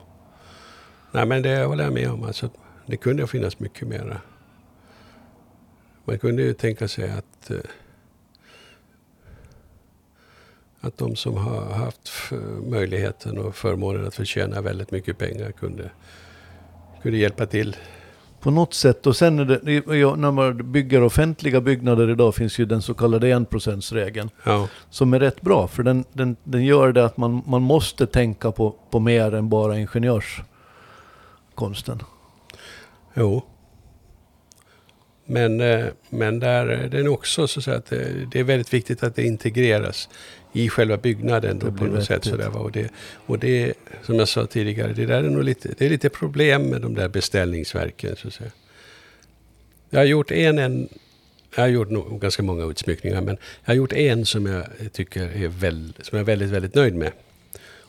Nej 1.11 1.25
men 1.25 1.41
det 1.41 1.65
håller 1.65 1.83
jag 1.83 1.93
med 1.93 2.11
om. 2.11 2.23
Alltså, 2.23 2.49
det 2.85 2.97
kunde 2.97 3.27
finnas 3.27 3.59
mycket 3.59 3.87
mera. 3.87 4.21
Man 6.05 6.19
kunde 6.19 6.41
ju 6.41 6.53
tänka 6.53 6.87
sig 6.87 7.11
att, 7.11 7.49
eh, 7.49 7.57
att 10.81 10.97
de 10.97 11.15
som 11.15 11.37
har 11.37 11.65
haft 11.65 12.11
möjligheten 12.63 13.37
och 13.37 13.55
förmånen 13.55 14.07
att 14.07 14.15
förtjäna 14.15 14.61
väldigt 14.61 14.91
mycket 14.91 15.17
pengar 15.17 15.51
kunde, 15.51 15.89
kunde 17.01 17.17
hjälpa 17.17 17.45
till. 17.45 17.75
På 18.39 18.51
något 18.51 18.73
sätt. 18.73 19.07
Och 19.07 19.15
sen 19.15 19.39
är 19.39 19.45
det, 19.45 19.63
när 20.17 20.31
man 20.31 20.71
bygger 20.71 21.03
offentliga 21.03 21.61
byggnader 21.61 22.09
idag 22.09 22.35
finns 22.35 22.59
ju 22.59 22.65
den 22.65 22.81
så 22.81 22.93
kallade 22.93 23.27
1%-regeln. 23.27 24.29
Ja, 24.43 24.67
Som 24.89 25.13
är 25.13 25.19
rätt 25.19 25.41
bra, 25.41 25.67
för 25.67 25.83
den, 25.83 26.05
den, 26.13 26.35
den 26.43 26.65
gör 26.65 26.91
det 26.91 27.05
att 27.05 27.17
man, 27.17 27.43
man 27.45 27.61
måste 27.61 28.07
tänka 28.07 28.51
på, 28.51 28.75
på 28.89 28.99
mer 28.99 29.33
än 29.33 29.49
bara 29.49 29.77
ingenjörskonsten. 29.77 31.99
jo. 33.13 33.43
Men, 35.29 35.61
eh, 35.61 35.85
men 36.09 36.39
där 36.39 36.67
är 36.67 36.87
det 36.87 37.09
också 37.09 37.47
så 37.47 37.59
att 37.59 37.63
säga 37.63 37.77
att 37.77 37.85
det, 37.85 38.27
det 38.31 38.39
är 38.39 38.43
väldigt 38.43 38.73
viktigt 38.73 39.03
att 39.03 39.15
det 39.15 39.23
integreras 39.23 40.09
i 40.53 40.69
själva 40.69 40.97
byggnaden. 40.97 41.59
Då 41.59 41.65
Det 41.69 41.77
på 41.77 41.85
något 41.85 42.05
sätt 42.05 42.27
va. 42.27 42.59
och, 42.59 42.71
det, 42.71 42.91
och 43.25 43.39
det, 43.39 43.73
som 44.03 44.15
jag 44.15 44.27
sa 44.27 44.45
tidigare, 44.45 44.93
det 44.93 45.05
där 45.05 45.23
är 45.23 45.29
nog 45.29 45.43
lite, 45.43 45.73
det 45.77 45.85
är 45.85 45.89
lite 45.89 46.09
problem 46.09 46.61
med 46.61 46.81
de 46.81 46.95
där 46.95 47.07
beställningsverken. 47.07 48.15
Så 48.15 48.27
att 48.27 48.33
säga. 48.33 48.51
Jag 49.89 49.99
har 49.99 50.05
gjort 50.05 50.31
en, 50.31 50.59
en 50.59 50.89
jag 51.55 51.63
har 51.63 51.67
gjort 51.67 51.89
nog 51.89 52.21
ganska 52.21 52.43
många 52.43 52.65
utsmyckningar, 52.65 53.21
men 53.21 53.37
jag 53.63 53.69
har 53.69 53.75
gjort 53.75 53.93
en 53.93 54.25
som 54.25 54.45
jag 54.45 54.65
tycker 54.91 55.21
är 55.21 55.47
väl, 55.47 55.93
som 56.01 56.17
jag 56.17 56.23
är 56.23 56.25
väldigt, 56.25 56.49
väldigt 56.49 56.75
nöjd 56.75 56.95
med. 56.95 57.11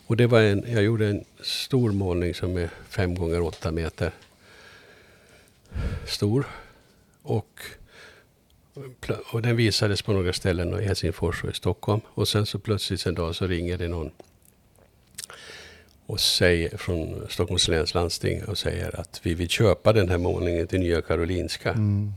Och 0.07 0.16
det 0.16 0.26
var 0.26 0.41
en, 0.41 0.64
jag 0.68 0.82
gjorde 0.82 1.07
en 1.07 1.24
stor 1.41 1.93
målning 1.93 2.34
som 2.34 2.57
är 2.57 2.70
5 2.89 3.14
gånger 3.14 3.41
8 3.41 3.70
meter 3.72 4.11
stor. 6.07 6.47
Och, 7.29 7.61
och 9.33 9.43
den 9.43 9.57
visades 9.57 10.03
på 10.03 10.12
några 10.12 10.33
ställen 10.33 10.81
i 10.81 10.85
Helsingfors 10.85 11.45
och 11.45 11.51
i 11.51 11.55
Stockholm. 11.55 12.01
Och 12.09 12.29
sen 12.29 12.47
så 12.47 12.59
plötsligt 12.59 13.07
en 13.07 13.14
dag 13.14 13.35
så 13.35 13.47
ringer 13.47 13.79
det 13.79 13.89
någon 13.89 14.11
och 16.07 16.20
säger, 16.20 16.76
från 16.76 17.26
Stockholms 17.29 17.68
läns 17.68 17.95
landsting 17.95 18.45
och 18.45 18.59
säger 18.59 19.01
att 19.01 19.20
vi 19.22 19.35
vill 19.35 19.49
köpa 19.49 19.93
den 19.93 20.09
här 20.09 20.18
målningen 20.18 20.66
till 20.66 20.81
Nya 20.81 21.03
Karolinska. 21.03 21.70
Mm. 21.70 22.12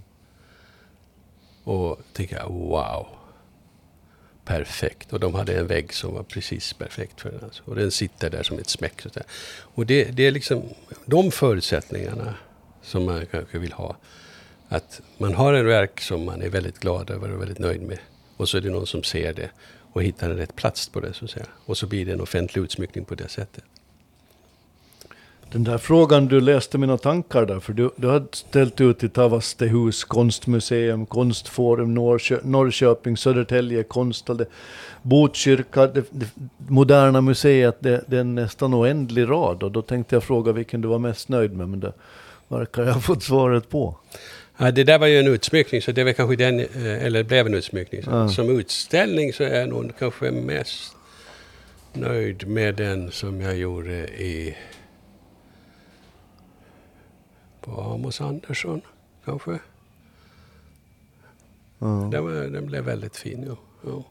Och 1.63 1.99
tänker 2.13 2.35
jag, 2.35 2.49
wow. 2.49 3.07
Perfekt. 4.45 5.13
Och 5.13 5.19
de 5.19 5.35
hade 5.35 5.59
en 5.59 5.67
vägg 5.67 5.93
som 5.93 6.13
var 6.13 6.23
precis 6.23 6.73
perfekt 6.73 7.21
för 7.21 7.31
den. 7.31 7.43
Alltså. 7.43 7.63
Och 7.65 7.75
den 7.75 7.91
sitter 7.91 8.29
där 8.29 8.43
som 8.43 8.59
ett 8.59 8.69
smäck. 8.69 9.05
Och 9.59 9.85
det, 9.85 10.03
det 10.03 10.27
är 10.27 10.31
liksom 10.31 10.63
de 11.05 11.31
förutsättningarna 11.31 12.35
som 12.81 13.05
man 13.05 13.25
kanske 13.25 13.59
vill 13.59 13.73
ha. 13.73 13.95
Att 14.71 15.01
man 15.17 15.33
har 15.33 15.53
en 15.53 15.65
verk 15.65 16.01
som 16.01 16.25
man 16.25 16.41
är 16.41 16.49
väldigt 16.49 16.79
glad 16.79 17.09
över 17.09 17.33
och 17.33 17.41
väldigt 17.41 17.59
nöjd 17.59 17.81
med. 17.81 17.97
Och 18.37 18.49
så 18.49 18.57
är 18.57 18.61
det 18.61 18.69
någon 18.69 18.87
som 18.87 19.03
ser 19.03 19.33
det 19.33 19.49
och 19.93 20.03
hittar 20.03 20.29
en 20.29 20.37
rätt 20.37 20.55
plats 20.55 20.89
på 20.89 20.99
det 20.99 21.13
så 21.13 21.25
att 21.25 21.31
säga. 21.31 21.45
Och 21.65 21.77
så 21.77 21.87
blir 21.87 22.05
det 22.05 22.11
en 22.11 22.21
offentlig 22.21 22.61
utsmyckning 22.61 23.05
på 23.05 23.15
det 23.15 23.27
sättet. 23.27 23.63
Den 25.51 25.63
där 25.63 25.77
frågan, 25.77 26.27
du 26.27 26.41
läste 26.41 26.77
mina 26.77 26.97
tankar 26.97 27.45
där, 27.45 27.59
för 27.59 27.73
du, 27.73 27.89
du 27.95 28.07
har 28.07 28.27
ställt 28.31 28.81
ut 28.81 29.03
i 29.03 29.09
Tavastehus 29.09 30.03
konstmuseum, 30.03 31.05
Konstforum, 31.05 31.93
Norrkö, 31.93 32.39
Norrköping, 32.43 33.17
Södertälje, 33.17 33.83
Konsthall, 33.83 34.45
Botkyrka, 35.01 35.87
det, 35.87 36.05
det 36.09 36.27
Moderna 36.67 37.21
Museet, 37.21 37.77
det, 37.79 38.03
det 38.07 38.15
är 38.15 38.21
en 38.21 38.35
nästan 38.35 38.73
oändlig 38.73 39.29
rad. 39.29 39.63
Och 39.63 39.71
då 39.71 39.81
tänkte 39.81 40.15
jag 40.15 40.23
fråga 40.23 40.51
vilken 40.51 40.81
du 40.81 40.87
var 40.87 40.99
mest 40.99 41.29
nöjd 41.29 41.53
med, 41.53 41.69
men 41.69 41.79
det 41.79 41.93
verkar 42.47 42.83
jag 42.83 42.93
ha 42.93 43.01
fått 43.01 43.23
svaret 43.23 43.69
på. 43.69 43.97
Ja, 44.61 44.71
det 44.71 44.83
där 44.83 44.99
var 44.99 45.07
ju 45.07 45.19
en 45.19 45.27
utsmyckning, 45.27 45.81
så 45.81 45.91
det 45.91 46.03
var 46.03 46.13
kanske 46.13 46.35
den, 46.35 46.59
eh, 46.59 47.05
eller 47.05 47.23
blev 47.23 47.45
en 47.45 47.53
utsmyckning. 47.53 48.01
Ja. 48.05 48.29
Som 48.29 48.59
utställning 48.59 49.33
så 49.33 49.43
är 49.43 49.59
jag 49.59 49.69
nog 49.69 49.91
kanske 49.99 50.31
mest 50.31 50.95
nöjd 51.93 52.47
med 52.47 52.75
den 52.75 53.11
som 53.11 53.41
jag 53.41 53.57
gjorde 53.57 54.07
i 54.07 54.57
på 57.61 57.81
Amos 57.81 58.21
Andersson, 58.21 58.81
kanske. 59.25 59.51
Ja. 61.79 62.09
Den, 62.11 62.23
var, 62.23 62.31
den 62.31 62.65
blev 62.65 62.83
väldigt 62.83 63.17
fin, 63.17 63.43
ja. 63.47 63.55
ja. 63.91 64.03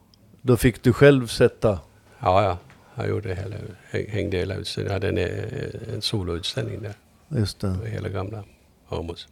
Då 0.43 0.57
fick 0.57 0.83
du 0.83 0.93
själv 0.93 1.27
sätta 1.27 1.81
Ja, 2.19 2.43
ja. 2.45 2.59
Jag 2.95 3.09
gjorde 3.09 3.35
hela, 3.35 3.57
häng- 3.91 4.11
hängde 4.11 4.37
hela 4.37 4.55
utställningen. 4.55 5.03
Jag 5.03 5.11
hade 5.11 5.23
en, 5.23 5.45
eh, 5.89 5.95
en 5.95 6.03
soloutställning 6.03 6.83
där. 6.83 6.95
Just 7.29 7.61
det. 7.61 7.77
Hela 7.87 8.09
gamla 8.09 8.45
Amos. 8.89 9.29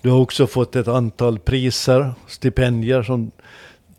Du 0.00 0.10
har 0.10 0.20
också 0.20 0.46
fått 0.46 0.76
ett 0.76 0.88
antal 0.88 1.38
priser, 1.38 2.14
stipendier 2.26 3.02
som 3.02 3.30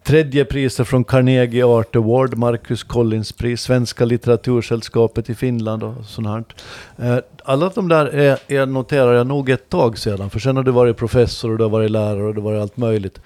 tredje 0.03 0.45
priset 0.45 0.87
från 0.87 1.03
Carnegie 1.03 1.65
Art 1.65 1.95
Award, 1.95 2.37
Marcus 2.37 2.83
Collins 2.83 3.31
pris, 3.31 3.61
Svenska 3.61 4.05
litteratursällskapet 4.05 5.29
i 5.29 5.35
Finland 5.35 5.83
och 5.83 6.05
sånt 6.05 6.27
här. 6.27 6.43
Eh, 6.97 7.23
alla 7.43 7.69
de 7.69 7.87
där 7.87 8.05
är, 8.05 8.39
är, 8.47 8.65
noterar 8.65 9.13
jag 9.13 9.27
nog 9.27 9.49
ett 9.49 9.69
tag 9.69 9.97
sedan, 9.97 10.29
för 10.29 10.39
sen 10.39 10.55
har 10.57 10.63
du 10.63 10.71
varit 10.71 10.97
professor 10.97 11.51
och 11.51 11.57
du 11.57 11.63
har 11.63 11.69
varit 11.69 11.91
lärare 11.91 12.23
och 12.23 12.35
du 12.35 12.41
har 12.41 12.51
varit 12.51 12.61
allt 12.61 12.77
möjligt. 12.77 13.21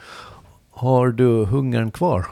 Har 0.72 1.08
du 1.08 1.46
hungern 1.46 1.92
kvar? 1.92 2.26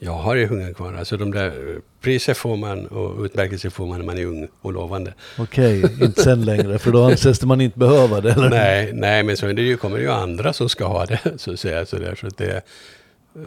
Jag 0.00 0.12
har 0.12 0.34
ju 0.34 0.46
hungern 0.46 0.74
kvar. 0.74 0.94
Alltså 0.94 1.16
de 1.16 1.30
där 1.30 1.46
eh, 1.46 1.76
priser 2.00 2.34
får 2.34 2.56
man 2.56 2.86
och 2.86 3.24
utmärkelser 3.24 3.70
får 3.70 3.86
man 3.86 3.98
när 3.98 4.06
man 4.06 4.18
är 4.18 4.24
ung 4.24 4.48
och 4.60 4.72
lovande. 4.72 5.14
Okej, 5.38 5.82
inte 6.02 6.22
sen 6.22 6.44
längre, 6.44 6.78
för 6.78 6.92
då 6.92 7.04
anses 7.04 7.38
det 7.38 7.46
man 7.46 7.60
inte 7.60 7.78
behöva 7.78 8.20
det, 8.20 8.32
eller? 8.32 8.50
Nej, 8.50 8.90
nej, 8.92 9.22
men 9.22 9.36
så 9.36 9.46
det 9.46 9.62
ju, 9.62 9.76
kommer 9.76 9.98
ju 9.98 10.10
andra 10.10 10.52
som 10.52 10.68
ska 10.68 10.86
ha 10.86 11.06
det. 11.06 11.20
Så 11.36 11.52
att 11.52 11.60
säga, 11.60 11.86
så 11.86 11.96
där, 11.96 12.14
så 12.14 12.28
det, 12.36 12.62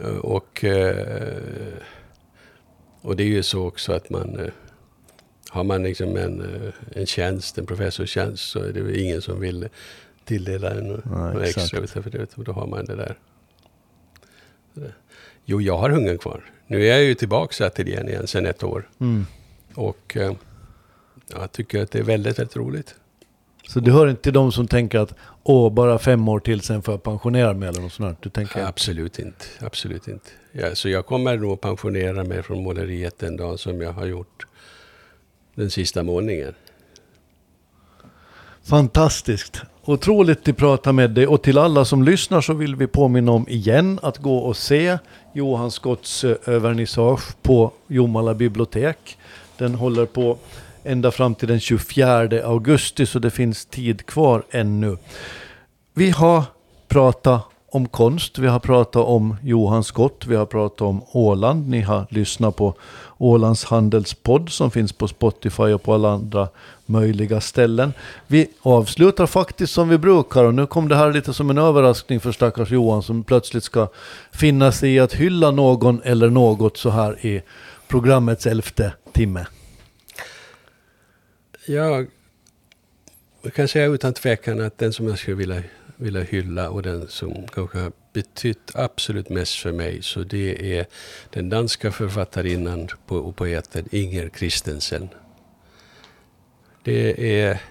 eh, 0.02 0.16
och, 0.16 0.64
eh, 0.64 0.96
och 3.00 3.16
det 3.16 3.22
är 3.22 3.28
ju 3.28 3.42
så 3.42 3.66
också 3.66 3.92
att 3.92 4.10
man 4.10 4.50
har 5.48 5.64
man 5.64 5.82
liksom 5.82 6.16
en, 6.16 6.72
en 6.92 7.06
tjänst, 7.06 7.58
en 7.58 7.66
professorstjänst, 7.66 8.48
så 8.48 8.58
är 8.58 8.72
det 8.72 9.00
ingen 9.00 9.22
som 9.22 9.40
vill 9.40 9.68
tilldela 10.24 10.70
en 10.70 11.02
exakt. 11.42 11.74
extra. 11.74 12.02
För 12.02 12.10
det, 12.10 12.26
då 12.36 12.52
har 12.52 12.66
man 12.66 12.84
det 12.84 12.96
där. 12.96 13.16
Jo, 15.44 15.60
jag 15.60 15.78
har 15.78 15.90
hungern 15.90 16.18
kvar. 16.18 16.44
Nu 16.66 16.82
är 16.82 16.90
jag 16.90 17.02
ju 17.02 17.14
tillbaka 17.14 17.64
i 17.64 17.66
ateljén 17.66 18.08
igen 18.08 18.26
sedan 18.26 18.46
ett 18.46 18.62
år. 18.62 18.88
Mm. 19.00 19.26
Och 19.74 20.16
eh, 20.16 20.32
jag 21.32 21.52
tycker 21.52 21.82
att 21.82 21.90
det 21.90 21.98
är 21.98 22.02
väldigt, 22.02 22.38
väldigt 22.38 22.56
roligt. 22.56 22.94
Så 23.68 23.80
du 23.80 23.92
hör 23.92 24.08
inte 24.08 24.22
till 24.22 24.32
de 24.32 24.52
som 24.52 24.68
tänker 24.68 24.98
att 24.98 25.14
åh, 25.42 25.72
bara 25.72 25.98
fem 25.98 26.28
år 26.28 26.40
till 26.40 26.60
sen 26.60 26.82
får 26.82 26.94
jag 26.94 27.02
pensionera 27.02 27.54
mig 27.54 27.68
eller 27.68 27.80
något 27.80 27.92
sånt. 27.92 28.22
Du 28.22 28.30
tänker 28.30 28.64
Absolut 28.66 29.18
inte. 29.18 29.44
Absolut 29.60 30.08
inte. 30.08 30.30
Ja, 30.52 30.74
så 30.74 30.88
jag 30.88 31.06
kommer 31.06 31.36
nog 31.36 31.60
pensionera 31.60 32.24
mig 32.24 32.42
från 32.42 32.62
måleriet 32.62 33.18
den 33.18 33.36
dag 33.36 33.58
som 33.58 33.80
jag 33.80 33.92
har 33.92 34.06
gjort 34.06 34.46
den 35.54 35.70
sista 35.70 36.02
målningen. 36.02 36.54
Fantastiskt. 38.64 39.62
Otroligt 39.84 40.48
att 40.48 40.56
prata 40.56 40.92
med 40.92 41.10
dig. 41.10 41.26
Och 41.26 41.42
till 41.42 41.58
alla 41.58 41.84
som 41.84 42.02
lyssnar 42.02 42.40
så 42.40 42.54
vill 42.54 42.76
vi 42.76 42.86
påminna 42.86 43.32
om 43.32 43.48
igen 43.48 43.98
att 44.02 44.18
gå 44.18 44.38
och 44.38 44.56
se 44.56 44.98
Johan 45.32 45.70
Skotts 45.70 46.24
eh, 46.24 46.36
vernissage 46.46 47.42
på 47.42 47.72
Jomala 47.86 48.34
bibliotek. 48.34 49.18
Den 49.58 49.74
håller 49.74 50.06
på 50.06 50.38
ända 50.84 51.10
fram 51.10 51.34
till 51.34 51.48
den 51.48 51.60
24 51.60 52.44
augusti 52.44 53.06
så 53.06 53.18
det 53.18 53.30
finns 53.30 53.64
tid 53.64 54.06
kvar 54.06 54.42
ännu. 54.50 54.96
Vi 55.94 56.10
har 56.10 56.44
pratat 56.88 57.51
om 57.74 57.88
konst, 57.88 58.38
vi 58.38 58.46
har 58.46 58.58
pratat 58.58 59.04
om 59.04 59.36
Johan 59.42 59.84
skott, 59.84 60.26
vi 60.26 60.36
har 60.36 60.46
pratat 60.46 60.80
om 60.80 61.02
Åland. 61.12 61.68
Ni 61.68 61.80
har 61.80 62.06
lyssnat 62.10 62.56
på 62.56 62.74
Ålands 63.18 63.64
handelspodd 63.64 64.50
som 64.50 64.70
finns 64.70 64.92
på 64.92 65.08
Spotify 65.08 65.62
och 65.62 65.82
på 65.82 65.94
alla 65.94 66.10
andra 66.10 66.48
möjliga 66.86 67.40
ställen. 67.40 67.92
Vi 68.26 68.50
avslutar 68.62 69.26
faktiskt 69.26 69.72
som 69.72 69.88
vi 69.88 69.98
brukar 69.98 70.44
och 70.44 70.54
nu 70.54 70.66
kom 70.66 70.88
det 70.88 70.96
här 70.96 71.12
lite 71.12 71.34
som 71.34 71.50
en 71.50 71.58
överraskning 71.58 72.20
för 72.20 72.32
stackars 72.32 72.70
Johan 72.70 73.02
som 73.02 73.24
plötsligt 73.24 73.64
ska 73.64 73.88
finna 74.32 74.72
sig 74.72 74.94
i 74.94 74.98
att 74.98 75.12
hylla 75.12 75.50
någon 75.50 76.02
eller 76.02 76.30
något 76.30 76.76
så 76.76 76.90
här 76.90 77.26
i 77.26 77.42
programmets 77.88 78.46
elfte 78.46 78.92
timme. 79.12 79.46
Jag 81.66 82.06
kan 83.54 83.68
säga 83.68 83.86
utan 83.86 84.14
tvekan 84.14 84.60
att 84.60 84.78
den 84.78 84.92
som 84.92 85.08
jag 85.08 85.18
skulle 85.18 85.36
vilja, 85.36 85.62
vilja 86.02 86.22
hylla 86.22 86.70
och 86.70 86.82
den 86.82 87.08
som 87.08 87.46
kanske 87.46 87.78
har 87.78 87.92
betytt 88.12 88.70
absolut 88.74 89.28
mest 89.28 89.54
för 89.54 89.72
mig, 89.72 90.02
så 90.02 90.22
det 90.22 90.78
är 90.78 90.86
den 91.30 91.48
danska 91.48 91.92
författarinnan 91.92 92.88
och 93.06 93.36
poeten 93.36 93.88
Inger 93.90 94.30
Christensen. 94.38 95.08
Det 96.84 97.40
är 97.40 97.62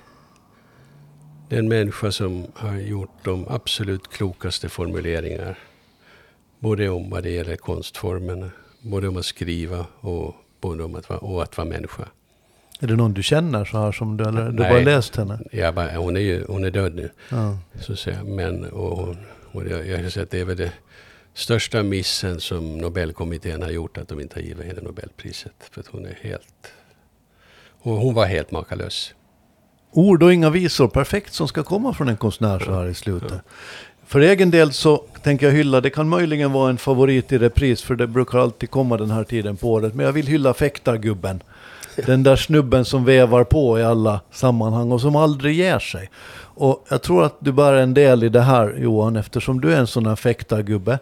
den 1.50 1.68
människa 1.68 2.12
som 2.12 2.48
har 2.56 2.76
gjort 2.76 3.24
de 3.24 3.48
absolut 3.48 4.08
klokaste 4.08 4.70
formuleringar. 4.70 5.60
Både 6.60 6.90
om 6.90 7.10
vad 7.10 7.24
det 7.24 7.30
gäller 7.30 7.56
konstformen, 7.56 8.52
både 8.82 9.08
om 9.08 9.18
att 9.18 9.26
skriva 9.26 9.86
och 10.00 10.36
både 10.62 10.84
om 10.84 10.96
att 10.96 11.10
vara, 11.10 11.20
och 11.20 11.44
att 11.44 11.58
vara 11.58 11.68
människa. 11.68 12.08
Är 12.84 12.88
det 12.88 12.96
någon 12.96 13.14
du 13.14 13.24
känner 13.24 13.66
så 13.66 13.78
här 13.78 13.92
som 13.92 14.18
du, 14.18 14.24
eller 14.24 14.46
du 14.46 14.64
Nej. 14.64 14.70
bara 14.70 14.80
läst 14.80 15.16
henne? 15.16 15.40
Jag 15.52 15.76
bara, 15.76 15.92
hon, 15.96 16.16
är 16.16 16.22
ju, 16.22 16.46
hon 16.48 16.64
är 16.64 16.72
död 16.72 16.96
nu. 16.96 17.10
Ja. 17.30 17.58
Så 17.80 17.96
säga. 17.96 18.24
Men, 18.24 18.66
och, 18.66 19.16
och 19.52 19.68
jag, 19.68 19.88
jag 19.88 20.00
kan 20.00 20.12
säga 20.12 20.24
att 20.24 20.32
det 20.32 20.40
är 20.40 20.46
väl 20.46 20.58
det 20.58 20.72
största 21.34 21.84
missen 21.84 22.40
som 22.40 22.78
Nobelkommittén 22.78 23.62
har 23.62 23.70
gjort, 23.70 23.98
att 23.98 24.08
de 24.08 24.20
inte 24.20 24.36
har 24.36 24.42
givit 24.42 24.66
henne 24.66 24.82
Nobelpriset. 24.82 25.54
För 25.72 25.82
att 25.82 25.88
hon 25.88 26.06
är 26.06 26.18
helt... 26.22 26.74
Hon, 27.82 27.98
hon 27.98 28.14
var 28.14 28.26
helt 28.26 28.52
makalös. 28.52 29.14
Ord 29.92 30.24
och 30.24 30.34
inga 30.34 30.50
visor, 30.50 30.88
perfekt 30.88 31.34
som 31.34 31.48
ska 31.48 31.64
komma 31.64 31.94
från 31.94 32.10
en 32.10 32.18
konstnär 32.18 32.60
så 32.60 32.74
här 32.74 32.88
i 32.88 32.94
slutet. 32.94 33.42
För 34.06 34.20
egen 34.20 34.52
del 34.52 34.74
så 34.74 34.98
tänker 34.98 35.46
jag 35.46 35.54
hylla, 35.54 35.82
det 35.82 35.90
kan 35.90 36.10
möjligen 36.10 36.52
vara 36.52 36.70
en 36.70 36.78
favorit 36.78 37.32
i 37.32 37.38
repris, 37.38 37.82
för 37.82 37.96
det 37.96 38.08
brukar 38.08 38.40
alltid 38.40 38.72
komma 38.72 38.98
den 38.98 39.12
här 39.12 39.24
tiden 39.24 39.58
på 39.58 39.72
året, 39.72 39.96
men 39.96 40.06
jag 40.06 40.14
vill 40.14 40.28
hylla 40.28 40.54
fäktargubben. 40.54 41.44
Den 41.96 42.24
där 42.24 42.36
snubben 42.36 42.86
som 42.86 43.06
vevar 43.06 43.44
på 43.44 43.80
i 43.80 43.84
alla 43.84 44.22
sammanhang 44.32 44.92
och 44.92 45.02
som 45.02 45.16
aldrig 45.16 45.56
ger 45.56 45.80
sig. 45.80 46.10
Och 46.54 46.86
jag 46.90 47.02
tror 47.02 47.24
att 47.24 47.38
du 47.40 47.52
bär 47.52 47.74
en 47.74 47.94
del 47.94 48.24
i 48.24 48.30
det 48.30 48.42
här 48.42 48.76
Johan, 48.78 49.16
eftersom 49.16 49.62
du 49.62 49.74
är 49.74 49.80
en 49.80 49.88
sån 49.88 50.06
här 50.06 50.16
fäktargubbe 50.16 51.00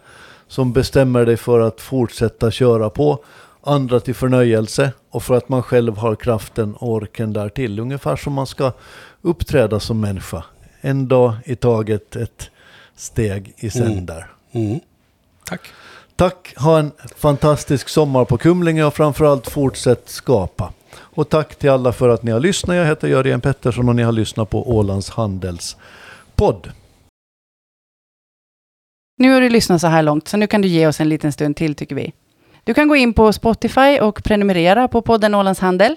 som 0.47 0.73
bestämmer 0.73 1.25
dig 1.25 1.37
för 1.37 1.59
att 1.59 1.81
fortsätta 1.81 2.51
köra 2.51 2.89
på 2.89 3.23
andra 3.63 3.99
till 3.99 4.15
förnöjelse 4.15 4.91
och 5.09 5.23
för 5.23 5.37
att 5.37 5.49
man 5.49 5.63
själv 5.63 5.97
har 5.97 6.15
kraften 6.15 6.75
och 6.75 6.91
orken 6.91 7.33
där 7.33 7.49
till. 7.49 7.79
Ungefär 7.79 8.15
som 8.15 8.33
man 8.33 8.47
ska 8.47 8.71
uppträda 9.21 9.79
som 9.79 9.99
människa. 9.99 10.43
En 10.81 11.07
dag 11.07 11.33
i 11.45 11.55
taget, 11.55 12.15
ett 12.15 12.49
steg 12.95 13.53
i 13.57 13.69
sänder. 13.69 14.27
Mm. 14.51 14.79
Tack. 15.45 15.61
Tack, 16.15 16.53
ha 16.57 16.79
en 16.79 16.91
fantastisk 17.15 17.89
sommar 17.89 18.25
på 18.25 18.37
Kumlinge 18.37 18.83
och 18.83 18.93
framförallt 18.93 19.49
fortsätt 19.49 20.09
skapa. 20.09 20.73
Och 20.95 21.29
tack 21.29 21.55
till 21.55 21.69
alla 21.69 21.91
för 21.91 22.09
att 22.09 22.23
ni 22.23 22.31
har 22.31 22.39
lyssnat. 22.39 22.75
Jag 22.75 22.85
heter 22.85 23.07
Jörgen 23.07 23.41
Pettersson 23.41 23.89
och 23.89 23.95
ni 23.95 24.03
har 24.03 24.11
lyssnat 24.11 24.49
på 24.49 24.69
Ålands 24.69 25.09
Handelspodd. 25.09 26.71
Nu 29.17 29.33
har 29.33 29.41
du 29.41 29.49
lyssnat 29.49 29.81
så 29.81 29.87
här 29.87 30.03
långt, 30.03 30.27
så 30.27 30.37
nu 30.37 30.47
kan 30.47 30.61
du 30.61 30.67
ge 30.67 30.87
oss 30.87 30.99
en 30.99 31.09
liten 31.09 31.31
stund 31.31 31.55
till 31.55 31.75
tycker 31.75 31.95
vi. 31.95 32.13
Du 32.63 32.73
kan 32.73 32.87
gå 32.87 32.95
in 32.95 33.13
på 33.13 33.33
Spotify 33.33 33.99
och 33.99 34.23
prenumerera 34.23 34.87
på 34.87 35.01
podden 35.01 35.35
Ålands 35.35 35.59
Handel. 35.59 35.95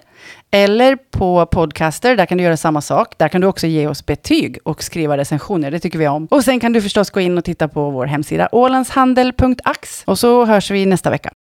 Eller 0.50 0.96
på 0.96 1.46
Podcaster, 1.46 2.16
där 2.16 2.26
kan 2.26 2.38
du 2.38 2.44
göra 2.44 2.56
samma 2.56 2.80
sak. 2.80 3.18
Där 3.18 3.28
kan 3.28 3.40
du 3.40 3.46
också 3.46 3.66
ge 3.66 3.86
oss 3.86 4.06
betyg 4.06 4.58
och 4.64 4.82
skriva 4.82 5.16
recensioner, 5.16 5.70
det 5.70 5.80
tycker 5.80 5.98
vi 5.98 6.08
om. 6.08 6.26
Och 6.26 6.44
sen 6.44 6.60
kan 6.60 6.72
du 6.72 6.82
förstås 6.82 7.10
gå 7.10 7.20
in 7.20 7.38
och 7.38 7.44
titta 7.44 7.68
på 7.68 7.90
vår 7.90 8.06
hemsida 8.06 8.48
ålandshandel.ax. 8.52 10.02
Och 10.06 10.18
så 10.18 10.44
hörs 10.44 10.70
vi 10.70 10.86
nästa 10.86 11.10
vecka. 11.10 11.32